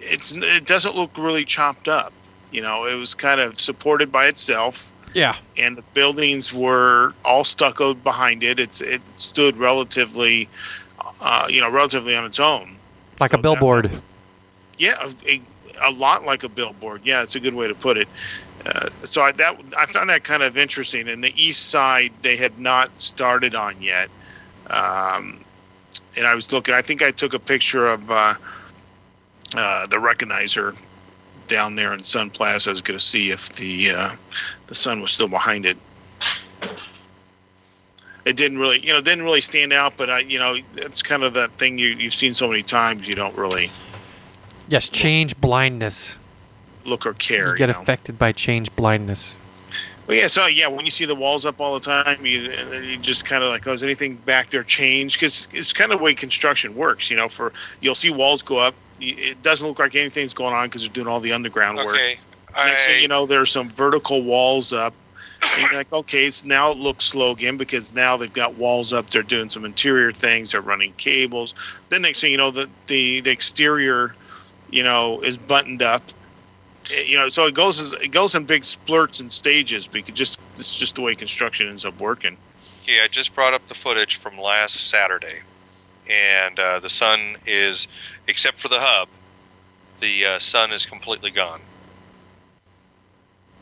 it's 0.05 0.33
it 0.33 0.65
doesn't 0.65 0.95
look 0.95 1.17
really 1.17 1.45
chopped 1.45 1.87
up. 1.87 2.13
You 2.51 2.61
know, 2.61 2.85
it 2.85 2.95
was 2.95 3.13
kind 3.15 3.41
of 3.41 3.59
supported 3.59 4.11
by 4.11 4.27
itself, 4.27 4.93
yeah 5.13 5.35
and 5.57 5.77
the 5.77 5.81
buildings 5.93 6.53
were 6.53 7.13
all 7.23 7.43
stuccoed 7.43 8.03
behind 8.03 8.43
it. 8.43 8.59
It's 8.59 8.81
it 8.81 9.01
stood 9.17 9.57
relatively, 9.57 10.47
uh, 11.21 11.47
you 11.49 11.59
know, 11.61 11.69
relatively 11.69 12.15
on 12.15 12.25
its 12.25 12.39
own. 12.39 12.77
like 13.19 13.31
So 13.31 13.37
a 13.37 13.41
billboard 13.41 13.85
that- 13.91 14.03
yeah, 14.77 15.11
a, 15.27 15.41
a 15.81 15.91
lot 15.91 16.25
like 16.25 16.43
a 16.43 16.49
billboard. 16.49 17.01
Yeah, 17.05 17.23
it's 17.23 17.35
a 17.35 17.39
good 17.39 17.53
way 17.53 17.67
to 17.67 17.75
put 17.75 17.97
it. 17.97 18.07
Uh, 18.65 18.89
so 19.03 19.21
I, 19.21 19.31
that 19.33 19.55
I 19.77 19.85
found 19.85 20.09
that 20.09 20.23
kind 20.23 20.43
of 20.43 20.57
interesting. 20.57 21.07
And 21.07 21.23
the 21.23 21.33
east 21.41 21.69
side 21.69 22.11
they 22.23 22.35
had 22.35 22.59
not 22.59 22.99
started 22.99 23.53
on 23.55 23.81
yet. 23.81 24.09
Um, 24.69 25.39
and 26.17 26.25
I 26.25 26.35
was 26.35 26.51
looking. 26.51 26.73
I 26.73 26.81
think 26.81 27.01
I 27.01 27.11
took 27.11 27.33
a 27.33 27.39
picture 27.39 27.87
of 27.87 28.09
uh, 28.09 28.33
uh, 29.57 29.87
the 29.87 29.97
recognizer 29.97 30.75
down 31.47 31.75
there 31.75 31.93
in 31.93 32.03
Sun 32.03 32.31
Plaza. 32.31 32.69
I 32.69 32.73
was 32.73 32.81
going 32.81 32.97
to 32.97 33.03
see 33.03 33.31
if 33.31 33.49
the 33.49 33.91
uh, 33.91 34.15
the 34.67 34.75
sun 34.75 35.01
was 35.01 35.11
still 35.11 35.27
behind 35.27 35.65
it. 35.65 35.77
It 38.25 38.35
didn't 38.35 38.57
really, 38.57 38.79
you 38.79 38.91
know, 38.91 39.01
didn't 39.01 39.23
really 39.23 39.41
stand 39.41 39.71
out. 39.71 39.97
But 39.97 40.09
I, 40.09 40.19
you 40.19 40.39
know, 40.39 40.57
it's 40.75 41.03
kind 41.03 41.23
of 41.23 41.33
that 41.35 41.51
thing 41.57 41.77
you 41.77 41.89
you've 41.89 42.13
seen 42.13 42.33
so 42.33 42.47
many 42.47 42.63
times. 42.63 43.07
You 43.07 43.15
don't 43.15 43.37
really 43.37 43.71
yes 44.67 44.89
change 44.89 45.39
blindness 45.39 46.17
look 46.85 47.05
or 47.05 47.13
care. 47.13 47.51
you 47.51 47.57
get 47.57 47.69
know? 47.69 47.81
affected 47.81 48.17
by 48.17 48.31
change 48.31 48.73
blindness 48.75 49.35
Well, 50.07 50.17
yeah. 50.17 50.27
So 50.27 50.47
yeah, 50.47 50.67
when 50.67 50.85
you 50.85 50.91
see 50.91 51.05
the 51.05 51.15
walls 51.15 51.45
up 51.45 51.59
all 51.59 51.73
the 51.73 51.85
time, 51.85 52.25
you, 52.25 52.51
you 52.81 52.97
just 52.97 53.25
kind 53.25 53.43
of 53.43 53.49
like, 53.49 53.65
oh, 53.67 53.73
is 53.73 53.83
anything 53.83 54.15
back 54.15 54.49
there 54.49 54.63
changed? 54.63 55.19
Because 55.19 55.47
it's 55.51 55.73
kind 55.73 55.91
of 55.91 55.99
the 55.99 56.03
way 56.03 56.13
construction 56.13 56.75
works. 56.75 57.09
You 57.09 57.17
know, 57.17 57.29
for 57.29 57.53
you'll 57.81 57.95
see 57.95 58.09
walls 58.09 58.41
go 58.41 58.57
up. 58.57 58.75
It 58.99 59.41
doesn't 59.41 59.67
look 59.67 59.79
like 59.79 59.95
anything's 59.95 60.33
going 60.33 60.53
on 60.53 60.67
because 60.67 60.83
they're 60.83 60.93
doing 60.93 61.07
all 61.07 61.19
the 61.19 61.33
underground 61.33 61.77
work. 61.77 61.95
Okay. 61.95 62.19
Next 62.55 62.83
I, 62.83 62.87
thing 62.87 63.01
you 63.01 63.07
know, 63.07 63.25
there's 63.25 63.51
some 63.51 63.69
vertical 63.69 64.21
walls 64.21 64.71
up. 64.71 64.93
And 65.41 65.63
you're 65.65 65.75
like, 65.75 65.93
okay, 65.93 66.29
so 66.31 66.47
now 66.47 66.71
it 66.71 66.77
looks 66.77 67.05
slow 67.05 67.31
again 67.31 67.57
because 67.57 67.93
now 67.93 68.17
they've 68.17 68.33
got 68.33 68.55
walls 68.55 68.93
up. 68.93 69.09
They're 69.09 69.21
doing 69.21 69.49
some 69.49 69.63
interior 69.65 70.11
things. 70.11 70.53
They're 70.53 70.61
running 70.61 70.93
cables. 70.93 71.53
Then 71.89 72.01
next 72.01 72.21
thing 72.21 72.31
you 72.31 72.37
know, 72.37 72.51
the 72.51 72.69
the, 72.87 73.19
the 73.19 73.31
exterior, 73.31 74.15
you 74.71 74.81
know, 74.81 75.21
is 75.21 75.37
buttoned 75.37 75.83
up. 75.83 76.03
Eh, 76.89 77.03
You 77.03 77.17
know, 77.17 77.29
so 77.29 77.45
it 77.45 77.53
goes 77.53 77.79
as, 77.79 77.93
it 77.93 78.07
goes 78.07 78.33
in 78.33 78.45
big 78.45 78.63
splurts 78.63 79.19
and 79.19 79.31
stages. 79.31 79.85
Because 79.85 80.15
just 80.15 80.39
it's 80.53 80.79
just 80.79 80.95
the 80.95 81.01
way 81.01 81.13
construction 81.13 81.67
ends 81.67 81.85
up 81.85 81.99
working. 81.99 82.37
Okay, 82.81 83.01
I 83.03 83.07
just 83.07 83.35
brought 83.35 83.53
up 83.53 83.67
the 83.67 83.75
footage 83.75 84.17
from 84.17 84.39
last 84.39 84.89
Saturday, 84.89 85.39
and 86.09 86.59
uh, 86.59 86.79
the 86.79 86.89
sun 86.89 87.37
is, 87.45 87.87
except 88.27 88.59
for 88.59 88.67
the 88.67 88.79
hub, 88.79 89.07
the 89.99 90.25
uh, 90.25 90.39
sun 90.39 90.71
is 90.73 90.85
completely 90.85 91.31
gone. 91.31 91.61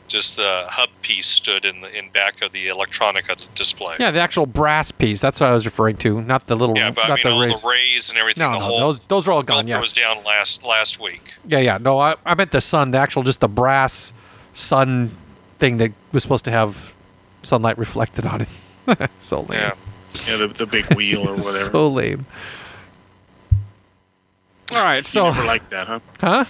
Just 0.06 0.36
the 0.36 0.64
hub 0.68 0.90
piece 1.00 1.26
stood 1.26 1.64
in 1.64 1.80
the 1.80 1.88
in 1.96 2.10
back 2.10 2.42
of 2.42 2.52
the 2.52 2.68
electronica 2.68 3.42
display. 3.54 3.96
yeah 3.98 4.10
the 4.10 4.20
actual 4.20 4.44
brass 4.44 4.92
piece 4.92 5.18
that's 5.18 5.40
what 5.40 5.48
I 5.48 5.54
was 5.54 5.64
referring 5.64 5.96
to 5.98 6.20
not 6.20 6.46
the 6.46 6.56
little 6.56 6.76
Yeah, 6.76 6.90
but 6.90 7.06
I 7.06 7.08
not 7.08 7.16
mean 7.16 7.24
the 7.24 7.30
all 7.32 7.40
rays 7.40 7.60
the 7.62 7.66
rays 7.68 8.10
and 8.10 8.18
everything. 8.18 8.42
no 8.42 8.52
the 8.52 8.58
no 8.58 8.64
whole 8.66 8.78
those 8.80 9.00
those 9.08 9.26
are 9.28 9.32
all 9.32 9.42
gone 9.42 9.66
sculpture 9.66 9.74
yes 9.76 9.82
was 9.82 9.92
down 9.94 10.22
last 10.24 10.62
last 10.62 11.00
week. 11.00 11.32
Yeah, 11.46 11.58
yeah. 11.60 11.78
No, 11.78 11.98
I, 11.98 12.16
I 12.26 12.34
meant 12.34 12.50
the 12.50 12.60
sun, 12.60 12.90
the 12.90 12.98
actual, 12.98 13.22
just 13.22 13.40
the 13.40 13.48
brass 13.48 14.12
sun 14.52 15.10
thing 15.58 15.78
that 15.78 15.92
was 16.12 16.22
supposed 16.22 16.44
to 16.44 16.50
have 16.50 16.94
sunlight 17.42 17.78
reflected 17.78 18.26
on 18.26 18.42
it. 18.42 18.48
so 19.20 19.40
lame. 19.40 19.58
Yeah. 19.58 19.72
You 20.26 20.38
know, 20.38 20.46
the, 20.46 20.54
the 20.54 20.66
big 20.66 20.84
wheel 20.94 21.20
or 21.22 21.32
whatever. 21.32 21.48
so 21.72 21.88
lame. 21.88 22.26
All 24.76 24.82
right, 24.84 25.06
so 25.06 25.26
you 25.26 25.32
so 25.32 25.34
never 25.34 25.46
liked 25.46 25.70
that, 25.70 25.86
huh? 25.86 26.00
huh? 26.20 26.44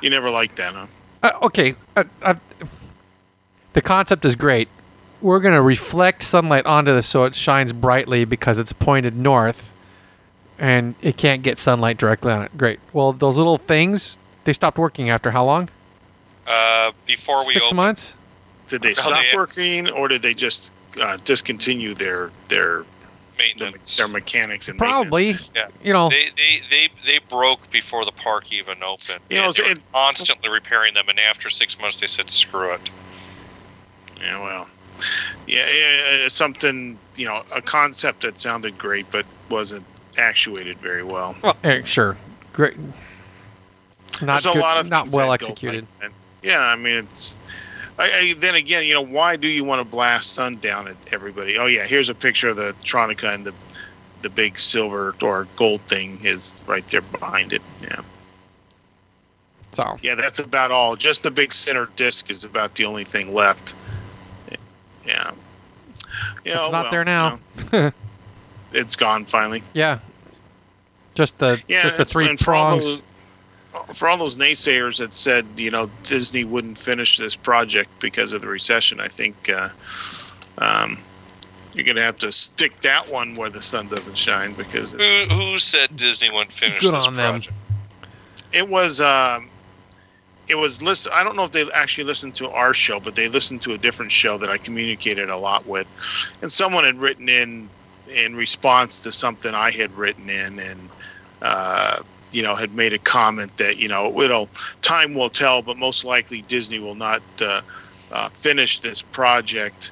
You 0.00 0.10
never 0.10 0.30
liked 0.30 0.56
that, 0.56 0.74
huh? 0.74 0.86
Uh, 1.22 1.30
okay, 1.42 1.74
uh, 1.96 2.04
uh, 2.22 2.34
the 3.72 3.82
concept 3.82 4.24
is 4.24 4.36
great. 4.36 4.68
We're 5.20 5.40
gonna 5.40 5.62
reflect 5.62 6.22
sunlight 6.22 6.66
onto 6.66 6.92
this 6.94 7.06
so 7.06 7.24
it 7.24 7.34
shines 7.34 7.72
brightly 7.72 8.24
because 8.24 8.58
it's 8.58 8.72
pointed 8.72 9.16
north, 9.16 9.72
and 10.58 10.94
it 11.02 11.16
can't 11.16 11.42
get 11.42 11.58
sunlight 11.58 11.96
directly 11.98 12.32
on 12.32 12.42
it. 12.42 12.56
Great. 12.56 12.80
Well, 12.92 13.12
those 13.12 13.36
little 13.36 13.58
things 13.58 14.18
they 14.44 14.52
stopped 14.52 14.78
working 14.78 15.10
after 15.10 15.32
how 15.32 15.44
long? 15.44 15.68
Uh, 16.46 16.92
before 17.06 17.44
we 17.46 17.52
Six 17.54 17.66
open, 17.66 17.76
months. 17.76 18.14
Did 18.68 18.82
they 18.82 18.90
Oh, 18.90 18.94
stop 18.94 19.24
working, 19.34 19.90
or 19.90 20.06
did 20.08 20.22
they 20.22 20.34
just 20.34 20.70
uh, 21.00 21.18
discontinue 21.24 21.94
their 21.94 22.30
their 22.48 22.84
their, 22.84 22.84
maintenance. 23.38 23.96
their 23.96 24.08
mechanics 24.08 24.68
and 24.68 24.78
Probably. 24.78 25.36
Yeah. 25.54 25.68
You 25.82 25.92
know. 25.92 26.08
They, 26.08 26.30
they 26.36 26.62
they 26.70 26.88
they 27.04 27.18
broke 27.18 27.70
before 27.70 28.04
the 28.04 28.12
park 28.12 28.52
even 28.52 28.82
opened. 28.82 29.20
You 29.28 29.38
know, 29.38 29.52
they 29.52 29.62
were 29.62 29.70
it- 29.70 29.92
constantly 29.92 30.48
repairing 30.48 30.94
them, 30.94 31.08
and 31.08 31.18
after 31.20 31.50
six 31.50 31.78
months, 31.80 31.98
they 31.98 32.06
said, 32.06 32.30
"Screw 32.30 32.72
it." 32.72 32.80
Yeah, 34.20 34.42
well, 34.42 34.68
yeah, 35.46 35.68
yeah, 35.70 36.28
something 36.28 36.98
you 37.16 37.26
know, 37.26 37.44
a 37.54 37.60
concept 37.62 38.22
that 38.22 38.38
sounded 38.38 38.78
great 38.78 39.10
but 39.10 39.26
wasn't 39.50 39.84
actuated 40.18 40.78
very 40.78 41.02
well. 41.02 41.36
Well, 41.42 41.56
eh, 41.62 41.82
sure. 41.82 42.16
Great. 42.52 42.76
Not 44.22 44.42
There's 44.42 44.46
a 44.56 44.58
lot 44.58 44.78
of 44.78 44.88
not 44.88 45.10
well 45.10 45.32
executed. 45.32 45.86
like 46.00 46.10
that. 46.10 46.12
yeah, 46.42 46.60
I 46.60 46.76
mean, 46.76 46.96
it's. 47.10 47.38
I, 47.98 48.04
I, 48.04 48.34
then 48.36 48.54
again, 48.54 48.84
you 48.84 48.94
know, 48.94 49.00
why 49.02 49.36
do 49.36 49.48
you 49.48 49.64
want 49.64 49.80
to 49.80 49.84
blast 49.84 50.32
sun 50.34 50.56
down 50.56 50.88
at 50.88 50.96
everybody? 51.12 51.56
Oh 51.56 51.66
yeah, 51.66 51.84
here's 51.84 52.08
a 52.10 52.14
picture 52.14 52.50
of 52.50 52.56
the 52.56 52.74
Tronica 52.84 53.32
and 53.32 53.46
the 53.46 53.54
the 54.22 54.28
big 54.30 54.58
silver 54.58 55.14
or 55.22 55.46
gold 55.56 55.80
thing 55.82 56.20
is 56.24 56.54
right 56.66 56.86
there 56.88 57.00
behind 57.02 57.52
it. 57.52 57.62
Yeah, 57.82 58.00
So 59.72 59.98
yeah, 60.02 60.14
that's 60.14 60.38
about 60.38 60.70
all. 60.70 60.96
Just 60.96 61.22
the 61.22 61.30
big 61.30 61.52
center 61.52 61.88
disc 61.96 62.30
is 62.30 62.44
about 62.44 62.74
the 62.74 62.84
only 62.84 63.04
thing 63.04 63.32
left. 63.32 63.74
Yeah, 64.50 64.56
yeah, 65.06 65.32
it's 66.44 66.54
not 66.54 66.72
well, 66.72 66.90
there 66.90 67.04
now. 67.04 67.38
you 67.72 67.80
know, 67.80 67.92
it's 68.72 68.96
gone 68.96 69.24
finally. 69.26 69.62
yeah. 69.72 70.00
Just 71.14 71.38
the 71.38 71.62
Yeah, 71.66 71.82
just 71.84 71.96
the 71.96 72.04
three 72.04 72.28
and 72.28 72.38
for 72.38 72.54
all 72.54 72.78
prongs. 72.78 73.00
For 73.92 74.08
all 74.08 74.18
those 74.18 74.36
naysayers 74.36 74.98
that 74.98 75.12
said 75.12 75.46
you 75.56 75.70
know 75.70 75.90
Disney 76.02 76.44
wouldn't 76.44 76.78
finish 76.78 77.16
this 77.16 77.36
project 77.36 77.90
because 78.00 78.32
of 78.32 78.40
the 78.40 78.48
recession, 78.48 79.00
I 79.00 79.08
think 79.08 79.48
uh, 79.48 79.70
um, 80.58 80.98
you're 81.74 81.84
going 81.84 81.96
to 81.96 82.02
have 82.02 82.16
to 82.16 82.32
stick 82.32 82.80
that 82.80 83.10
one 83.10 83.34
where 83.34 83.50
the 83.50 83.60
sun 83.60 83.88
doesn't 83.88 84.16
shine 84.16 84.54
because 84.54 84.92
Who, 84.92 84.98
it's, 85.00 85.30
who 85.30 85.58
said 85.58 85.96
Disney 85.96 86.30
wouldn't 86.30 86.52
finish 86.52 86.80
Good 86.80 86.94
this 86.94 87.06
on 87.06 87.16
them. 87.16 87.42
it 88.52 88.68
was. 88.68 89.00
Um, 89.00 89.50
it 90.48 90.54
was 90.54 90.80
list. 90.80 91.08
I 91.12 91.24
don't 91.24 91.34
know 91.34 91.44
if 91.44 91.52
they 91.52 91.68
actually 91.72 92.04
listened 92.04 92.36
to 92.36 92.48
our 92.50 92.72
show, 92.72 93.00
but 93.00 93.16
they 93.16 93.28
listened 93.28 93.62
to 93.62 93.72
a 93.72 93.78
different 93.78 94.12
show 94.12 94.38
that 94.38 94.48
I 94.48 94.58
communicated 94.58 95.28
a 95.28 95.36
lot 95.36 95.66
with, 95.66 95.88
and 96.40 96.52
someone 96.52 96.84
had 96.84 97.00
written 97.00 97.28
in 97.28 97.68
in 98.08 98.36
response 98.36 99.00
to 99.00 99.12
something 99.12 99.52
I 99.54 99.72
had 99.72 99.96
written 99.96 100.30
in, 100.30 100.60
and 100.60 100.90
uh, 101.42 101.98
you 102.36 102.42
know 102.42 102.54
had 102.54 102.74
made 102.74 102.92
a 102.92 102.98
comment 102.98 103.56
that 103.56 103.78
you 103.78 103.88
know 103.88 104.20
it'll 104.20 104.50
time 104.82 105.14
will 105.14 105.30
tell, 105.30 105.62
but 105.62 105.78
most 105.78 106.04
likely 106.04 106.42
Disney 106.42 106.78
will 106.78 106.94
not 106.94 107.22
uh, 107.40 107.62
uh, 108.12 108.28
finish 108.28 108.78
this 108.78 109.00
project. 109.02 109.90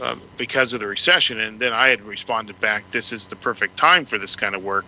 Uh, 0.00 0.14
because 0.36 0.72
of 0.72 0.78
the 0.78 0.86
recession, 0.86 1.40
and 1.40 1.58
then 1.58 1.72
I 1.72 1.88
had 1.88 2.02
responded 2.02 2.60
back, 2.60 2.88
"This 2.92 3.12
is 3.12 3.26
the 3.26 3.34
perfect 3.34 3.76
time 3.76 4.04
for 4.04 4.18
this 4.18 4.36
kind 4.36 4.54
of 4.54 4.62
work, 4.62 4.86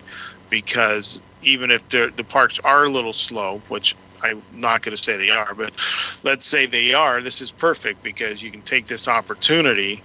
because 0.48 1.20
even 1.42 1.72
if 1.72 1.88
the 1.88 2.24
parks 2.28 2.60
are 2.60 2.84
a 2.84 2.88
little 2.88 3.12
slow, 3.12 3.62
which 3.66 3.96
I'm 4.22 4.42
not 4.52 4.82
going 4.82 4.96
to 4.96 5.02
say 5.02 5.16
they 5.16 5.30
are, 5.30 5.54
but 5.54 5.72
let's 6.22 6.46
say 6.46 6.66
they 6.66 6.94
are. 6.94 7.20
This 7.20 7.40
is 7.40 7.50
perfect 7.50 8.04
because 8.04 8.44
you 8.44 8.52
can 8.52 8.62
take 8.62 8.86
this 8.86 9.08
opportunity 9.08 10.04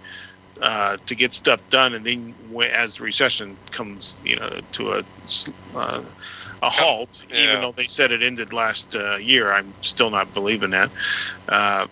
uh, 0.60 0.98
to 1.06 1.14
get 1.14 1.32
stuff 1.32 1.62
done, 1.70 1.94
and 1.94 2.04
then 2.04 2.34
as 2.72 2.98
the 2.98 3.04
recession 3.04 3.56
comes, 3.70 4.20
you 4.26 4.36
know, 4.36 4.62
to 4.72 4.94
a 4.94 5.04
uh, 5.76 6.04
a 6.62 6.70
halt, 6.70 7.24
Yeah. 7.30 7.44
even 7.44 7.62
though 7.62 7.72
they 7.72 7.88
said 7.88 8.12
it 8.12 8.24
ended 8.24 8.54
last 8.54 8.96
uh, 8.96 9.16
year, 9.18 9.52
I'm 9.52 9.74
still 9.82 10.10
not 10.10 10.34
believing 10.34 10.72
that. 10.72 10.90
Uh, 11.48 11.88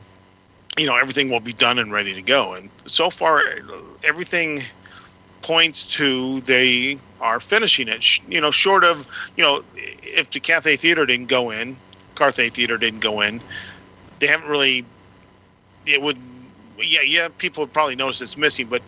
you 0.78 0.86
know, 0.86 0.98
everything 0.98 1.30
will 1.30 1.40
be 1.40 1.54
done 1.54 1.80
and 1.80 1.92
ready 1.92 2.14
to 2.14 2.22
go, 2.22 2.54
and 2.54 2.70
so 2.86 3.10
far, 3.10 3.42
everything 4.04 4.64
points 5.42 5.86
to 5.86 6.42
they 6.42 6.98
are 7.22 7.40
finishing 7.40 7.88
it. 7.88 8.20
You 8.28 8.42
know, 8.42 8.52
short 8.52 8.84
of 8.84 9.08
you 9.38 9.44
know, 9.44 9.64
if 9.76 10.30
the 10.32 10.40
Cathay 10.40 10.76
Theater 10.76 11.06
didn't 11.06 11.28
go 11.28 11.52
in, 11.52 11.78
Carthay 12.16 12.52
Theater 12.52 12.78
didn't 12.78 13.00
go 13.00 13.22
in, 13.22 13.42
they 14.20 14.28
haven't 14.28 14.50
really. 14.50 14.86
It 15.86 16.02
would, 16.02 16.18
yeah, 16.82 17.02
yeah. 17.02 17.28
People 17.38 17.64
would 17.64 17.72
probably 17.74 17.96
notice 17.96 18.22
it's 18.22 18.36
missing, 18.38 18.68
but 18.68 18.82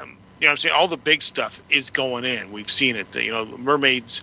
um, 0.00 0.16
you 0.40 0.46
know, 0.46 0.48
what 0.48 0.50
I'm 0.50 0.56
saying 0.56 0.74
all 0.74 0.88
the 0.88 0.96
big 0.96 1.22
stuff 1.22 1.60
is 1.70 1.90
going 1.90 2.24
in. 2.24 2.50
We've 2.50 2.70
seen 2.70 2.96
it. 2.96 3.14
You 3.14 3.30
know, 3.30 3.44
Mermaids. 3.58 4.22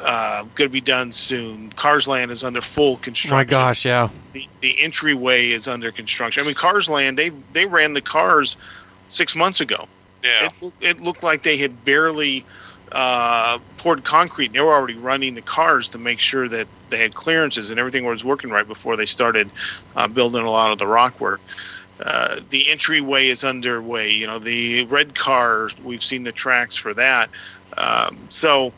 Uh, 0.00 0.42
going 0.54 0.68
to 0.68 0.68
be 0.68 0.80
done 0.80 1.12
soon. 1.12 1.70
Cars 1.70 2.06
Land 2.06 2.30
is 2.30 2.44
under 2.44 2.60
full 2.60 2.94
Oh 2.94 2.96
construction 2.96 3.36
my 3.36 3.44
gosh, 3.44 3.84
yeah. 3.84 4.10
the, 4.32 4.46
the 4.60 4.80
entryway 4.80 5.50
is 5.50 5.66
under 5.66 5.90
construction. 5.90 6.42
I 6.42 6.46
mean, 6.46 6.54
Cars 6.54 6.88
Land 6.88 7.18
they 7.18 7.30
they 7.52 7.66
ran 7.66 7.94
the 7.94 8.00
cars 8.00 8.56
six 9.08 9.34
months 9.34 9.60
ago. 9.60 9.88
Yeah. 10.22 10.50
It, 10.60 10.72
it 10.80 11.00
looked 11.00 11.22
like 11.22 11.42
they 11.42 11.56
had 11.56 11.84
barely 11.84 12.44
uh, 12.92 13.58
poured 13.76 14.04
concrete. 14.04 14.52
They 14.52 14.60
were 14.60 14.74
already 14.74 14.94
running 14.94 15.34
the 15.34 15.42
cars 15.42 15.88
to 15.90 15.98
make 15.98 16.20
sure 16.20 16.48
that 16.48 16.68
they 16.88 16.98
had 16.98 17.14
clearances 17.14 17.70
and 17.70 17.78
everything 17.78 18.04
was 18.04 18.24
working 18.24 18.50
right 18.50 18.66
before 18.66 18.96
they 18.96 19.06
started 19.06 19.50
uh, 19.94 20.08
building 20.08 20.42
a 20.42 20.50
lot 20.50 20.72
of 20.72 20.78
the 20.78 20.86
rock 20.86 21.20
work. 21.20 21.40
Uh, 22.00 22.40
the 22.50 22.70
entryway 22.70 23.28
is 23.28 23.44
underway. 23.44 24.10
You 24.10 24.26
know, 24.26 24.38
the 24.38 24.84
red 24.84 25.14
cars, 25.14 25.76
we've 25.80 26.02
seen 26.02 26.22
the 26.22 26.32
tracks 26.32 26.76
for 26.76 26.94
that. 26.94 27.28
Um, 27.76 28.18
so, 28.28 28.72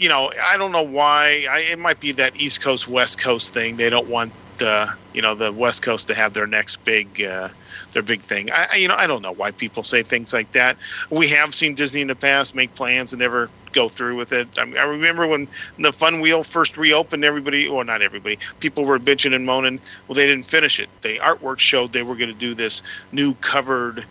you 0.00 0.08
know, 0.08 0.32
I 0.42 0.56
don't 0.56 0.72
know 0.72 0.82
why. 0.82 1.46
I, 1.48 1.60
it 1.72 1.78
might 1.78 2.00
be 2.00 2.12
that 2.12 2.40
East 2.40 2.62
Coast 2.62 2.88
West 2.88 3.18
Coast 3.20 3.52
thing. 3.52 3.76
They 3.76 3.90
don't 3.90 4.08
want 4.08 4.32
uh, 4.62 4.94
you 5.12 5.20
know 5.20 5.34
the 5.34 5.52
West 5.52 5.82
Coast 5.82 6.08
to 6.08 6.14
have 6.14 6.32
their 6.32 6.46
next 6.46 6.82
big 6.84 7.22
uh, 7.22 7.50
their 7.92 8.02
big 8.02 8.22
thing. 8.22 8.50
I, 8.50 8.76
you 8.76 8.88
know 8.88 8.94
I 8.96 9.06
don't 9.06 9.20
know 9.20 9.32
why 9.32 9.50
people 9.50 9.82
say 9.82 10.02
things 10.02 10.32
like 10.32 10.52
that. 10.52 10.78
We 11.10 11.28
have 11.28 11.54
seen 11.54 11.74
Disney 11.74 12.00
in 12.00 12.08
the 12.08 12.16
past 12.16 12.54
make 12.54 12.74
plans 12.74 13.12
and 13.12 13.20
never 13.20 13.50
go 13.72 13.88
through 13.88 14.16
with 14.16 14.32
it. 14.32 14.48
I, 14.58 14.64
mean, 14.64 14.78
I 14.78 14.84
remember 14.84 15.26
when 15.26 15.48
the 15.78 15.92
Fun 15.92 16.20
Wheel 16.20 16.44
first 16.44 16.76
reopened, 16.78 17.22
everybody 17.22 17.68
or 17.68 17.84
not 17.84 18.00
everybody, 18.00 18.38
people 18.58 18.84
were 18.84 18.98
bitching 18.98 19.34
and 19.34 19.44
moaning. 19.44 19.80
Well, 20.08 20.16
they 20.16 20.26
didn't 20.26 20.46
finish 20.46 20.80
it. 20.80 20.88
The 21.02 21.18
artwork 21.18 21.58
showed 21.58 21.92
they 21.92 22.02
were 22.02 22.16
going 22.16 22.32
to 22.32 22.38
do 22.38 22.54
this 22.54 22.82
new 23.12 23.34
covered 23.34 24.06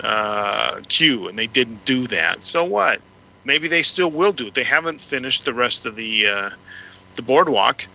uh, 0.00 0.80
queue, 0.88 1.28
and 1.28 1.38
they 1.38 1.46
didn't 1.46 1.84
do 1.84 2.06
that. 2.06 2.42
So 2.42 2.64
what? 2.64 3.00
Maybe 3.44 3.68
they 3.68 3.82
still 3.82 4.10
will 4.10 4.32
do 4.32 4.48
it. 4.48 4.54
They 4.54 4.64
haven't 4.64 5.00
finished 5.00 5.44
the 5.44 5.54
rest 5.54 5.86
of 5.86 5.96
the 5.96 6.26
uh, 6.26 6.50
the 7.14 7.22
boardwalk. 7.22 7.86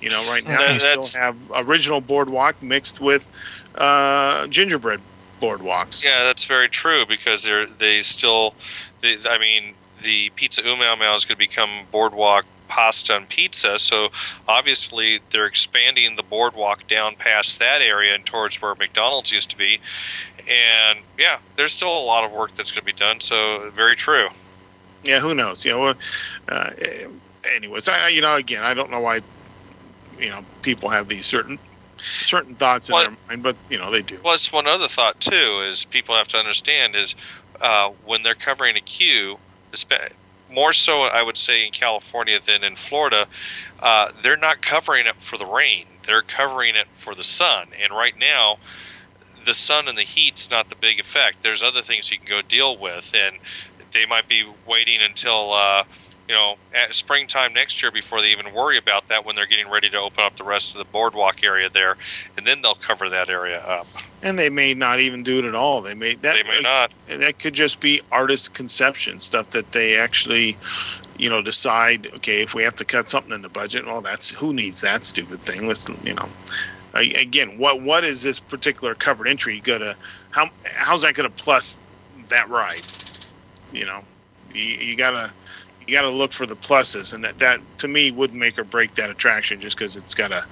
You 0.00 0.10
know, 0.10 0.28
right 0.30 0.46
now 0.46 0.58
That- 0.58 0.74
you 0.74 1.00
still 1.00 1.20
have 1.20 1.36
original 1.54 2.00
boardwalk 2.00 2.62
mixed 2.62 3.00
with 3.00 3.28
uh, 3.74 4.46
gingerbread 4.46 5.00
boardwalks. 5.40 6.04
Yeah, 6.04 6.24
that's 6.24 6.44
very 6.44 6.68
true 6.68 7.04
because 7.06 7.42
they're 7.42 7.66
they 7.66 8.02
still, 8.02 8.54
they, 9.02 9.18
I 9.28 9.38
mean, 9.38 9.74
the 10.02 10.30
pizza 10.30 10.66
Oom 10.66 10.78
Mow 10.78 10.96
Mow 10.96 11.14
is 11.14 11.24
going 11.24 11.36
to 11.36 11.38
become 11.38 11.84
boardwalk 11.90 12.44
pasta 12.68 13.16
and 13.16 13.28
pizza. 13.28 13.78
So 13.78 14.10
obviously 14.46 15.20
they're 15.30 15.46
expanding 15.46 16.16
the 16.16 16.22
boardwalk 16.22 16.86
down 16.86 17.16
past 17.16 17.58
that 17.58 17.80
area 17.82 18.14
and 18.14 18.24
towards 18.24 18.60
where 18.60 18.74
McDonald's 18.74 19.32
used 19.32 19.50
to 19.50 19.56
be. 19.56 19.80
And 20.38 21.00
yeah, 21.18 21.38
there's 21.56 21.72
still 21.72 21.96
a 21.96 22.04
lot 22.04 22.24
of 22.24 22.32
work 22.32 22.54
that's 22.56 22.70
going 22.70 22.80
to 22.80 22.84
be 22.86 22.92
done. 22.92 23.20
So 23.20 23.70
very 23.74 23.96
true. 23.96 24.28
Yeah, 25.04 25.20
who 25.20 25.34
knows? 25.34 25.64
You 25.64 25.72
know, 25.72 25.94
uh, 26.48 26.70
anyways, 27.54 27.88
I 27.88 28.08
you 28.08 28.20
know 28.20 28.34
again, 28.34 28.62
I 28.62 28.74
don't 28.74 28.90
know 28.90 29.00
why 29.00 29.20
you 30.18 30.28
know 30.28 30.44
people 30.62 30.88
have 30.90 31.08
these 31.08 31.26
certain 31.26 31.58
certain 32.22 32.54
thoughts 32.54 32.88
in 32.88 32.94
Well- 32.94 33.02
their 33.04 33.16
mind, 33.28 33.42
but 33.42 33.56
you 33.70 33.78
know 33.78 33.90
they 33.90 34.02
do. 34.02 34.18
Plus, 34.18 34.52
one 34.52 34.66
other 34.66 34.88
thought 34.88 35.20
too 35.20 35.62
is 35.68 35.84
people 35.84 36.16
have 36.16 36.28
to 36.28 36.36
understand 36.38 36.94
is 36.96 37.14
uh, 37.60 37.90
when 38.04 38.22
they're 38.22 38.34
covering 38.34 38.76
a 38.76 38.80
queue, 38.80 39.38
more 40.50 40.72
so 40.72 41.02
I 41.02 41.22
would 41.22 41.36
say 41.36 41.66
in 41.66 41.72
California 41.72 42.38
than 42.44 42.64
in 42.64 42.76
Florida, 42.76 43.26
uh, 43.80 44.12
they're 44.22 44.36
not 44.36 44.62
covering 44.62 45.06
it 45.06 45.16
for 45.20 45.36
the 45.38 45.46
rain. 45.46 45.86
They're 46.06 46.22
covering 46.22 46.74
it 46.74 46.86
for 47.02 47.14
the 47.14 47.24
sun. 47.24 47.68
And 47.82 47.92
right 47.92 48.16
now, 48.18 48.58
the 49.44 49.52
sun 49.54 49.88
and 49.88 49.98
the 49.98 50.04
heat's 50.04 50.50
not 50.50 50.68
the 50.70 50.74
big 50.74 50.98
effect. 51.00 51.42
There's 51.42 51.62
other 51.62 51.82
things 51.82 52.10
you 52.10 52.18
can 52.18 52.28
go 52.28 52.40
deal 52.42 52.78
with, 52.78 53.12
and 53.14 53.38
they 53.92 54.06
might 54.06 54.28
be 54.28 54.44
waiting 54.66 55.00
until. 55.00 55.52
Uh, 55.52 55.84
you 56.28 56.34
know, 56.34 56.56
at 56.74 56.94
springtime 56.94 57.54
next 57.54 57.82
year 57.82 57.90
before 57.90 58.20
they 58.20 58.28
even 58.28 58.52
worry 58.52 58.76
about 58.76 59.08
that 59.08 59.24
when 59.24 59.34
they're 59.34 59.46
getting 59.46 59.70
ready 59.70 59.88
to 59.88 59.96
open 59.96 60.22
up 60.22 60.36
the 60.36 60.44
rest 60.44 60.74
of 60.74 60.78
the 60.78 60.84
boardwalk 60.84 61.42
area 61.42 61.70
there, 61.70 61.96
and 62.36 62.46
then 62.46 62.60
they'll 62.60 62.74
cover 62.74 63.08
that 63.08 63.30
area 63.30 63.60
up. 63.60 63.86
And 64.22 64.38
they 64.38 64.50
may 64.50 64.74
not 64.74 65.00
even 65.00 65.22
do 65.22 65.38
it 65.38 65.46
at 65.46 65.54
all. 65.54 65.80
They 65.80 65.94
may 65.94 66.16
that 66.16 66.34
They 66.34 66.42
may 66.42 66.60
not. 66.60 66.92
that 67.08 67.38
could 67.38 67.54
just 67.54 67.80
be 67.80 68.02
artist 68.12 68.52
conception 68.52 69.20
stuff 69.20 69.48
that 69.50 69.72
they 69.72 69.96
actually 69.96 70.58
you 71.16 71.30
know 71.30 71.40
decide 71.40 72.08
okay 72.14 72.42
if 72.42 72.54
we 72.54 72.62
have 72.62 72.76
to 72.76 72.84
cut 72.84 73.08
something 73.08 73.32
in 73.32 73.40
the 73.42 73.48
budget 73.48 73.84
well 73.86 74.00
that's 74.00 74.28
who 74.30 74.52
needs 74.52 74.82
that 74.82 75.02
stupid 75.04 75.40
thing 75.40 75.66
let's 75.66 75.88
you 76.04 76.14
know 76.14 76.28
again 76.94 77.58
what 77.58 77.82
what 77.82 78.04
is 78.04 78.22
this 78.22 78.38
particular 78.38 78.94
covered 78.94 79.26
entry 79.26 79.58
gonna 79.58 79.96
how 80.30 80.48
how's 80.76 81.02
that 81.02 81.14
gonna 81.14 81.28
plus 81.28 81.76
that 82.28 82.48
ride 82.48 82.82
you 83.72 83.84
know 83.86 84.02
you, 84.54 84.62
you 84.62 84.96
gotta 84.96 85.32
you 85.86 85.94
gotta 85.94 86.10
look 86.10 86.32
for 86.32 86.46
the 86.46 86.56
pluses 86.56 87.12
and 87.12 87.24
that, 87.24 87.38
that 87.38 87.60
to 87.78 87.88
me 87.88 88.10
would 88.10 88.34
make 88.34 88.58
or 88.58 88.64
break 88.64 88.94
that 88.94 89.10
attraction 89.10 89.60
just 89.60 89.76
because 89.76 89.96
it's 89.96 90.14
got 90.14 90.32
a 90.32 90.44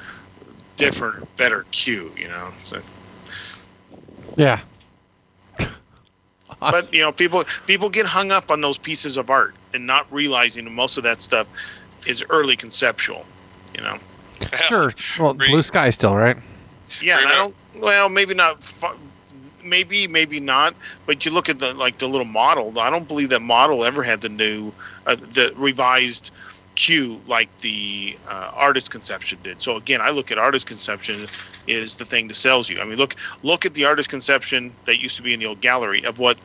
different, 0.76 1.34
better 1.36 1.66
queue. 1.70 2.12
You 2.16 2.28
know, 2.28 2.52
so 2.60 2.80
Yeah. 4.36 4.60
but 6.60 6.92
you 6.92 7.00
know 7.00 7.12
people 7.12 7.44
people 7.66 7.90
get 7.90 8.06
hung 8.06 8.30
up 8.30 8.50
on 8.50 8.60
those 8.60 8.78
pieces 8.78 9.16
of 9.16 9.28
art 9.30 9.54
and 9.74 9.86
not 9.86 10.10
realizing 10.12 10.64
that 10.64 10.70
most 10.70 10.96
of 10.96 11.02
that 11.04 11.20
stuff 11.20 11.48
is 12.06 12.24
early 12.30 12.56
conceptual 12.56 13.26
you 13.74 13.82
know 13.82 13.98
sure. 14.66 14.92
Well, 15.18 15.34
Re- 15.34 15.48
blue 15.48 15.62
sky 15.62 15.90
still, 15.90 16.14
right? 16.14 16.36
yeah 17.02 17.18
and 17.18 17.26
i 17.26 17.34
don't 17.34 17.54
well 17.74 18.08
maybe 18.08 18.32
not 18.32 18.62
fu- 18.62 18.96
maybe 19.68 20.06
maybe 20.08 20.40
not 20.40 20.74
but 21.06 21.24
you 21.24 21.30
look 21.30 21.48
at 21.48 21.58
the 21.58 21.74
like 21.74 21.98
the 21.98 22.08
little 22.08 22.24
model 22.26 22.78
i 22.78 22.88
don't 22.90 23.08
believe 23.08 23.28
that 23.30 23.42
model 23.42 23.84
ever 23.84 24.02
had 24.02 24.20
the 24.20 24.28
new 24.28 24.72
uh, 25.06 25.14
the 25.16 25.52
revised 25.56 26.30
queue 26.76 27.20
like 27.26 27.48
the 27.60 28.16
uh, 28.28 28.50
artist 28.54 28.90
conception 28.90 29.38
did. 29.42 29.60
So 29.62 29.76
again, 29.76 30.00
I 30.02 30.10
look 30.10 30.30
at 30.30 30.36
artist 30.36 30.66
conception 30.66 31.26
is 31.66 31.96
the 31.96 32.04
thing 32.04 32.28
that 32.28 32.34
sells 32.34 32.68
you. 32.68 32.80
I 32.80 32.84
mean, 32.84 32.98
look 32.98 33.16
look 33.42 33.64
at 33.64 33.72
the 33.74 33.84
artist 33.86 34.10
conception 34.10 34.74
that 34.84 35.00
used 35.00 35.16
to 35.16 35.22
be 35.22 35.32
in 35.32 35.40
the 35.40 35.46
old 35.46 35.62
gallery 35.62 36.04
of 36.04 36.18
what 36.18 36.36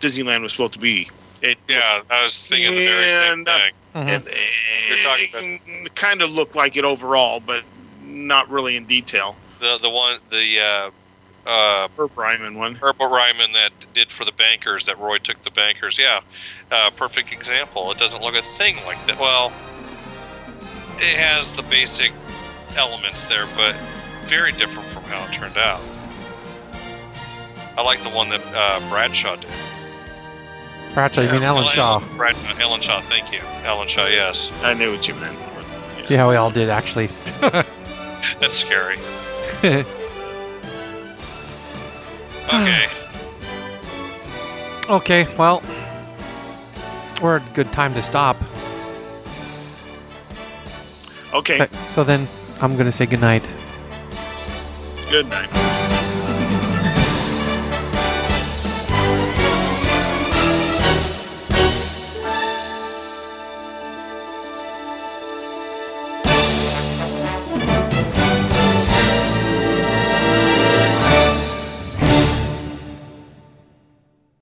Disneyland 0.00 0.42
was 0.42 0.52
supposed 0.52 0.72
to 0.74 0.80
be. 0.80 1.08
It 1.40 1.58
Yeah, 1.68 2.02
I 2.10 2.22
was 2.24 2.46
thinking 2.46 2.74
the 2.74 2.84
very 2.84 3.10
same 3.10 3.32
And, 3.38 3.48
uh, 3.48 3.58
thing. 3.58 3.72
Mhm. 3.94 4.08
and 4.08 4.28
You're 4.88 4.98
talking 4.98 5.60
it, 5.86 5.94
kind 5.94 6.20
of 6.20 6.30
looked 6.30 6.56
like 6.56 6.76
it 6.76 6.84
overall, 6.84 7.38
but 7.38 7.62
not 8.02 8.50
really 8.50 8.76
in 8.76 8.86
detail. 8.86 9.36
The 9.60 9.78
the 9.78 9.88
one 9.88 10.18
the 10.30 10.60
uh, 10.60 10.90
uh, 11.46 11.88
Herb 11.96 12.16
Ryman 12.16 12.58
one. 12.58 12.74
Herbert 12.74 13.08
Ryman 13.08 13.52
that 13.52 13.70
did 13.94 14.10
for 14.10 14.24
the 14.24 14.32
bankers 14.32 14.86
that 14.86 14.98
Roy 14.98 15.18
took 15.18 15.42
the 15.44 15.50
bankers. 15.50 15.98
Yeah, 15.98 16.20
uh, 16.70 16.90
perfect 16.90 17.32
example. 17.32 17.90
It 17.92 17.98
doesn't 17.98 18.20
look 18.22 18.34
a 18.34 18.42
thing 18.42 18.76
like 18.86 19.04
that. 19.06 19.18
Well, 19.18 19.52
it 20.98 21.16
has 21.16 21.52
the 21.52 21.62
basic 21.62 22.12
elements 22.76 23.26
there, 23.28 23.46
but 23.56 23.74
very 24.24 24.52
different 24.52 24.88
from 24.88 25.04
how 25.04 25.24
it 25.26 25.32
turned 25.32 25.56
out. 25.56 25.80
I 27.78 27.82
like 27.82 28.02
the 28.02 28.10
one 28.10 28.28
that 28.30 28.42
uh, 28.54 28.80
Bradshaw 28.88 29.36
did. 29.36 29.50
Bradshaw, 30.94 31.20
you 31.20 31.30
mean 31.30 31.42
Ellen 31.42 31.64
Ellen- 31.64 31.74
Shaw? 31.74 32.00
Brad, 32.16 32.34
Ellenshaw, 32.34 33.02
thank 33.02 33.30
you. 33.30 33.40
Ellenshaw, 33.64 34.10
yes. 34.10 34.50
I 34.62 34.72
knew 34.72 34.92
what 34.92 35.06
you 35.06 35.14
meant. 35.16 35.38
See 36.06 36.14
how 36.14 36.30
we 36.30 36.36
all 36.36 36.50
did, 36.50 36.70
actually. 36.70 37.06
That's 38.40 38.56
scary. 38.56 38.96
Okay. 42.48 42.86
okay, 44.88 45.36
well, 45.36 45.62
we're 47.20 47.36
a 47.36 47.44
good 47.54 47.72
time 47.72 47.94
to 47.94 48.02
stop. 48.02 48.36
Okay. 51.34 51.62
Okay, 51.62 51.76
so 51.86 52.04
then 52.04 52.28
I'm 52.60 52.74
going 52.74 52.86
to 52.86 52.92
say 52.92 53.06
goodnight. 53.06 53.46
Good 55.10 55.28
night. 55.28 55.50